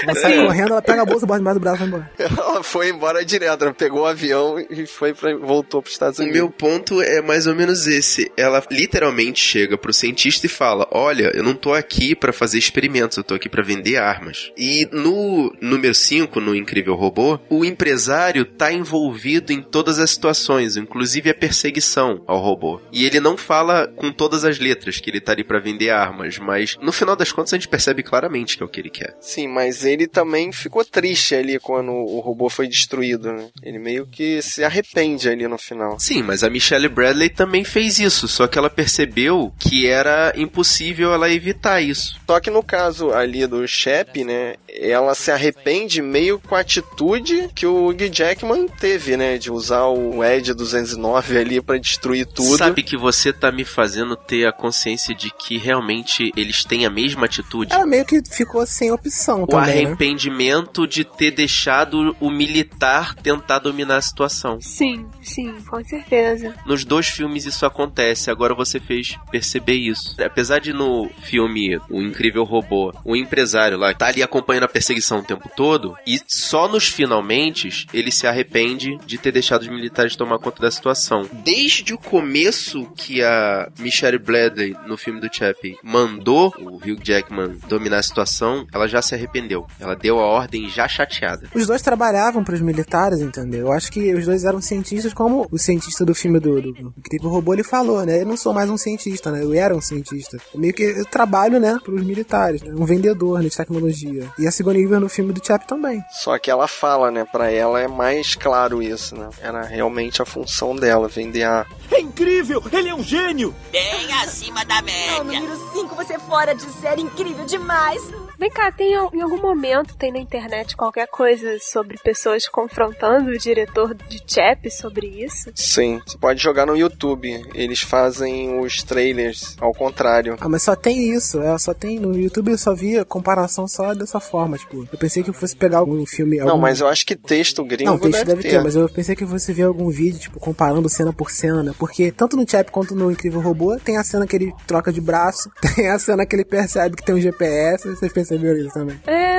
Ela 0.03 0.15
sai 0.15 0.45
correndo, 0.45 0.71
ela 0.73 0.83
pega 0.83 1.03
a 1.03 1.05
bolsa, 1.05 1.27
bota 1.27 1.41
embaixo 1.41 1.59
do 1.61 1.63
braço 1.63 1.77
e 1.77 1.79
vai 1.79 1.89
embora. 1.89 2.11
Ela 2.19 2.63
foi 2.63 2.89
embora 2.89 3.25
direto, 3.25 3.63
ela 3.63 3.75
pegou 3.75 4.03
o 4.03 4.07
avião 4.07 4.59
e 4.59 4.87
foi 4.87 5.15
pra... 5.15 5.37
voltou 5.37 5.81
para 5.83 5.89
os 5.89 5.95
Estados 5.95 6.19
O 6.19 6.23
Unidos. 6.23 6.41
meu 6.41 6.51
ponto 6.51 7.01
é 7.01 7.23
mais 7.23 7.47
ou 7.47 7.55
menos 7.55 7.87
esse. 7.87 8.31
Ela 8.37 8.63
literalmente 8.71 9.41
chega 9.41 9.79
pro 9.79 9.93
cientista 9.93 10.47
e 10.47 10.49
fala: 10.49 10.87
Olha, 10.91 11.31
eu 11.35 11.43
não 11.43 11.55
tô 11.55 11.73
aqui 11.73 12.15
pra 12.15 12.33
fazer 12.33 12.59
experimentos, 12.59 13.17
eu 13.17 13.25
tô 13.25 13.35
aqui 13.35 13.49
pra 13.49 13.63
vender 13.63 13.97
armas. 13.97 14.51
E 14.57 14.89
no 14.93 15.55
número 15.61 15.95
5, 16.07 16.41
no 16.41 16.55
Incrível 16.55 16.95
Robô, 16.95 17.39
o 17.51 17.65
empresário 17.65 18.45
tá 18.45 18.73
envolvido 18.73 19.53
em 19.53 19.61
todas 19.61 19.99
as 19.99 20.11
situações, 20.11 20.77
inclusive 20.77 21.31
a 21.31 21.35
perseguição 21.35 22.23
ao 22.27 22.39
robô. 22.39 22.81
E 22.93 23.05
ele 23.05 23.19
não 23.19 23.37
fala 23.37 23.89
com 23.97 24.13
todas 24.13 24.45
as 24.45 24.59
letras 24.59 25.01
que 25.01 25.11
ele 25.11 25.21
tá 25.21 25.33
ali 25.33 25.43
pra 25.43 25.59
vender 25.59 25.91
armas, 25.91 26.39
mas 26.39 26.77
no 26.81 26.93
final 26.93 27.17
das 27.17 27.33
contas 27.33 27.53
a 27.53 27.57
gente 27.57 27.69
percebe 27.69 28.03
claramente 28.03 28.57
que 28.57 28.63
é 28.63 28.67
o 28.67 28.69
que 28.69 28.81
ele 28.81 28.91
quer. 28.91 29.17
Sim, 29.21 29.49
mas 29.49 29.85
ele 29.85 30.07
também 30.07 30.53
ficou 30.53 30.85
triste 30.85 31.35
ali 31.35 31.59
quando 31.59 31.91
o 31.91 32.21
robô 32.21 32.49
foi 32.49 32.69
destruído, 32.69 33.33
né? 33.33 33.49
Ele 33.63 33.79
meio 33.79 34.07
que 34.07 34.41
se 34.43 34.63
arrepende 34.63 35.29
ali 35.29 35.49
no 35.49 35.59
final. 35.59 35.99
Sim, 35.99 36.23
mas 36.23 36.45
a 36.45 36.51
Michelle 36.51 36.89
Bradley 36.89 37.31
também 37.31 37.65
fez 37.65 37.99
isso, 37.99 38.29
só 38.29 38.47
que 38.47 38.59
ela 38.59 38.71
percebeu 38.71 39.53
que 39.59 39.87
era 39.87 40.33
impossível 40.37 41.13
ela 41.13 41.31
evitar 41.31 41.81
isso. 41.81 42.21
Só 42.27 42.39
que 42.39 42.51
no 42.51 42.63
caso 42.63 43.11
ali 43.11 43.47
do 43.47 43.67
Shep, 43.67 44.23
né? 44.25 44.55
Ela 44.79 45.15
se 45.15 45.31
arrepende 45.31 46.03
meio 46.03 46.39
com 46.39 46.55
a 46.55 46.61
atitude 46.61 47.49
que 47.55 47.67
o 47.67 47.89
Hugh 47.89 48.13
Jackman 48.13 48.69
teve, 48.69 49.17
né? 49.17 49.39
De 49.39 49.51
usar 49.51 49.87
o 49.87 50.23
Ed 50.23 50.53
209 50.53 51.39
ali 51.39 51.61
pra 51.61 51.79
destruir 51.79 52.27
tudo. 52.27 52.59
Sabe 52.59 52.83
que 52.83 52.97
você 52.97 53.33
tá 53.33 53.51
me 53.51 53.65
fazendo 53.65 54.17
ter 54.17 54.47
a 54.47 54.53
consciência 54.53 55.15
de 55.15 55.31
que 55.31 55.57
realmente 55.57 56.33
eles 56.37 56.65
têm 56.65 56.85
a 56.85 56.91
mesma 56.91 57.27
atitude? 57.27 57.73
Ela 57.73 57.87
meio 57.87 58.05
que 58.05 58.21
ficou 58.31 58.67
sem 58.67 58.91
opção 58.91 59.45
O 59.45 59.47
também, 59.47 59.67
né? 59.67 59.85
arrependimento 59.87 60.87
de 60.87 61.05
ter 61.05 61.31
deixado 61.31 62.17
o 62.21 62.31
militar 62.31 63.15
tentar 63.15 63.59
dominar 63.59 63.97
a 63.97 64.03
situação. 64.03 64.61
Sim, 64.61 65.07
sim, 65.23 65.55
com 65.69 65.83
certeza. 65.85 66.55
Nos 66.67 66.85
dois 66.85 67.09
filmes 67.09 67.47
isso 67.47 67.65
acontece, 67.65 68.31
agora 68.31 68.55
você 68.55 68.79
fez 68.79 69.17
perceber 69.31 69.75
isso. 69.75 70.15
Apesar 70.23 70.59
de 70.59 70.73
no 70.73 71.09
filme 71.23 71.79
O 71.89 72.01
Incrível 72.01 72.45
Robô, 72.45 72.93
o 73.05 73.17
empresário 73.17 73.79
lá 73.79 73.95
tá 73.95 74.07
ali 74.07 74.23
acompanhando 74.23 74.66
a 74.67 74.69
perseguição 74.69 75.19
o 75.19 75.25
tempo 75.25 75.51
todo, 75.57 75.97
e 76.07 76.21
só 76.27 76.69
nos 76.69 76.89
finalmente 76.89 77.87
ele 77.93 78.11
se 78.11 78.27
arrepende 78.27 78.99
de 79.07 79.19
ter 79.19 79.33
deixado 79.33 79.63
os 79.63 79.69
militares 79.69 80.17
tomar 80.17 80.39
conta 80.39 80.63
da 80.63 80.71
situação. 80.71 81.29
Desde 81.45 81.95
o 81.95 81.99
começo 81.99 82.87
que 82.97 83.23
a 83.23 83.71
Michelle 83.79 84.19
Bradley, 84.19 84.77
no 84.87 84.97
filme 84.97 85.21
do 85.21 85.29
Chappie, 85.33 85.77
mandou 85.83 86.53
o 86.59 86.77
Hugh 86.77 87.01
Jackman 87.03 87.59
dominar 87.69 87.99
a 87.99 88.03
situação, 88.03 88.67
ela 88.73 88.87
já 88.87 89.03
se 89.03 89.15
arrependeu. 89.15 89.67
Ela 89.81 89.95
deu 89.95 90.19
a 90.19 90.27
ordem 90.27 90.69
já 90.69 90.89
chateada. 90.89 91.49
Os 91.55 91.67
dois 91.67 91.83
trabalhavam 91.83 92.45
pros 92.45 92.61
militares, 92.61 93.21
entendeu? 93.21 93.67
Eu 93.67 93.73
acho 93.73 93.91
que 93.91 94.15
os 94.15 94.25
dois 94.25 94.45
eram 94.45 94.61
cientistas, 94.61 95.13
como 95.13 95.47
o 95.51 95.59
cientista 95.59 96.05
do 96.05 96.15
filme 96.15 96.39
do, 96.39 96.61
do, 96.61 96.73
do 96.73 96.95
Incrível 96.99 97.31
Robô, 97.31 97.55
ele 97.55 97.65
falou, 97.65 98.05
né? 98.05 98.23
Eu 98.23 98.27
não 98.27 98.37
sou 98.37 98.53
mais 98.53 98.71
um 98.71 98.77
cientista, 98.77 99.31
né? 99.31 99.43
Eu 99.43 99.55
era 99.55 99.75
um 99.75 99.81
cientista. 99.81 100.39
Meio 100.55 100.75
que 100.75 100.83
eu 100.83 101.05
trabalho, 101.05 101.59
né, 101.61 101.79
pros 101.83 102.05
militares, 102.05 102.63
né? 102.63 102.73
Um 102.75 102.85
vendedor 102.85 103.39
né, 103.39 103.49
de 103.49 103.57
tecnologia. 103.57 104.31
E 104.39 104.47
a 104.47 104.51
Sigourney 104.57 104.83
Weaver 104.85 105.01
no 105.01 105.09
filme 105.09 105.33
do 105.33 105.45
Chap 105.45 105.67
também. 105.67 106.05
Só 106.11 106.39
que 106.39 106.51
ela 106.51 106.67
fala, 106.67 107.11
né? 107.11 107.25
Pra 107.25 107.51
ela 107.51 107.81
é 107.81 107.87
mais 107.89 108.35
claro 108.35 108.83
isso, 108.83 109.15
né? 109.17 109.29
Era 109.41 109.63
realmente 109.63 110.23
a 110.23 110.25
função 110.25 110.75
dela, 110.75 111.09
vender 111.09 111.45
a. 111.45 111.67
É 111.91 112.01
incrível! 112.01 112.63
Ele 112.73 112.89
é 112.89 112.95
um 112.95 113.03
gênio! 113.03 113.55
Bem 113.71 114.13
acima 114.23 114.65
da 114.65 114.79
Oh, 114.79 114.83
média. 114.83 115.25
número 115.41 115.57
5, 115.73 115.95
você 115.95 116.15
é 116.15 116.19
fora 116.19 116.55
de 116.55 116.63
série, 116.81 117.03
incrível 117.03 117.45
demais. 117.45 118.03
Vem 118.39 118.51
cá, 118.51 118.71
tem 118.71 118.93
em 118.93 119.23
algum 119.23 119.41
momento 119.41 119.97
tem 119.97 120.13
na 120.13 120.19
internet 120.19 120.77
qualquer 120.77 121.09
coisa 121.09 121.59
sobre 121.61 121.97
pessoas 121.99 122.47
confrontando 122.47 123.31
o 123.31 123.39
diretor 123.39 123.95
de 123.95 124.23
Chap 124.27 124.71
sobre 124.71 125.07
isso? 125.07 125.51
Sim, 125.55 126.01
você 126.07 126.19
pode 126.19 126.43
jogar 126.43 126.67
no 126.67 126.77
YouTube. 126.77 127.45
Eles 127.55 127.81
fazem 127.81 128.61
os 128.61 128.83
trailers 128.83 129.57
ao 129.59 129.73
contrário. 129.73 130.37
Ah, 130.41 130.49
mas 130.49 130.63
só 130.63 130.77
tem 130.77 131.15
isso, 131.15 131.41
é, 131.41 131.57
só 131.59 131.73
tem. 131.73 131.99
No 131.99 132.15
YouTube 132.15 132.51
eu 132.51 132.59
só 132.59 132.75
via 132.75 133.05
comparação 133.05 133.67
só 133.67 133.95
dessa 133.95 134.21
forma, 134.21 134.59
tipo, 134.59 134.87
eu 134.93 134.99
pensei 134.99 135.23
que 135.23 135.31
eu 135.31 135.35
fosse 135.35 135.57
pegar 135.57 135.79
algum 135.79 136.05
filme. 136.05 136.39
Não, 136.39 136.51
algum... 136.51 136.61
mas 136.61 136.81
eu 136.81 136.89
acho 136.89 137.07
que 137.07 137.17
texto 137.17 137.65
gringo 137.65 137.91
Não, 137.91 137.99
texto 137.99 138.25
deve, 138.25 138.43
deve 138.43 138.49
ter, 138.49 138.63
mas 138.63 138.77
eu 138.77 138.89
pensei 138.89 139.17
que 139.17 139.25
você 139.25 139.53
ver 139.53 139.63
algum 139.63 139.89
vídeo, 139.89 140.19
tipo, 140.19 140.39
comparando 140.39 140.89
cena 140.89 141.13
por 141.13 141.31
cena. 141.31 141.75
Porque 141.79 142.13
tanto 142.13 142.37
no 142.37 142.49
Chap 142.49 142.71
quanto 142.71 142.95
no 142.95 143.11
Incrível 143.11 143.41
Robô, 143.41 143.79
tem 143.79 143.97
a 143.97 144.05
cena 144.05 144.27
que 144.27 144.37
ele 144.37 144.53
troca 144.67 144.93
de 144.93 145.01
braço, 145.01 145.51
tem 145.75 145.89
a 145.89 145.99
cena 145.99 146.27
que 146.27 146.37
ele 146.37 146.45
percebe 146.45 146.97
que 146.97 147.05
tem 147.05 147.15
um 147.15 147.21
GPS, 147.21 147.89
vocês 147.89 148.13
perceberam 148.27 148.59
isso 148.59 148.75
também. 148.75 149.01
É. 149.07 149.37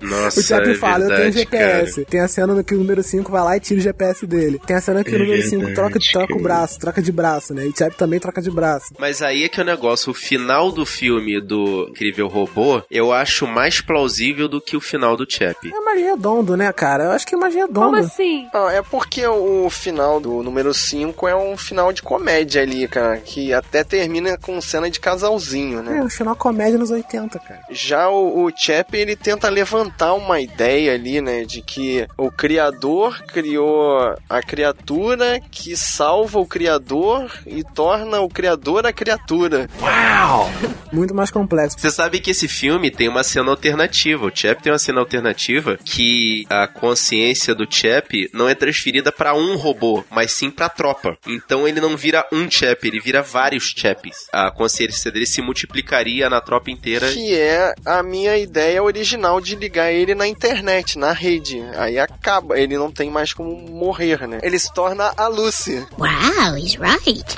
Nossa, 0.04 0.40
o 0.40 0.42
Chap 0.42 0.68
é 0.68 0.74
fala, 0.74 1.04
eu 1.04 1.08
tenho 1.08 1.32
verdade, 1.32 1.38
GPS. 1.38 1.94
cara. 1.94 2.06
Tem 2.06 2.20
a 2.20 2.28
cena 2.28 2.54
no 2.54 2.64
que 2.64 2.74
o 2.74 2.78
número 2.78 3.02
5 3.02 3.30
vai 3.30 3.42
lá 3.42 3.56
e 3.56 3.60
tira 3.60 3.80
o 3.80 3.82
GPS 3.82 4.26
dele. 4.26 4.60
Tem 4.66 4.76
a 4.76 4.80
cena 4.80 5.04
que 5.04 5.10
É 5.10 5.16
o 5.16 5.18
número 5.18 5.42
5 5.42 5.56
verdade, 5.56 5.74
troca, 5.74 5.98
troca 6.12 6.34
o 6.34 6.42
braço, 6.42 6.78
troca 6.78 7.02
de 7.02 7.12
braço, 7.12 7.54
né? 7.54 7.66
E 7.66 7.68
o 7.68 7.76
Chap 7.76 7.94
também 7.96 8.18
troca 8.18 8.42
de 8.42 8.50
braço. 8.50 8.94
Mas 8.98 9.22
aí 9.22 9.44
é 9.44 9.48
que 9.48 9.60
é 9.60 9.62
o 9.62 9.66
negócio, 9.66 10.10
o 10.10 10.14
final 10.14 10.72
do 10.72 10.84
filme 10.84 11.40
do 11.40 11.86
Incrível 11.90 12.28
Robô, 12.28 12.82
eu 12.90 13.12
acho 13.12 13.46
mais 13.46 13.80
plausível 13.80 14.48
do 14.48 14.60
que 14.60 14.76
o 14.76 14.80
final 14.80 15.16
do 15.16 15.26
Chap. 15.30 15.56
É 15.72 15.80
mais 15.80 16.00
redondo, 16.00 16.56
né, 16.56 16.72
cara? 16.72 17.04
Eu 17.04 17.10
acho 17.12 17.26
que 17.26 17.34
é 17.34 17.38
mais 17.38 17.54
redondo. 17.54 17.86
Como 17.86 17.96
assim? 17.96 18.48
Ah, 18.52 18.72
é 18.72 18.82
porque 18.82 19.26
o 19.26 19.68
final 19.70 20.20
do 20.20 20.42
número 20.42 20.72
5 20.72 21.28
é 21.28 21.36
um 21.36 21.56
final 21.56 21.92
de 21.92 22.02
comédia 22.02 22.62
ali, 22.62 22.86
cara. 22.88 23.18
Que 23.18 23.52
até 23.52 23.84
termina 23.84 24.36
com 24.38 24.60
cena 24.60 24.90
de 24.90 25.00
casalzinho, 25.00 25.82
né? 25.82 25.98
É, 25.98 26.02
o 26.02 26.08
final 26.08 26.34
comédia 26.34 26.78
nos 26.78 26.90
80, 26.90 27.38
cara. 27.38 27.60
Já 27.70 28.08
o, 28.08 28.15
o 28.16 28.50
Chap, 28.56 28.94
ele 28.94 29.16
tenta 29.16 29.48
levantar 29.48 30.14
uma 30.14 30.40
ideia 30.40 30.94
ali, 30.94 31.20
né? 31.20 31.44
De 31.44 31.62
que 31.62 32.06
o 32.16 32.30
criador 32.30 33.22
criou 33.24 34.14
a 34.28 34.42
criatura 34.42 35.40
que 35.50 35.76
salva 35.76 36.38
o 36.38 36.46
criador 36.46 37.30
e 37.46 37.62
torna 37.62 38.20
o 38.20 38.28
criador 38.28 38.86
a 38.86 38.92
criatura. 38.92 39.68
Uau! 39.80 40.50
Muito 40.92 41.14
mais 41.14 41.30
complexo. 41.30 41.78
Você 41.78 41.90
sabe 41.90 42.20
que 42.20 42.30
esse 42.30 42.48
filme 42.48 42.90
tem 42.90 43.08
uma 43.08 43.22
cena 43.22 43.50
alternativa. 43.50 44.26
O 44.26 44.34
Chap 44.34 44.62
tem 44.62 44.72
uma 44.72 44.78
cena 44.78 45.00
alternativa 45.00 45.76
que 45.84 46.46
a 46.48 46.66
consciência 46.66 47.54
do 47.54 47.66
Chap 47.68 48.30
não 48.32 48.48
é 48.48 48.54
transferida 48.54 49.10
pra 49.12 49.34
um 49.34 49.56
robô, 49.56 50.04
mas 50.10 50.32
sim 50.32 50.50
pra 50.50 50.68
tropa. 50.68 51.16
Então 51.26 51.66
ele 51.66 51.80
não 51.80 51.96
vira 51.96 52.26
um 52.32 52.50
Chap, 52.50 52.86
ele 52.86 53.00
vira 53.00 53.22
vários 53.22 53.74
Chaps. 53.76 54.28
A 54.32 54.50
consciência 54.50 55.10
dele 55.10 55.26
se 55.26 55.42
multiplicaria 55.42 56.30
na 56.30 56.40
tropa 56.40 56.70
inteira. 56.70 57.10
Que 57.12 57.34
é 57.34 57.74
a 57.84 58.02
minha 58.06 58.36
ideia 58.36 58.82
original 58.82 59.40
de 59.40 59.54
ligar 59.56 59.92
ele 59.92 60.14
na 60.14 60.26
internet, 60.26 60.98
na 60.98 61.12
rede. 61.12 61.62
Aí 61.76 61.98
acaba, 61.98 62.58
ele 62.58 62.78
não 62.78 62.90
tem 62.90 63.10
mais 63.10 63.32
como 63.32 63.56
morrer, 63.56 64.26
né? 64.26 64.38
Ele 64.42 64.58
se 64.58 64.72
torna 64.72 65.12
a 65.16 65.26
Lucy. 65.26 65.86
Wow, 65.98 66.56
he's 66.56 66.76
right. 66.76 67.36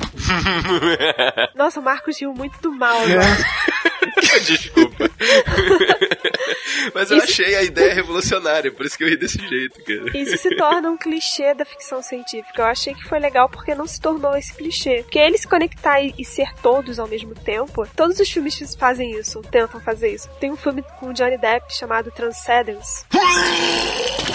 Nossa, 1.57 1.81
o 1.81 1.83
Marcos 1.83 2.20
riu 2.20 2.33
muito 2.33 2.61
do 2.61 2.70
mal, 2.70 3.00
né? 3.07 3.18
Desculpa. 4.46 5.10
Mas 6.94 7.10
eu 7.10 7.18
achei 7.18 7.54
a 7.54 7.62
ideia 7.62 7.94
revolucionária, 7.94 8.72
por 8.72 8.86
isso 8.86 8.96
que 8.96 9.04
eu 9.04 9.08
ri 9.08 9.16
desse 9.16 9.38
jeito, 9.38 9.82
cara. 9.84 10.16
Isso 10.16 10.36
se 10.38 10.56
torna 10.56 10.90
um 10.90 10.96
clichê 10.96 11.54
da 11.54 11.64
ficção 11.64 12.02
científica. 12.02 12.62
Eu 12.62 12.66
achei 12.66 12.94
que 12.94 13.04
foi 13.04 13.18
legal 13.18 13.48
porque 13.48 13.74
não 13.74 13.86
se 13.86 14.00
tornou 14.00 14.36
esse 14.36 14.54
clichê. 14.54 15.02
Porque 15.02 15.18
ele 15.18 15.38
se 15.38 15.46
conectar 15.46 16.00
e, 16.00 16.14
e 16.18 16.24
ser 16.24 16.52
todos 16.62 16.98
ao 16.98 17.08
mesmo 17.08 17.34
tempo, 17.34 17.86
todos 17.96 18.18
os 18.18 18.30
filmes 18.30 18.74
fazem 18.74 19.18
isso, 19.18 19.40
tentam 19.42 19.80
fazer 19.80 20.14
isso. 20.14 20.28
Tem 20.40 20.50
um 20.50 20.56
filme 20.56 20.82
com 20.98 21.08
o 21.08 21.14
Johnny 21.14 21.38
Depp 21.38 21.72
chamado 21.74 22.10
Transcendence. 22.10 23.04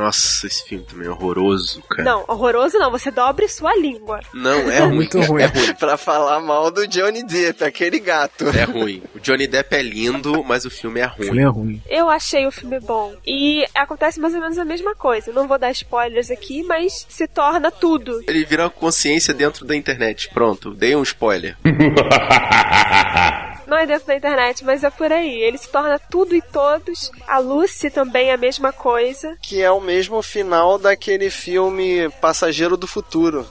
Nossa, 0.00 0.46
esse 0.46 0.64
filme 0.64 0.84
também 0.84 1.06
é 1.06 1.10
horroroso, 1.10 1.82
cara. 1.82 2.02
Não, 2.04 2.24
horroroso 2.26 2.78
não, 2.78 2.90
você 2.90 3.10
dobre 3.10 3.46
sua 3.48 3.76
língua. 3.76 4.20
Não, 4.32 4.70
é 4.70 4.78
ruim. 4.86 4.94
Muito 4.96 5.20
ruim. 5.20 5.42
É 5.42 5.46
ruim. 5.46 5.74
pra 5.78 5.96
falar 5.98 6.40
mal 6.40 6.70
do 6.70 6.86
Johnny 6.86 7.22
Depp, 7.22 7.62
aquele 7.64 7.98
gato. 8.00 8.48
É 8.48 8.64
ruim. 8.64 9.02
O 9.14 9.20
Johnny 9.20 9.46
Depp 9.46 9.74
é 9.76 9.82
lindo, 9.82 10.42
mas 10.42 10.64
o 10.64 10.70
filme 10.70 11.00
é 11.00 11.06
O 11.06 11.10
ruim. 11.10 11.24
filme 11.26 11.42
é 11.42 11.46
ruim. 11.46 11.82
Eu 11.88 12.08
achei 12.08 12.46
o 12.46 12.50
filme 12.50 12.80
bom. 12.80 13.14
E 13.26 13.64
acontece 13.74 14.18
mais 14.18 14.34
ou 14.34 14.40
menos 14.40 14.56
a 14.58 14.64
mesma 14.64 14.94
coisa. 14.94 15.32
Não 15.32 15.46
vou 15.46 15.58
dar 15.58 15.70
spoilers 15.70 16.30
aqui, 16.30 16.62
mas 16.62 17.04
se 17.08 17.26
torna 17.28 17.70
tudo. 17.70 18.22
Ele 18.26 18.44
vira 18.44 18.64
uma 18.64 18.70
consciência 18.70 19.34
dentro 19.34 19.64
da 19.66 19.76
internet. 19.76 20.30
Pronto, 20.32 20.72
dei 20.74 20.96
um 20.96 21.02
spoiler. 21.02 21.56
Não 23.70 23.78
é 23.78 23.86
dentro 23.86 24.08
da 24.08 24.16
internet, 24.16 24.64
mas 24.64 24.82
é 24.82 24.90
por 24.90 25.12
aí. 25.12 25.42
Ele 25.42 25.56
se 25.56 25.68
torna 25.68 25.96
tudo 25.96 26.34
e 26.34 26.42
todos. 26.42 27.12
A 27.28 27.38
Lucy 27.38 27.88
também 27.88 28.30
é 28.30 28.34
a 28.34 28.36
mesma 28.36 28.72
coisa. 28.72 29.38
Que 29.40 29.62
é 29.62 29.70
o 29.70 29.80
mesmo 29.80 30.20
final 30.22 30.76
daquele 30.76 31.30
filme 31.30 32.10
Passageiro 32.20 32.76
do 32.76 32.88
Futuro. 32.88 33.46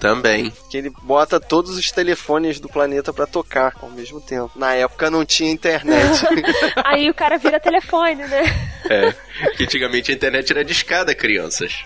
Também. 0.00 0.52
Que 0.68 0.78
ele 0.78 0.90
bota 1.02 1.38
todos 1.38 1.78
os 1.78 1.92
telefones 1.92 2.58
do 2.58 2.68
planeta 2.68 3.12
pra 3.12 3.26
tocar 3.26 3.74
ao 3.80 3.90
mesmo 3.90 4.20
tempo. 4.20 4.50
Na 4.56 4.74
época 4.74 5.08
não 5.12 5.24
tinha 5.24 5.52
internet. 5.52 6.24
Aí 6.84 7.08
o 7.08 7.14
cara 7.14 7.38
vira 7.38 7.60
telefone, 7.60 8.26
né? 8.26 8.42
É. 8.90 9.14
Que 9.56 9.62
antigamente 9.62 10.10
a 10.10 10.14
internet 10.14 10.50
era 10.50 10.64
discada, 10.64 11.14
crianças. 11.14 11.84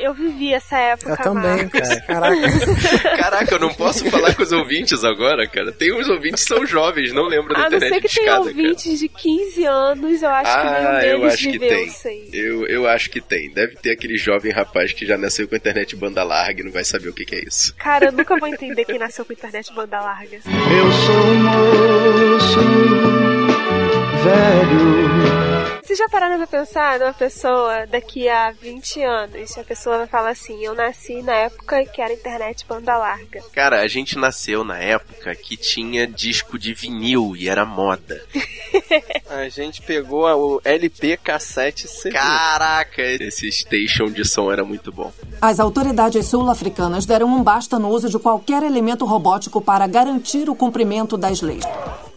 Eu 0.00 0.14
vivi 0.14 0.52
essa 0.54 0.78
época. 0.78 1.10
Eu 1.10 1.16
também, 1.16 1.68
cara. 1.68 2.00
Caraca. 2.02 2.36
Caraca, 3.18 3.54
eu 3.54 3.58
não 3.58 3.74
posso 3.74 4.08
falar 4.10 4.34
com 4.34 4.42
os 4.42 4.52
ouvintes 4.52 5.04
agora, 5.04 5.46
cara. 5.46 5.72
Tem 5.72 5.92
uns 5.92 6.08
ouvintes 6.08 6.42
que 6.44 6.48
são 6.54 6.64
jovens, 6.66 7.12
não 7.12 7.24
lembram 7.24 7.54
da 7.54 7.66
A 7.66 7.70
não 7.70 7.76
internet 7.78 8.02
ser 8.02 8.08
que 8.08 8.14
tenha 8.14 8.24
discada, 8.38 8.44
cara. 8.54 8.66
ouvintes 8.68 8.98
de 8.98 9.08
15 9.08 9.64
anos, 9.64 10.22
eu 10.22 10.28
acho 10.30 10.58
que 10.58 10.64
nenhum 10.64 10.88
Ah, 10.88 11.04
eu 11.06 11.18
deles 11.20 11.34
acho 11.34 11.50
que 11.50 11.58
tem. 11.58 11.90
sem. 11.90 12.28
Eu, 12.32 12.66
eu 12.66 12.86
acho 12.88 13.10
que 13.10 13.20
tem. 13.20 13.50
Deve 13.52 13.74
ter 13.76 13.90
aquele 13.92 14.16
jovem 14.16 14.52
rapaz 14.52 14.92
que 14.92 15.04
já 15.06 15.18
nasceu 15.18 15.46
com 15.48 15.54
a 15.54 15.58
internet 15.58 15.94
banda 15.96 16.22
larga 16.22 16.60
e 16.60 16.64
não 16.64 16.72
vai 16.72 16.84
saber 16.84 17.08
o 17.08 17.12
que, 17.12 17.24
que 17.24 17.34
é 17.34 17.44
isso. 17.44 17.74
Cara, 17.76 18.06
eu 18.06 18.12
nunca 18.12 18.36
vou 18.38 18.48
entender 18.48 18.84
quem 18.84 18.98
nasceu 18.98 19.24
com 19.24 19.32
internet 19.32 19.72
banda 19.74 20.00
larga. 20.00 20.36
Eu 20.36 20.92
sou 20.92 21.24
um 21.24 21.42
moço 21.42 22.60
velho. 24.24 25.27
Vocês 25.88 26.00
já 26.00 26.08
pararam 26.10 26.36
pra 26.36 26.46
pensar 26.46 26.98
numa 26.98 27.14
pessoa 27.14 27.86
daqui 27.86 28.28
a 28.28 28.50
20 28.50 29.02
anos? 29.04 29.56
A 29.56 29.64
pessoa 29.64 29.96
vai 29.96 30.06
falar 30.06 30.28
assim: 30.32 30.62
Eu 30.62 30.74
nasci 30.74 31.22
na 31.22 31.32
época 31.32 31.82
que 31.86 32.02
era 32.02 32.12
internet 32.12 32.66
banda 32.68 32.94
larga. 32.98 33.40
Cara, 33.54 33.80
a 33.80 33.88
gente 33.88 34.18
nasceu 34.18 34.62
na 34.62 34.76
época 34.76 35.34
que 35.34 35.56
tinha 35.56 36.06
disco 36.06 36.58
de 36.58 36.74
vinil 36.74 37.34
e 37.34 37.48
era 37.48 37.64
moda. 37.64 38.22
A 39.30 39.48
gente 39.48 39.80
pegou 39.80 40.26
o 40.26 40.60
LP 40.62 41.16
cassete 41.16 41.88
CD. 41.88 42.14
Caraca, 42.14 43.00
esse 43.02 43.50
station 43.50 44.10
de 44.10 44.26
som 44.26 44.52
era 44.52 44.64
muito 44.64 44.92
bom. 44.92 45.10
As 45.40 45.58
autoridades 45.58 46.26
sul-africanas 46.26 47.06
deram 47.06 47.28
um 47.28 47.42
basta 47.42 47.78
no 47.78 47.88
uso 47.88 48.10
de 48.10 48.18
qualquer 48.18 48.62
elemento 48.62 49.06
robótico 49.06 49.60
para 49.60 49.86
garantir 49.86 50.50
o 50.50 50.54
cumprimento 50.54 51.16
das 51.16 51.40
leis. 51.40 51.64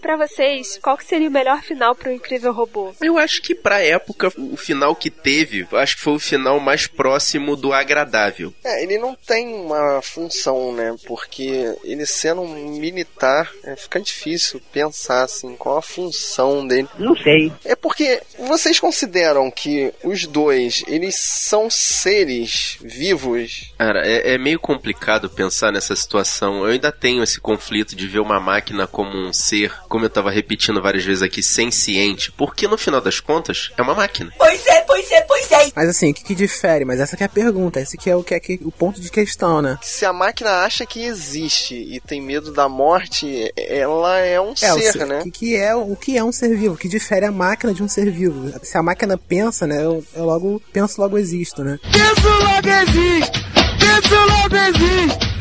Pra 0.02 0.18
vocês, 0.18 0.80
qual 0.82 0.98
que 0.98 1.06
seria 1.06 1.30
o 1.30 1.32
melhor 1.32 1.62
final 1.62 1.94
pro 1.94 2.12
Incrível 2.12 2.52
Robô? 2.52 2.94
Eu 3.00 3.18
acho 3.18 3.42
que 3.42 3.54
pra 3.54 3.82
época, 3.82 4.32
o 4.36 4.58
final 4.58 4.96
que 4.96 5.10
teve, 5.10 5.68
eu 5.72 5.78
acho 5.78 5.96
que 5.96 6.02
foi 6.02 6.14
o 6.14 6.20
final 6.20 6.60
mais 6.60 6.88
próximo 6.88 7.56
do 7.56 7.72
agradável. 7.72 8.54
É, 8.64 8.84
ele 8.84 8.98
não 8.98 9.16
tem 9.16 9.54
uma 9.54 10.02
função, 10.02 10.74
né? 10.74 10.96
Porque 11.06 11.76
ele 11.84 12.06
sendo 12.06 12.42
um 12.42 12.80
militar, 12.80 13.52
é, 13.64 13.76
fica 13.76 14.00
difícil 14.00 14.62
pensar 14.72 15.24
assim, 15.24 15.56
qual 15.56 15.78
a 15.78 15.82
função 15.82 16.66
dele. 16.66 16.88
Não 16.98 17.16
sei. 17.16 17.52
É 17.64 17.76
porque 17.76 18.22
vocês 18.40 18.80
consideram 18.80 19.52
que 19.52 19.94
os 20.04 20.26
dois, 20.26 20.84
eles 20.88 21.16
são 21.16 21.70
seres 21.70 22.78
vivos? 22.82 23.74
Cara, 23.78 24.02
é, 24.06 24.34
é 24.34 24.38
meio 24.38 24.60
complicado 24.60 25.30
pensar 25.30 25.72
nessa 25.72 25.96
situação. 25.96 26.66
Eu 26.66 26.72
ainda 26.72 26.92
tenho 26.92 27.24
esse 27.24 27.40
conflito 27.40 27.96
de 27.96 28.08
ver 28.08 28.20
uma 28.20 28.40
máquina 28.40 28.88
como 28.88 29.16
um 29.16 29.32
ser, 29.32 29.72
como 29.92 30.06
eu 30.06 30.10
tava 30.10 30.32
repetindo 30.32 30.82
várias 30.82 31.04
vezes 31.04 31.22
aqui, 31.22 31.44
senciente, 31.44 32.32
porque 32.32 32.66
no 32.68 32.78
final 32.78 33.02
das 33.02 33.20
contas 33.20 33.72
é 33.78 33.82
uma 33.82 33.94
máquina. 33.94 34.32
Pois 34.38 34.66
é, 34.66 34.82
pois 34.82 35.12
é, 35.12 35.22
pois 35.22 35.52
é. 35.52 35.72
Mas 35.76 35.90
assim, 35.90 36.12
o 36.12 36.14
que, 36.14 36.24
que 36.24 36.34
difere? 36.34 36.86
Mas 36.86 37.02
essa 37.02 37.18
que 37.18 37.24
é 37.24 37.26
a 37.26 37.30
pergunta, 37.30 37.80
esse 37.82 37.98
que 37.98 38.10
é 38.10 38.16
o, 38.16 38.24
que 38.24 38.34
é 38.34 38.40
que- 38.40 38.60
o 38.64 38.72
ponto 38.72 39.02
de 39.02 39.12
questão, 39.12 39.62
né? 39.62 39.78
Se 39.82 40.06
a 40.06 40.14
máquina 40.14 40.64
acha 40.64 40.86
que 40.86 41.04
existe 41.04 41.76
e 41.76 42.00
tem 42.00 42.22
medo 42.22 42.54
da 42.54 42.70
morte, 42.70 43.52
ela 43.58 44.18
é 44.20 44.40
um 44.40 44.54
É, 44.62 44.74
o 44.74 44.80
ser, 44.80 44.92
ser- 44.94 45.06
né? 45.06 45.20
que, 45.24 45.32
que 45.32 45.56
é 45.58 45.76
o 45.76 45.94
que 45.96 46.18
é 46.18 46.24
um 46.24 46.32
ser 46.32 46.56
vivo? 46.56 46.76
O 46.76 46.78
que 46.78 46.88
difere 46.88 47.26
a 47.26 47.32
máquina 47.32 47.74
de 47.74 47.84
um 47.84 47.88
ser 47.90 48.10
vivo? 48.10 48.50
Se 48.64 48.78
a 48.78 48.82
máquina 48.84 49.18
pensa, 49.18 49.68
né? 49.68 49.84
Eu, 49.84 50.04
eu 50.16 50.24
logo 50.24 50.62
penso, 50.72 51.02
logo 51.02 51.18
existo, 51.18 51.64
né? 51.64 51.78
Penso 51.92 52.30
logo 52.30 52.70
existe. 52.70 53.42
Penso 53.78 54.16
logo 54.16 54.56
existe. 54.56 55.32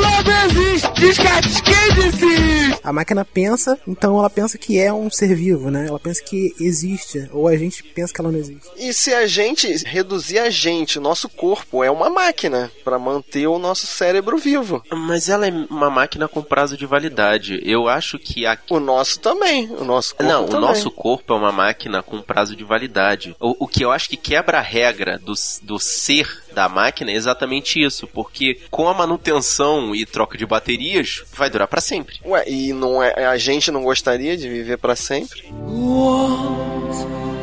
Logo 0.00 0.30
existe. 0.46 1.00
Descarte 1.00 1.62
quem 1.62 1.78
isso? 2.08 2.80
A 2.82 2.92
máquina 2.92 3.24
pensa, 3.24 3.78
então 3.86 4.18
ela 4.18 4.30
pensa 4.30 4.56
que 4.56 4.78
é 4.78 4.92
um 4.92 5.10
ser 5.10 5.34
vivo, 5.34 5.70
né? 5.70 5.86
Ela 5.88 5.98
pensa 5.98 6.22
que 6.22 6.54
existe, 6.60 7.28
ou 7.32 7.48
a 7.48 7.56
gente 7.56 7.82
pensa 7.82 8.12
que 8.12 8.20
ela 8.20 8.30
não 8.32 8.38
existe. 8.38 8.68
E 8.76 8.92
se 8.92 9.12
a 9.12 9.26
gente 9.26 9.68
reduzir 9.84 10.38
a 10.38 10.48
gente, 10.48 10.98
o 10.98 11.02
nosso 11.02 11.28
corpo 11.28 11.84
é 11.84 11.90
uma 11.90 12.08
máquina 12.08 12.70
para 12.84 12.98
manter 12.98 13.46
o 13.46 13.58
nosso 13.58 13.86
cérebro 13.86 14.38
vivo. 14.38 14.82
Mas 14.90 15.28
ela 15.28 15.46
é 15.46 15.50
uma 15.70 15.90
máquina 15.90 16.28
com 16.28 16.42
prazo 16.42 16.76
de 16.76 16.86
validade. 16.86 17.60
Eu 17.64 17.88
acho 17.88 18.18
que 18.18 18.46
a... 18.46 18.56
O 18.70 18.80
nosso 18.80 19.20
também. 19.20 19.70
O 19.72 19.84
nosso 19.84 20.14
corpo 20.14 20.32
Não, 20.32 20.44
também. 20.46 20.56
o 20.56 20.60
nosso 20.60 20.90
corpo 20.90 21.32
é 21.32 21.36
uma 21.36 21.52
máquina 21.52 22.02
com 22.02 22.22
prazo 22.22 22.56
de 22.56 22.64
validade. 22.64 23.36
O, 23.40 23.64
o 23.64 23.68
que 23.68 23.84
eu 23.84 23.90
acho 23.90 24.08
que 24.08 24.16
quebra 24.16 24.58
a 24.58 24.62
regra 24.62 25.18
do, 25.18 25.34
do 25.62 25.78
ser 25.78 26.42
da 26.58 26.68
máquina 26.68 27.12
é 27.12 27.14
exatamente 27.14 27.80
isso, 27.80 28.08
porque 28.08 28.58
com 28.68 28.88
a 28.88 28.94
manutenção 28.94 29.94
e 29.94 30.04
troca 30.04 30.36
de 30.36 30.44
baterias, 30.44 31.22
vai 31.32 31.48
durar 31.48 31.68
pra 31.68 31.80
sempre. 31.80 32.18
Ué, 32.24 32.42
e 32.48 32.72
não 32.72 33.00
é, 33.00 33.26
a 33.26 33.36
gente 33.36 33.70
não 33.70 33.84
gostaria 33.84 34.36
de 34.36 34.48
viver 34.48 34.76
para 34.76 34.96
sempre? 34.96 35.44
Want 35.52 36.96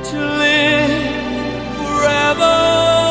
to 0.03 0.17
live 0.37 1.15
forever. 1.77 3.04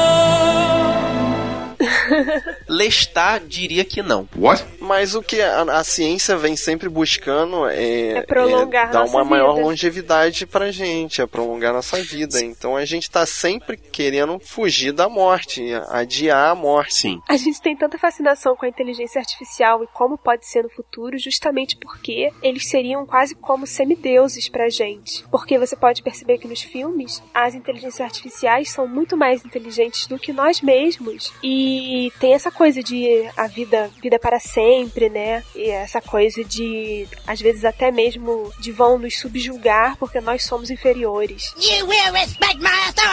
Lestat 2.68 3.46
diria 3.46 3.84
que 3.84 4.02
não. 4.02 4.28
What? 4.36 4.64
Mas 4.80 5.14
o 5.14 5.22
que 5.22 5.40
a, 5.40 5.62
a 5.62 5.84
ciência 5.84 6.36
vem 6.36 6.56
sempre 6.56 6.88
buscando 6.88 7.66
é, 7.68 8.18
É 8.18 8.22
prolongar 8.22 8.88
é 8.88 8.92
dar 8.92 9.04
uma 9.04 9.24
maior 9.24 9.54
vida. 9.54 9.66
longevidade 9.66 10.46
pra 10.46 10.70
gente, 10.70 11.20
é 11.20 11.26
prolongar 11.26 11.72
nossa 11.72 12.00
vida. 12.02 12.40
Então 12.42 12.76
a 12.76 12.84
gente 12.84 13.10
tá 13.10 13.24
sempre 13.26 13.76
querendo 13.76 14.38
fugir 14.38 14.92
da 14.92 15.08
morte, 15.08 15.62
adiar 15.88 16.50
a 16.50 16.54
morte. 16.54 16.94
Sim. 16.94 17.20
A 17.28 17.36
gente 17.36 17.60
tem 17.60 17.76
tanta 17.76 17.98
fascinação 17.98 18.56
com 18.56 18.64
a 18.64 18.68
inteligência 18.68 19.18
artificial 19.20 19.82
e 19.82 19.86
como 19.88 20.16
pode 20.18 20.46
ser 20.46 20.62
no 20.62 20.70
futuro, 20.70 21.18
justamente 21.18 21.76
porque 21.76 22.30
eles 22.42 22.68
seriam 22.68 23.06
quase 23.06 23.34
como 23.34 23.66
semideuses 23.66 24.48
pra 24.48 24.68
gente. 24.68 25.24
Porque 25.30 25.58
você 25.58 25.76
pode 25.76 26.02
perceber 26.02 26.38
que 26.38 26.48
nos 26.48 26.62
filmes, 26.62 27.22
as 27.32 27.54
inteligências 27.54 28.00
artificiais 28.00 28.70
são 28.70 28.86
muito 28.86 29.16
mais 29.16 29.44
inteligentes 29.44 30.06
do 30.06 30.18
que 30.18 30.32
nós 30.32 30.60
mesmos. 30.60 31.32
E 31.42 31.93
tem 32.18 32.34
essa 32.34 32.50
coisa 32.50 32.82
de 32.82 33.28
a 33.36 33.46
vida, 33.46 33.90
vida 34.02 34.18
para 34.18 34.38
sempre, 34.38 35.08
né? 35.08 35.42
E 35.54 35.70
essa 35.70 36.00
coisa 36.00 36.44
de, 36.44 37.06
às 37.26 37.40
vezes 37.40 37.64
até 37.64 37.90
mesmo, 37.90 38.52
de 38.60 38.72
vão 38.72 38.98
nos 38.98 39.18
subjugar 39.18 39.96
porque 39.96 40.20
nós 40.20 40.44
somos 40.44 40.70
inferiores. 40.70 41.52
You 41.56 41.86
will 41.86 42.12
respect 42.12 42.58
my 42.58 42.68
authority. 42.86 43.04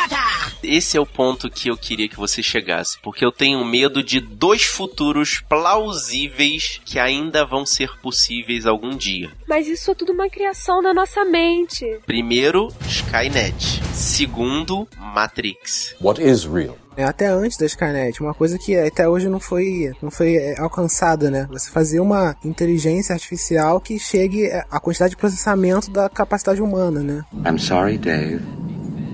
Esse 0.64 0.98
é 0.98 1.02
o 1.02 1.06
ponto 1.06 1.50
que 1.50 1.70
eu 1.70 1.78
queria 1.78 2.08
que 2.08 2.18
você 2.18 2.44
chegasse, 2.44 3.00
porque 3.02 3.26
eu 3.26 3.32
tenho 3.32 3.64
medo 3.66 4.04
de 4.04 4.20
dois 4.20 4.64
futuros 4.64 5.42
plausíveis 5.48 6.80
que 6.86 7.00
ainda 7.00 7.46
vão 7.46 7.66
ser 7.66 7.90
possíveis 8.02 8.66
algum 8.66 8.96
dia. 8.96 9.32
Mas 9.48 9.68
isso 9.68 9.92
é 9.92 9.96
tudo 9.96 10.14
uma 10.14 10.30
criação 10.30 10.82
da 10.82 10.94
nossa 10.94 11.26
mente. 11.26 11.86
Primeiro, 12.06 12.68
Skynet. 12.88 13.82
Segundo, 13.94 14.88
Matrix. 14.98 15.96
What 16.00 16.22
is 16.22 16.46
real? 16.46 16.81
É, 16.96 17.04
até 17.04 17.28
antes 17.28 17.58
da 17.58 17.66
Skynet, 17.66 18.22
uma 18.22 18.34
coisa 18.34 18.58
que 18.58 18.76
até 18.78 19.08
hoje 19.08 19.30
não 19.30 19.40
foi, 19.40 19.92
não 20.02 20.12
foi 20.12 20.36
é, 20.36 20.60
alcançada, 20.60 21.32
né? 21.32 21.48
Você 21.50 21.70
fazer 21.70 22.00
uma 22.00 22.36
inteligência 22.44 23.14
artificial 23.14 23.80
que 23.80 23.98
chegue 23.98 24.46
é, 24.46 24.66
à 24.70 24.80
quantidade 24.80 25.12
de 25.12 25.18
processamento 25.18 25.90
da 25.90 26.10
capacidade 26.10 26.62
humana, 26.62 27.02
né? 27.02 27.24
I'm 27.46 27.58
sorry, 27.58 27.98
Dave. 27.98 28.42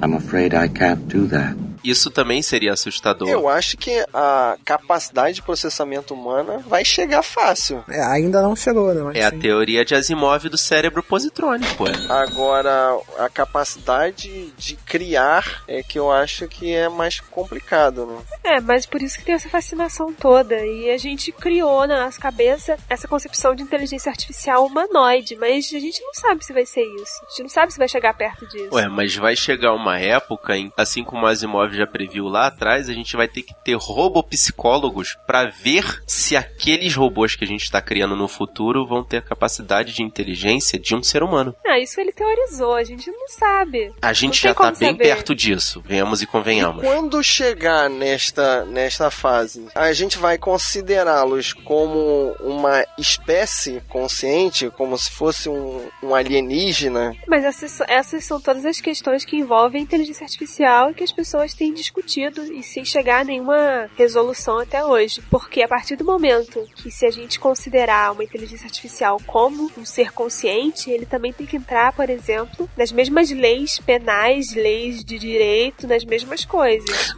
I'm 0.03 0.15
afraid 0.15 0.53
I 0.55 0.69
can't 0.69 1.03
do 1.05 1.27
that. 1.27 1.66
Isso 1.89 2.09
também 2.11 2.41
seria 2.41 2.73
assustador. 2.73 3.29
Eu 3.29 3.47
acho 3.47 3.77
que 3.77 4.03
a 4.13 4.57
capacidade 4.65 5.35
de 5.35 5.41
processamento 5.41 6.13
humana 6.13 6.59
vai 6.67 6.83
chegar 6.83 7.23
fácil. 7.23 7.83
É, 7.89 8.01
ainda 8.03 8.41
não 8.41 8.55
chegou, 8.55 8.93
né? 8.93 9.01
Mas 9.01 9.15
É 9.15 9.23
a 9.25 9.29
sim. 9.29 9.39
teoria 9.39 9.85
de 9.85 9.95
Asimov 9.95 10.49
do 10.49 10.57
cérebro 10.57 11.01
positrônico. 11.03 11.87
é. 11.87 11.91
Agora, 12.11 12.97
a 13.19 13.29
capacidade 13.29 14.51
de 14.57 14.75
criar 14.77 15.63
é 15.67 15.81
que 15.83 15.97
eu 15.99 16.11
acho 16.11 16.47
que 16.47 16.73
é 16.73 16.89
mais 16.89 17.19
complicado, 17.19 18.05
né? 18.05 18.17
É, 18.43 18.59
mas 18.61 18.85
por 18.85 19.01
isso 19.01 19.17
que 19.17 19.25
tem 19.25 19.35
essa 19.35 19.49
fascinação 19.49 20.13
toda. 20.13 20.55
E 20.65 20.89
a 20.89 20.97
gente 20.97 21.31
criou 21.31 21.85
na 21.87 22.05
nossa 22.05 22.19
cabeça 22.19 22.77
essa 22.89 23.07
concepção 23.07 23.53
de 23.55 23.63
inteligência 23.63 24.09
artificial 24.09 24.65
humanoide, 24.65 25.35
mas 25.35 25.71
a 25.73 25.79
gente 25.79 26.01
não 26.01 26.13
sabe 26.13 26.43
se 26.43 26.53
vai 26.53 26.65
ser 26.65 26.83
isso. 26.83 27.21
A 27.25 27.29
gente 27.29 27.43
não 27.43 27.49
sabe 27.49 27.71
se 27.71 27.77
vai 27.79 27.87
chegar 27.87 28.13
perto 28.13 28.47
disso. 28.47 28.69
Ué, 28.73 28.87
mas 28.87 29.15
vai 29.15 29.35
chegar 29.35 29.73
uma 29.73 29.99
época, 29.99 30.55
em, 30.57 30.71
assim 30.77 31.03
como 31.03 31.25
Asimov 31.25 31.76
já 31.77 31.87
previu 31.87 32.25
lá 32.25 32.47
atrás, 32.47 32.89
a 32.89 32.93
gente 32.93 33.15
vai 33.15 33.27
ter 33.27 33.41
que 33.43 33.53
ter 33.63 33.75
robopsicólogos 33.75 35.17
pra 35.25 35.45
ver 35.45 36.01
se 36.05 36.35
aqueles 36.35 36.95
robôs 36.95 37.35
que 37.35 37.43
a 37.43 37.47
gente 37.47 37.63
está 37.63 37.81
criando 37.81 38.15
no 38.15 38.27
futuro 38.27 38.85
vão 38.85 39.03
ter 39.03 39.17
a 39.17 39.21
capacidade 39.21 39.93
de 39.93 40.03
inteligência 40.03 40.79
de 40.79 40.95
um 40.95 41.01
ser 41.03 41.23
humano. 41.23 41.55
Ah, 41.65 41.79
isso 41.79 41.99
ele 41.99 42.11
teorizou, 42.11 42.73
a 42.73 42.83
gente 42.83 43.09
não 43.09 43.27
sabe. 43.27 43.93
A 44.01 44.13
gente 44.13 44.43
Não 44.43 44.49
já 44.51 44.53
tá 44.55 44.71
bem 44.71 44.91
saber. 44.91 45.03
perto 45.03 45.35
disso, 45.35 45.81
venhamos 45.85 46.21
e 46.21 46.25
convenhamos. 46.25 46.83
Quando 46.83 47.21
chegar 47.23 47.89
nesta, 47.89 48.65
nesta 48.65 49.09
fase, 49.11 49.65
a 49.75 49.91
gente 49.93 50.17
vai 50.17 50.37
considerá-los 50.37 51.53
como 51.53 52.35
uma 52.39 52.85
espécie 52.97 53.81
consciente, 53.89 54.69
como 54.71 54.97
se 54.97 55.11
fosse 55.11 55.49
um, 55.49 55.87
um 56.03 56.13
alienígena. 56.15 57.15
Mas 57.27 57.43
essas, 57.43 57.79
essas 57.87 58.23
são 58.25 58.39
todas 58.39 58.65
as 58.65 58.79
questões 58.79 59.25
que 59.25 59.35
envolvem 59.37 59.81
a 59.81 59.83
inteligência 59.83 60.23
artificial 60.25 60.91
e 60.91 60.93
que 60.93 61.03
as 61.03 61.11
pessoas 61.11 61.53
têm 61.53 61.66
discutido 61.73 62.41
e 62.53 62.63
sem 62.63 62.83
chegar 62.83 63.21
a 63.21 63.23
nenhuma 63.23 63.89
resolução 63.95 64.59
até 64.59 64.83
hoje. 64.83 65.21
Porque 65.29 65.61
a 65.61 65.67
partir 65.67 65.95
do 65.95 66.05
momento 66.05 66.67
que 66.75 66.91
se 66.91 67.05
a 67.05 67.11
gente 67.11 67.39
considerar 67.39 68.11
uma 68.11 68.23
inteligência 68.23 68.65
artificial 68.65 69.21
como 69.25 69.71
um 69.77 69.85
ser 69.85 70.11
consciente, 70.11 70.89
ele 70.89 71.05
também 71.05 71.33
tem 71.33 71.45
que 71.45 71.57
entrar, 71.57 71.93
por 71.93 72.09
exemplo, 72.09 72.69
nas 72.77 72.91
mesmas 72.91 73.29
leis 73.31 73.79
penais, 73.79 74.53
leis 74.53 75.03
de 75.03 75.17
direito, 75.17 75.87
nas 75.87 76.03
mesmas 76.03 76.45
coisas. 76.45 77.13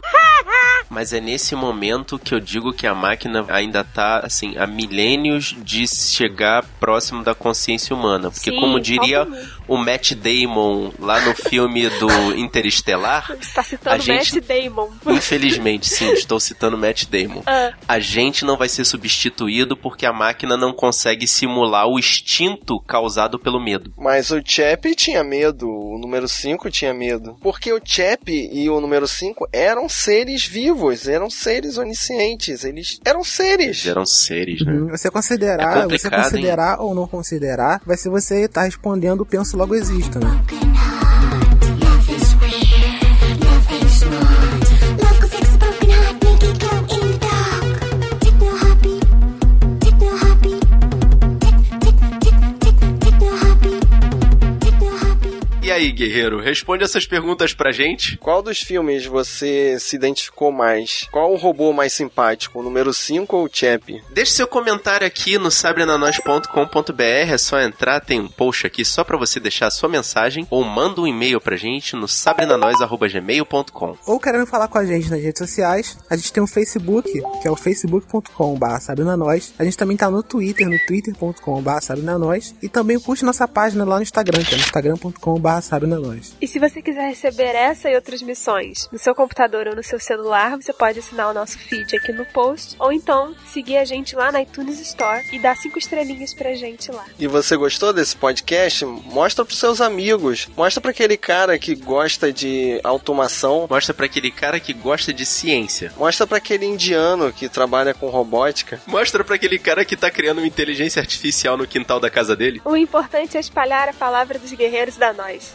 Mas 0.90 1.12
é 1.12 1.20
nesse 1.20 1.54
momento 1.54 2.18
que 2.18 2.34
eu 2.34 2.40
digo 2.40 2.72
que 2.72 2.84
a 2.84 2.94
máquina 2.94 3.46
ainda 3.48 3.84
tá, 3.84 4.20
assim, 4.24 4.58
há 4.58 4.66
milênios 4.66 5.54
de 5.62 5.86
chegar 5.86 6.64
próximo 6.80 7.22
da 7.22 7.32
consciência 7.32 7.94
humana. 7.94 8.28
Porque, 8.28 8.50
Sim, 8.50 8.58
como 8.58 8.80
diria. 8.80 9.26
O 9.70 9.76
Matt 9.78 10.14
Damon 10.14 10.90
lá 10.98 11.20
no 11.20 11.32
filme 11.34 11.88
do 11.88 12.34
Interestelar, 12.36 13.26
Você 13.28 13.34
está 13.40 13.62
citando 13.62 13.94
A 13.94 13.98
gente- 13.98 14.34
Matt 14.34 14.44
Damon. 14.48 14.88
infelizmente, 15.06 15.88
sim, 15.88 16.10
estou 16.12 16.40
citando 16.40 16.76
Matt 16.76 17.04
Damon. 17.06 17.42
Ah. 17.46 17.72
A 17.86 18.00
gente 18.00 18.44
não 18.44 18.56
vai 18.56 18.68
ser 18.68 18.84
substituído 18.84 19.76
porque 19.76 20.04
a 20.04 20.12
máquina 20.12 20.56
não 20.56 20.72
consegue 20.72 21.26
simular 21.28 21.86
o 21.86 21.98
instinto 21.98 22.80
causado 22.80 23.38
pelo 23.38 23.60
medo. 23.62 23.92
Mas 23.96 24.30
o 24.32 24.40
Chap 24.44 24.84
tinha 24.96 25.22
medo, 25.22 25.68
o 25.68 25.98
número 25.98 26.26
5 26.26 26.68
tinha 26.70 26.92
medo. 26.92 27.36
Porque 27.40 27.72
o 27.72 27.80
Chap 27.84 28.28
e 28.28 28.68
o 28.68 28.80
número 28.80 29.06
5 29.06 29.48
eram 29.52 29.88
seres 29.88 30.44
vivos, 30.44 31.06
eram 31.06 31.30
seres 31.30 31.78
oniscientes, 31.78 32.64
eles 32.64 32.98
eram 33.04 33.22
seres. 33.22 33.60
Eles 33.78 33.86
eram 33.86 34.04
seres, 34.06 34.64
né? 34.64 34.72
Hum, 34.72 34.88
Você 34.90 35.10
considerar, 35.10 35.84
É 35.84 35.86
você 35.88 36.10
considerar 36.10 36.80
ou 36.80 36.94
não 36.94 37.06
considerar, 37.06 37.80
vai 37.86 37.96
ser 37.96 38.10
você 38.10 38.46
estar 38.46 38.62
respondendo 38.64 39.24
penso 39.24 39.56
logo 39.60 39.74
existo, 39.74 40.18
né? 40.18 40.42
Aí, 55.80 55.90
guerreiro, 55.90 56.40
responde 56.40 56.84
essas 56.84 57.06
perguntas 57.06 57.54
pra 57.54 57.72
gente. 57.72 58.16
Qual 58.18 58.42
dos 58.42 58.60
filmes 58.60 59.06
você 59.06 59.78
se 59.80 59.96
identificou 59.96 60.52
mais? 60.52 61.08
Qual 61.10 61.32
o 61.32 61.36
robô 61.36 61.72
mais 61.72 61.92
simpático, 61.92 62.60
o 62.60 62.62
número 62.62 62.92
5 62.92 63.36
ou 63.36 63.44
o 63.46 63.50
Chap? 63.50 64.02
Deixe 64.10 64.32
seu 64.32 64.46
comentário 64.46 65.06
aqui 65.06 65.38
no 65.38 65.50
sabrenanois.com.br, 65.50 67.02
é 67.02 67.38
só 67.38 67.58
entrar, 67.60 68.00
tem 68.00 68.20
um 68.20 68.28
post 68.28 68.66
aqui 68.66 68.84
só 68.84 69.02
pra 69.02 69.16
você 69.16 69.40
deixar 69.40 69.68
a 69.68 69.70
sua 69.70 69.88
mensagem 69.88 70.46
ou 70.50 70.62
manda 70.64 71.00
um 71.00 71.06
e-mail 71.06 71.40
pra 71.40 71.56
gente 71.56 71.96
no 71.96 72.06
sabrenanois.gmail.com. 72.06 73.96
Ou 74.06 74.20
querendo 74.20 74.46
falar 74.46 74.68
com 74.68 74.78
a 74.78 74.84
gente 74.84 75.10
nas 75.10 75.22
redes 75.22 75.38
sociais, 75.38 75.96
a 76.10 76.16
gente 76.16 76.32
tem 76.32 76.42
um 76.42 76.46
Facebook, 76.46 77.10
que 77.40 77.48
é 77.48 77.50
o 77.50 77.56
facebook.com.br 77.56 78.80
sabrinanois. 78.80 79.54
A 79.58 79.64
gente 79.64 79.76
também 79.76 79.96
tá 79.96 80.10
no 80.10 80.22
Twitter, 80.22 80.68
no 80.68 80.78
twitter.com.br 80.86 81.80
sabrinanois. 81.80 82.54
E 82.62 82.68
também 82.68 83.00
curte 83.00 83.24
nossa 83.24 83.48
página 83.48 83.84
lá 83.84 83.96
no 83.96 84.02
Instagram, 84.02 84.42
que 84.44 84.54
é 84.54 84.58
no 84.58 84.64
instagram.com.br 84.64 85.69
sabrinanois. 85.70 86.34
E 86.40 86.48
se 86.48 86.58
você 86.58 86.82
quiser 86.82 87.08
receber 87.08 87.54
essa 87.54 87.88
e 87.88 87.94
outras 87.94 88.20
missões 88.20 88.88
no 88.90 88.98
seu 88.98 89.14
computador 89.14 89.68
ou 89.68 89.76
no 89.76 89.82
seu 89.82 90.00
celular, 90.00 90.56
você 90.56 90.72
pode 90.72 90.98
assinar 90.98 91.30
o 91.30 91.34
nosso 91.34 91.56
feed 91.58 91.96
aqui 91.96 92.12
no 92.12 92.26
post, 92.26 92.74
ou 92.78 92.92
então 92.92 93.34
seguir 93.46 93.76
a 93.76 93.84
gente 93.84 94.16
lá 94.16 94.32
na 94.32 94.42
iTunes 94.42 94.80
Store 94.80 95.24
e 95.32 95.38
dar 95.38 95.56
cinco 95.56 95.78
estrelinhas 95.78 96.34
pra 96.34 96.54
gente 96.54 96.90
lá. 96.90 97.04
E 97.18 97.26
você 97.28 97.56
gostou 97.56 97.92
desse 97.92 98.16
podcast? 98.16 98.84
Mostra 98.84 99.44
pros 99.44 99.58
seus 99.58 99.80
amigos. 99.80 100.48
Mostra 100.56 100.80
pra 100.80 100.90
aquele 100.90 101.16
cara 101.16 101.58
que 101.58 101.74
gosta 101.74 102.32
de 102.32 102.80
automação. 102.82 103.66
Mostra 103.70 103.94
pra 103.94 104.06
aquele 104.06 104.30
cara 104.30 104.58
que 104.58 104.72
gosta 104.72 105.12
de 105.12 105.24
ciência. 105.24 105.92
Mostra 105.96 106.26
pra 106.26 106.38
aquele 106.38 106.66
indiano 106.66 107.32
que 107.32 107.48
trabalha 107.48 107.94
com 107.94 108.08
robótica. 108.08 108.80
Mostra 108.86 109.22
pra 109.22 109.36
aquele 109.36 109.58
cara 109.58 109.84
que 109.84 109.96
tá 109.96 110.10
criando 110.10 110.38
uma 110.38 110.46
inteligência 110.46 111.00
artificial 111.00 111.56
no 111.56 111.66
quintal 111.66 112.00
da 112.00 112.10
casa 112.10 112.34
dele. 112.34 112.60
O 112.64 112.76
importante 112.76 113.36
é 113.36 113.40
espalhar 113.40 113.88
a 113.88 113.92
palavra 113.92 114.38
dos 114.38 114.52
guerreiros 114.52 114.96
da 114.96 115.12
nós. 115.12 115.52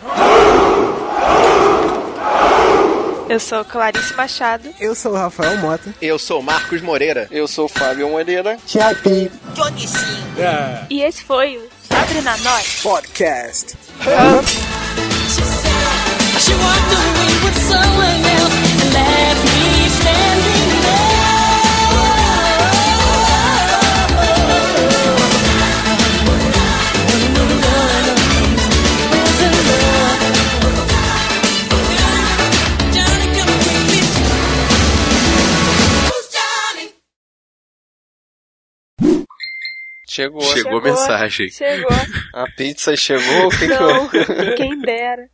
Eu 3.28 3.40
sou 3.40 3.66
Clarice 3.66 4.14
Machado. 4.16 4.70
Eu 4.80 4.94
sou 4.94 5.12
o 5.12 5.16
Rafael 5.16 5.58
Mota. 5.58 5.94
Eu 6.02 6.18
sou 6.20 6.42
Marcos 6.42 6.82
Moreira. 6.82 7.28
Eu 7.32 7.48
sou 7.48 7.68
Fábio 7.68 8.08
Moreira. 8.10 8.58
Chapi. 8.68 9.32
Johnny 9.56 9.88
Sim. 9.88 10.24
E 10.90 11.02
esse 11.02 11.24
foi 11.24 11.58
o 11.58 11.68
Sabre 11.88 12.22
na 12.22 12.38
Nós. 12.38 12.82
Podcast. 12.84 13.76
She 16.40 16.54
walked 16.54 16.94
away 16.94 17.34
with 17.44 17.58
someone 17.68 18.24
else 18.38 18.54
and 18.84 18.94
left 18.94 19.44
me 19.56 19.90
standing 19.90 20.55
Chegou. 40.16 40.42
Chegou 40.42 40.80
a 40.80 40.82
mensagem. 40.82 41.50
Chegou. 41.50 41.90
A 42.34 42.46
pizza 42.56 42.96
chegou? 42.96 43.48
O 43.48 43.50
que 43.50 43.58
que 43.60 43.68
Não, 43.68 43.90
eu- 44.14 44.56
quem 44.56 44.80
dera. 44.80 45.28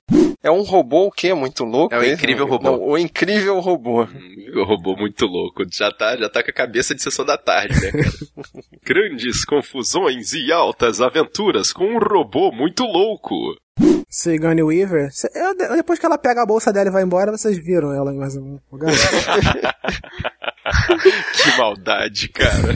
É 0.44 0.50
um 0.50 0.64
robô 0.64 1.06
o 1.06 1.12
quê? 1.12 1.34
Muito 1.36 1.64
louco? 1.64 1.94
É 1.94 2.00
o 2.00 2.04
esse? 2.04 2.14
incrível 2.16 2.48
robô. 2.48 2.64
Não, 2.64 2.82
o 2.82 2.98
incrível 2.98 3.60
robô. 3.60 4.08
O 4.56 4.64
robô 4.64 4.96
muito 4.98 5.28
louco. 5.28 5.64
Já 5.72 5.92
tá, 5.92 6.18
já 6.18 6.28
tá 6.30 6.42
com 6.44 6.50
a 6.50 6.54
cabeça 6.54 6.96
de 6.96 7.04
sessão 7.04 7.24
da 7.24 7.38
tarde, 7.38 7.80
né, 7.80 7.92
cara? 7.92 8.10
Grandes 8.84 9.46
confusões 9.46 10.34
e 10.34 10.52
altas 10.52 11.00
aventuras 11.00 11.72
com 11.72 11.86
um 11.86 12.00
robô 12.00 12.52
muito 12.52 12.84
louco. 12.84 13.36
Sigourney 14.10 14.64
Weaver. 14.64 15.10
eu- 15.36 15.56
depois 15.76 16.00
que 16.00 16.06
ela 16.08 16.18
pega 16.18 16.42
a 16.42 16.46
bolsa 16.46 16.74
dela 16.74 16.90
e 16.90 16.92
vai 16.92 17.04
embora, 17.04 17.32
vocês 17.32 17.58
viram 17.64 17.94
ela 17.94 18.12
em 18.12 18.18
mais 18.18 18.36
um 18.36 18.58
lugar? 18.72 18.92
que 21.34 21.58
maldade, 21.58 22.28
cara. 22.30 22.76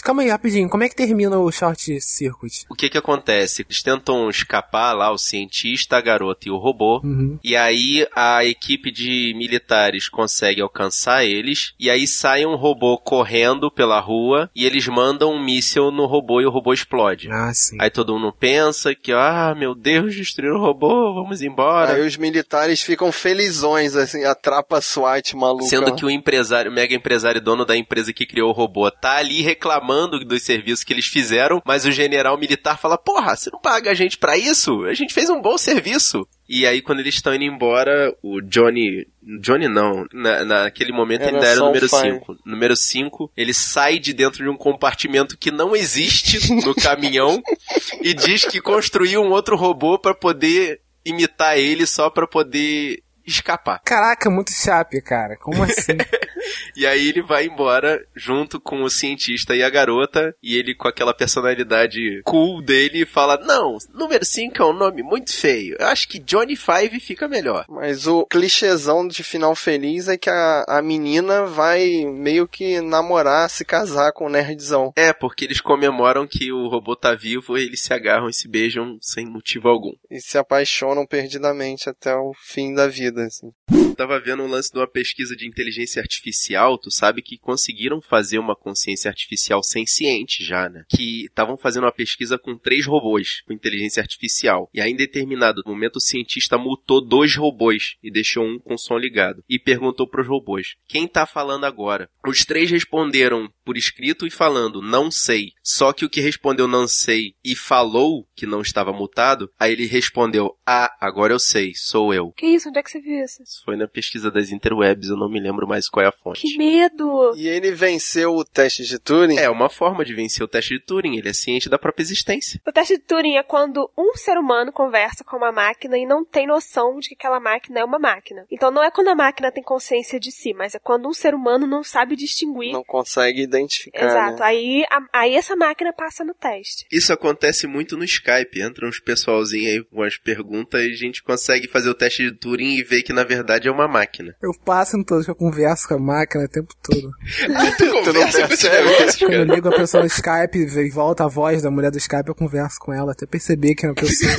Mas 0.00 0.10
Calma 0.10 0.22
aí, 0.22 0.30
rapidinho. 0.30 0.68
Como 0.68 0.82
é 0.82 0.88
que 0.88 0.96
termina 0.96 1.38
o 1.38 1.52
Short 1.52 2.00
Circuit? 2.00 2.64
O 2.70 2.74
que 2.74 2.88
que 2.88 2.96
acontece? 2.96 3.62
Eles 3.62 3.82
tentam 3.82 4.30
escapar 4.30 4.94
lá, 4.94 5.12
o 5.12 5.18
cientista, 5.18 5.98
a 5.98 6.00
garota 6.00 6.48
e 6.48 6.50
o 6.50 6.56
robô. 6.56 7.02
Uhum. 7.04 7.38
E 7.44 7.54
aí 7.54 8.06
a 8.16 8.42
equipe 8.44 8.90
de 8.90 9.34
militares 9.36 10.08
consegue 10.08 10.62
alcançar 10.62 11.24
eles. 11.24 11.74
E 11.78 11.90
aí 11.90 12.06
sai 12.06 12.46
um 12.46 12.56
robô 12.56 12.96
correndo 12.96 13.70
pela 13.70 14.00
rua. 14.00 14.50
E 14.56 14.64
eles 14.64 14.88
mandam 14.88 15.32
um 15.32 15.42
míssil 15.42 15.90
no 15.90 16.06
robô 16.06 16.40
e 16.40 16.46
o 16.46 16.50
robô 16.50 16.72
explode. 16.72 17.28
Ah, 17.30 17.52
sim. 17.52 17.76
Aí 17.78 17.90
todo 17.90 18.14
mundo 18.14 18.32
pensa 18.32 18.94
que, 18.94 19.12
ah, 19.12 19.54
meu 19.54 19.74
Deus, 19.74 20.16
destruíram 20.16 20.56
o 20.56 20.62
robô, 20.62 21.12
vamos 21.12 21.42
embora. 21.42 21.92
Aí 21.92 22.06
os 22.06 22.16
militares 22.16 22.80
ficam 22.80 23.12
felizões, 23.12 23.94
assim, 23.94 24.24
a 24.24 24.34
trapa 24.34 24.80
SWAT 24.80 25.36
maluca. 25.36 25.66
Sendo 25.66 25.94
que 25.94 26.06
o 26.06 26.10
empresário, 26.10 26.70
o 26.70 26.74
mega 26.74 26.94
empresário 26.94 27.40
dono 27.40 27.66
da 27.66 27.76
empresa 27.76 28.14
que 28.14 28.24
criou 28.24 28.48
o 28.48 28.54
robô, 28.54 28.90
tá 28.90 29.16
ali 29.16 29.42
reclamando 29.42 29.89
reclamando 29.90 30.24
dos 30.24 30.42
serviços 30.42 30.84
que 30.84 30.92
eles 30.92 31.06
fizeram, 31.06 31.60
mas 31.66 31.84
o 31.84 31.90
general 31.90 32.38
militar 32.38 32.78
fala: 32.78 32.96
Porra, 32.96 33.34
você 33.34 33.50
não 33.50 33.60
paga 33.60 33.90
a 33.90 33.94
gente 33.94 34.16
pra 34.16 34.38
isso? 34.38 34.84
A 34.84 34.94
gente 34.94 35.12
fez 35.12 35.28
um 35.28 35.40
bom 35.40 35.58
serviço. 35.58 36.26
E 36.48 36.66
aí, 36.66 36.82
quando 36.82 37.00
eles 37.00 37.14
estão 37.14 37.34
indo 37.34 37.44
embora, 37.44 38.14
o 38.22 38.40
Johnny. 38.40 39.06
Johnny 39.40 39.68
não. 39.68 40.06
Na, 40.12 40.44
naquele 40.44 40.92
momento 40.92 41.22
Era 41.22 41.32
ainda 41.32 41.46
era 41.46 41.62
o 41.62 41.66
número 41.66 41.88
Fine. 41.88 42.12
5. 42.18 42.36
Número 42.44 42.76
5, 42.76 43.32
ele 43.36 43.54
sai 43.54 43.98
de 43.98 44.12
dentro 44.12 44.42
de 44.42 44.48
um 44.48 44.56
compartimento 44.56 45.36
que 45.36 45.50
não 45.50 45.76
existe 45.76 46.52
no 46.54 46.74
caminhão 46.74 47.40
e 48.02 48.14
diz 48.14 48.44
que 48.44 48.60
construiu 48.60 49.22
um 49.22 49.30
outro 49.30 49.56
robô 49.56 49.98
pra 49.98 50.14
poder 50.14 50.80
imitar 51.04 51.58
ele 51.58 51.86
só 51.86 52.10
pra 52.10 52.26
poder 52.26 53.02
escapar. 53.30 53.80
Caraca, 53.84 54.30
muito 54.30 54.52
chape, 54.52 55.00
cara. 55.00 55.36
Como 55.36 55.62
assim? 55.62 55.96
E 56.76 56.86
aí 56.86 57.08
ele 57.08 57.22
vai 57.22 57.46
embora 57.46 58.04
junto 58.14 58.60
com 58.60 58.82
o 58.82 58.90
cientista 58.90 59.54
e 59.54 59.62
a 59.62 59.70
garota, 59.70 60.34
e 60.42 60.56
ele 60.56 60.74
com 60.74 60.88
aquela 60.88 61.14
personalidade 61.14 62.22
cool 62.24 62.62
dele 62.62 63.04
fala: 63.06 63.36
Não, 63.38 63.76
número 63.92 64.24
5 64.24 64.62
é 64.62 64.66
um 64.66 64.72
nome 64.72 65.02
muito 65.02 65.32
feio. 65.32 65.76
Eu 65.78 65.86
acho 65.88 66.08
que 66.08 66.18
Johnny 66.18 66.56
Five 66.56 67.00
fica 67.00 67.28
melhor. 67.28 67.64
Mas 67.68 68.06
o 68.06 68.24
clichêzão 68.26 69.06
de 69.06 69.22
final 69.22 69.54
feliz 69.54 70.08
é 70.08 70.16
que 70.16 70.30
a, 70.30 70.64
a 70.66 70.82
menina 70.82 71.44
vai 71.44 72.04
meio 72.06 72.46
que 72.46 72.80
namorar, 72.80 73.50
se 73.50 73.64
casar 73.64 74.12
com 74.12 74.26
o 74.26 74.30
nerdzão. 74.30 74.92
É, 74.96 75.12
porque 75.12 75.44
eles 75.44 75.60
comemoram 75.60 76.26
que 76.26 76.52
o 76.52 76.68
robô 76.68 76.96
tá 76.96 77.14
vivo 77.14 77.58
e 77.58 77.64
eles 77.64 77.82
se 77.82 77.92
agarram 77.92 78.28
e 78.28 78.34
se 78.34 78.48
beijam 78.48 78.98
sem 79.00 79.26
motivo 79.26 79.68
algum. 79.68 79.92
E 80.10 80.20
se 80.20 80.38
apaixonam 80.38 81.06
perdidamente 81.06 81.88
até 81.88 82.14
o 82.14 82.32
fim 82.34 82.74
da 82.74 82.86
vida, 82.86 83.19
assim. 83.26 83.50
Tava 83.96 84.18
vendo 84.18 84.42
um 84.42 84.48
lance 84.48 84.72
de 84.72 84.78
uma 84.78 84.88
pesquisa 84.88 85.36
de 85.36 85.46
inteligência 85.46 86.00
artificial, 86.00 86.78
tu 86.78 86.90
sabe 86.90 87.22
que 87.22 87.38
conseguiram 87.38 88.00
fazer 88.00 88.38
uma 88.38 88.56
consciência 88.56 89.08
artificial 89.08 89.62
senciente 89.62 90.44
já, 90.44 90.68
né? 90.68 90.84
Que 90.88 91.26
estavam 91.26 91.56
fazendo 91.56 91.84
uma 91.84 91.92
pesquisa 91.92 92.38
com 92.38 92.56
três 92.56 92.86
robôs 92.86 93.42
com 93.46 93.52
inteligência 93.52 94.00
artificial. 94.00 94.70
E 94.72 94.80
aí, 94.80 94.90
em 94.90 94.96
determinado 94.96 95.62
momento, 95.66 95.96
o 95.96 96.00
cientista 96.00 96.56
mutou 96.56 97.04
dois 97.04 97.34
robôs 97.36 97.96
e 98.02 98.10
deixou 98.10 98.44
um 98.44 98.58
com 98.58 98.78
som 98.78 98.96
ligado. 98.96 99.44
E 99.48 99.58
perguntou 99.58 100.08
pros 100.08 100.26
robôs: 100.26 100.76
quem 100.88 101.06
tá 101.06 101.26
falando 101.26 101.64
agora? 101.64 102.08
Os 102.26 102.44
três 102.44 102.70
responderam 102.70 103.52
por 103.70 103.76
escrito 103.76 104.26
e 104.26 104.30
falando, 104.32 104.82
não 104.82 105.12
sei. 105.12 105.52
Só 105.62 105.92
que 105.92 106.04
o 106.04 106.10
que 106.10 106.20
respondeu 106.20 106.66
não 106.66 106.88
sei 106.88 107.36
e 107.44 107.54
falou 107.54 108.26
que 108.34 108.44
não 108.44 108.62
estava 108.62 108.92
mutado, 108.92 109.48
aí 109.56 109.70
ele 109.70 109.86
respondeu, 109.86 110.56
ah, 110.66 110.92
agora 111.00 111.32
eu 111.32 111.38
sei, 111.38 111.72
sou 111.76 112.12
eu. 112.12 112.32
Que 112.32 112.46
isso? 112.46 112.68
Onde 112.68 112.80
é 112.80 112.82
que 112.82 112.90
você 112.90 113.00
viu 113.00 113.24
isso? 113.24 113.40
Isso 113.44 113.62
foi 113.64 113.76
na 113.76 113.86
pesquisa 113.86 114.28
das 114.28 114.50
interwebs, 114.50 115.08
eu 115.08 115.16
não 115.16 115.30
me 115.30 115.38
lembro 115.38 115.68
mais 115.68 115.88
qual 115.88 116.04
é 116.04 116.08
a 116.08 116.12
fonte. 116.12 116.40
Que 116.40 116.58
medo! 116.58 117.32
E 117.36 117.46
ele 117.46 117.70
venceu 117.70 118.34
o 118.34 118.44
teste 118.44 118.82
de 118.82 118.98
Turing? 118.98 119.38
É 119.38 119.48
uma 119.48 119.68
forma 119.68 120.04
de 120.04 120.14
vencer 120.14 120.42
o 120.42 120.48
teste 120.48 120.74
de 120.74 120.84
Turing, 120.84 121.16
ele 121.16 121.28
é 121.28 121.32
ciente 121.32 121.68
da 121.68 121.78
própria 121.78 122.02
existência. 122.02 122.60
O 122.66 122.72
teste 122.72 122.96
de 122.96 123.04
Turing 123.04 123.36
é 123.36 123.44
quando 123.44 123.88
um 123.96 124.16
ser 124.16 124.36
humano 124.36 124.72
conversa 124.72 125.22
com 125.22 125.36
uma 125.36 125.52
máquina 125.52 125.96
e 125.96 126.04
não 126.04 126.24
tem 126.24 126.44
noção 126.44 126.98
de 126.98 127.10
que 127.10 127.14
aquela 127.14 127.38
máquina 127.38 127.78
é 127.78 127.84
uma 127.84 128.00
máquina. 128.00 128.44
Então 128.50 128.72
não 128.72 128.82
é 128.82 128.90
quando 128.90 129.08
a 129.08 129.14
máquina 129.14 129.52
tem 129.52 129.62
consciência 129.62 130.18
de 130.18 130.32
si, 130.32 130.52
mas 130.54 130.74
é 130.74 130.80
quando 130.80 131.08
um 131.08 131.12
ser 131.12 131.36
humano 131.36 131.68
não 131.68 131.84
sabe 131.84 132.16
distinguir. 132.16 132.72
Não 132.72 132.82
consegue 132.82 133.42
identificar. 133.42 133.59
Exato. 133.94 134.38
Né? 134.40 134.44
Aí, 134.46 134.84
a- 134.90 135.20
aí 135.20 135.34
essa 135.36 135.54
máquina 135.56 135.92
passa 135.92 136.24
no 136.24 136.34
teste. 136.34 136.86
Isso 136.90 137.12
acontece 137.12 137.66
muito 137.66 137.96
no 137.96 138.04
Skype, 138.04 138.60
entra 138.60 138.86
uns 138.88 138.98
pessoalzinho 139.00 139.68
aí 139.70 139.84
com 139.84 140.02
as 140.02 140.16
perguntas 140.16 140.80
e 140.82 140.92
a 140.92 140.96
gente 140.96 141.22
consegue 141.22 141.68
fazer 141.68 141.88
o 141.90 141.94
teste 141.94 142.24
de 142.24 142.32
Turing 142.32 142.76
e 142.76 142.82
ver 142.82 143.02
que 143.02 143.12
na 143.12 143.24
verdade 143.24 143.68
é 143.68 143.70
uma 143.70 143.88
máquina. 143.88 144.34
Eu 144.42 144.52
passo 144.64 144.96
em 144.96 145.04
todos 145.04 145.24
que 145.24 145.30
eu 145.30 145.34
converso 145.36 145.88
com 145.88 145.94
a 145.94 145.98
máquina 145.98 146.44
o 146.44 146.48
tempo 146.48 146.74
todo. 146.82 147.10
tu 147.76 147.90
conversa 148.04 148.46
com 148.46 148.54
esse 148.54 148.68
negócio, 148.68 149.18
Quando 149.26 149.32
eu 149.34 149.44
ligo 149.44 149.68
a 149.68 149.76
pessoa 149.76 150.02
no 150.02 150.06
Skype 150.08 150.58
e 150.58 150.90
volta 150.90 151.24
a 151.24 151.28
voz 151.28 151.62
da 151.62 151.70
mulher 151.70 151.90
do 151.90 151.98
Skype, 151.98 152.28
eu 152.28 152.34
converso 152.34 152.78
com 152.80 152.92
ela 152.92 153.12
até 153.12 153.26
perceber 153.26 153.74
que 153.74 153.86
é 153.86 153.88
uma 153.88 153.94
pessoa. 153.94 154.32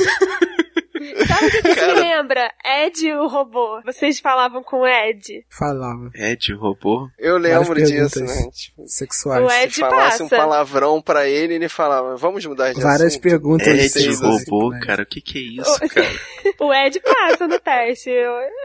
Sabe 1.27 1.45
o 1.47 1.51
que, 1.51 1.61
que 1.61 1.69
isso 1.69 1.85
me 1.87 1.93
lembra? 1.93 2.51
Ed 2.65 3.11
o 3.13 3.27
robô. 3.27 3.81
Vocês 3.85 4.19
falavam 4.19 4.63
com 4.63 4.81
o 4.81 4.87
Ed. 4.87 5.45
Falava. 5.49 6.09
Ed, 6.15 6.53
o 6.53 6.59
robô? 6.59 7.07
Eu 7.17 7.37
lembro 7.37 7.75
disso, 7.83 8.23
né? 8.23 8.49
Tipo, 8.51 8.87
Sexuais. 8.87 9.43
O 9.43 9.49
Ed 9.51 9.73
se 9.73 9.81
falasse 9.81 10.19
passa. 10.19 10.23
um 10.23 10.29
palavrão 10.29 11.01
pra 11.01 11.27
ele, 11.27 11.55
ele 11.55 11.69
falava, 11.69 12.15
vamos 12.15 12.45
mudar 12.45 12.73
de 12.73 12.81
Várias 12.81 13.13
assunto. 13.13 13.21
perguntas. 13.21 13.67
Ed, 13.67 13.89
seis, 13.89 14.19
robô, 14.21 14.71
assim, 14.71 14.85
cara, 14.85 15.03
o 15.03 15.05
que 15.05 15.21
que 15.21 15.37
é 15.37 15.61
isso, 15.61 15.79
cara? 15.89 16.11
O 16.59 16.73
Ed 16.73 16.99
passa 17.01 17.47
no 17.47 17.59
teste. 17.59 18.09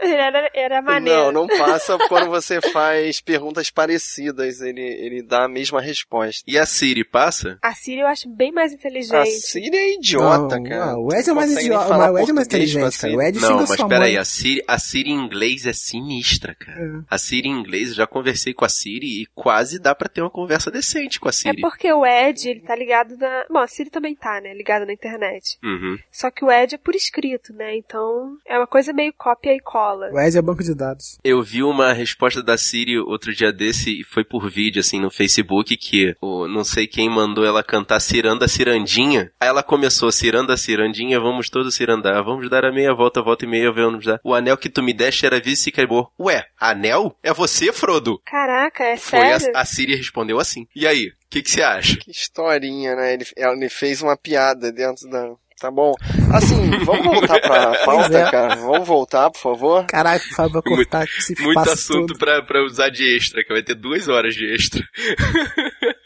Era, 0.01 0.49
era 0.53 0.81
maneiro. 0.81 1.31
Não, 1.31 1.31
não 1.31 1.47
passa 1.47 1.97
quando 2.07 2.29
você 2.29 2.59
faz 2.61 3.21
perguntas 3.21 3.69
parecidas, 3.69 4.61
ele, 4.61 4.81
ele 4.81 5.21
dá 5.23 5.45
a 5.45 5.47
mesma 5.47 5.81
resposta. 5.81 6.43
E 6.47 6.57
a 6.57 6.65
Siri 6.65 7.03
passa? 7.03 7.57
A 7.61 7.73
Siri 7.73 8.01
eu 8.01 8.07
acho 8.07 8.29
bem 8.29 8.51
mais 8.51 8.73
inteligente. 8.73 9.15
A 9.15 9.25
Siri 9.25 9.75
é 9.75 9.95
idiota, 9.95 10.57
Não, 10.57 10.63
cara. 10.63 10.85
não, 10.93 11.05
o 11.05 11.13
Ed 11.13 11.29
é 11.29 11.33
mais 11.33 11.51
idiota, 11.55 11.97
mas 11.97 12.11
o 12.11 12.17
Ed 12.19 12.26
é 12.31 12.33
mais 12.33 12.47
inteligente, 12.47 12.79
cara. 12.79 12.87
O 12.87 12.91
Siri. 13.21 13.27
Ed 13.29 13.39
Não, 13.39 13.57
mas 13.57 13.75
peraí, 13.75 14.11
mãe. 14.13 14.17
a 14.17 14.25
Siri, 14.25 14.63
a 14.67 14.77
Siri 14.79 15.09
em 15.11 15.19
inglês 15.25 15.65
é 15.65 15.73
sinistra, 15.73 16.55
cara. 16.55 16.79
É. 16.79 16.99
A 17.09 17.17
Siri 17.17 17.47
em 17.49 17.51
inglês, 17.59 17.89
eu 17.89 17.95
já 17.95 18.07
conversei 18.07 18.53
com 18.53 18.65
a 18.65 18.69
Siri 18.69 19.21
e 19.21 19.25
quase 19.35 19.79
dá 19.79 19.93
pra 19.95 20.07
ter 20.09 20.21
uma 20.21 20.29
conversa 20.29 20.69
decente 20.71 21.19
com 21.19 21.27
a 21.27 21.29
É 21.29 21.33
Siri. 21.33 21.61
porque 21.61 21.91
o 21.91 22.05
Ed, 22.05 22.49
ele 22.49 22.61
tá 22.61 22.75
ligado 22.75 23.17
na. 23.17 23.45
Bom, 23.49 23.59
a 23.59 23.67
Siri 23.67 23.89
também 23.89 24.15
tá, 24.15 24.39
né? 24.41 24.53
Ligado 24.53 24.85
na 24.85 24.93
internet. 24.93 25.57
Uhum. 25.63 25.97
Só 26.11 26.29
que 26.31 26.43
o 26.45 26.51
Ed 26.51 26.75
é 26.75 26.77
por 26.77 26.95
escrito, 26.95 27.53
né? 27.53 27.75
Então 27.77 28.37
é 28.45 28.57
uma 28.57 28.67
coisa 28.67 28.93
meio 28.93 29.13
cópia 29.17 29.53
e 29.55 29.59
cola. 29.59 30.09
O 30.11 30.19
Ed 30.19 30.37
é 30.37 30.41
banco 30.41 30.63
de 30.63 30.73
dados. 30.75 31.17
Eu 31.23 31.41
vi 31.43 31.63
uma 31.63 31.93
resposta 31.93 32.41
da 32.43 32.57
Siri 32.57 32.97
outro 32.99 33.33
dia 33.33 33.51
desse 33.51 34.01
e 34.01 34.03
foi 34.03 34.23
por 34.23 34.49
vídeo, 34.49 34.79
assim, 34.79 34.99
no 34.99 35.09
Facebook, 35.09 35.75
que 35.77 36.15
o 36.21 36.47
não 36.47 36.63
sei 36.63 36.87
quem 36.87 37.09
mandou 37.09 37.45
ela 37.45 37.63
cantar 37.63 37.99
Ciranda 37.99 38.47
Cirandinha. 38.47 39.31
Aí 39.39 39.47
ela 39.47 39.63
começou, 39.63 40.11
Ciranda 40.11 40.55
Cirandinha, 40.57 41.19
vamos 41.19 41.49
todos 41.49 41.75
cirandar, 41.75 42.16
vamos 42.21 42.49
dar 42.49 42.65
a 42.65 42.71
meia 42.71 42.93
volta, 42.93 43.21
volta 43.21 43.45
e 43.45 43.47
meia, 43.47 43.71
vamos 43.71 44.05
dar. 44.05 44.19
O 44.23 44.33
anel 44.33 44.57
que 44.57 44.69
tu 44.69 44.81
me 44.83 44.93
deste 44.93 45.25
era 45.25 45.39
vice 45.39 45.71
queimou. 45.71 46.11
Ué, 46.19 46.45
anel? 46.59 47.15
É 47.23 47.33
você, 47.33 47.71
Frodo? 47.73 48.19
Caraca, 48.25 48.83
é 48.83 48.97
Foi 48.97 49.31
a, 49.31 49.39
sério? 49.39 49.57
a 49.57 49.65
Siri 49.65 49.95
respondeu 49.95 50.39
assim. 50.39 50.67
E 50.75 50.85
aí, 50.87 51.07
o 51.07 51.11
que 51.29 51.43
você 51.47 51.61
acha? 51.61 51.97
Que 51.97 52.11
historinha, 52.11 52.95
né? 52.95 53.13
Ele, 53.13 53.25
ele 53.35 53.69
fez 53.69 54.01
uma 54.01 54.15
piada 54.17 54.71
dentro 54.71 55.09
da... 55.09 55.29
Tá 55.59 55.71
bom. 55.71 55.91
Assim, 56.31 56.69
vamos 56.85 57.03
voltar 57.03 57.39
pra 57.41 57.71
pauta, 57.83 58.15
é. 58.19 58.29
cara? 58.29 58.55
Vamos 58.57 58.87
voltar, 58.87 59.31
por 59.31 59.39
favor? 59.41 59.85
Caralho, 59.87 60.21
Fábio 60.35 60.53
vai 60.53 60.61
cortar 60.61 61.03
esse 61.05 61.33
Muito 61.41 61.59
assunto 61.61 62.09
todo. 62.13 62.19
pra, 62.19 62.43
pra 62.43 62.63
usar 62.63 62.89
de 62.89 63.15
extra, 63.15 63.43
que 63.43 63.51
vai 63.51 63.63
ter 63.63 63.73
duas 63.73 64.07
horas 64.07 64.35
de 64.35 64.45
extra. 64.53 64.83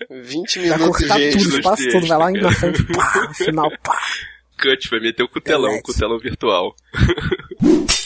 20 0.10 0.60
Vai 0.70 0.78
minutos 0.78 0.98
cortar 1.00 1.18
de 1.20 1.32
tudo, 1.32 1.42
o 1.42 1.44
extra. 1.44 1.60
espaço 1.60 1.90
todo, 1.92 2.08
vai 2.08 2.18
lá 2.18 2.32
na 2.42 2.52
frente, 2.54 2.84
pá, 2.94 3.28
no 3.28 3.34
final, 3.34 3.72
pá. 3.84 4.00
Cut, 4.62 4.90
vai 4.90 5.00
meter 5.00 5.24
o 5.24 5.28
cutelão, 5.28 5.70
Internet. 5.72 5.84
cutelão 5.84 6.20
virtual. 6.20 6.76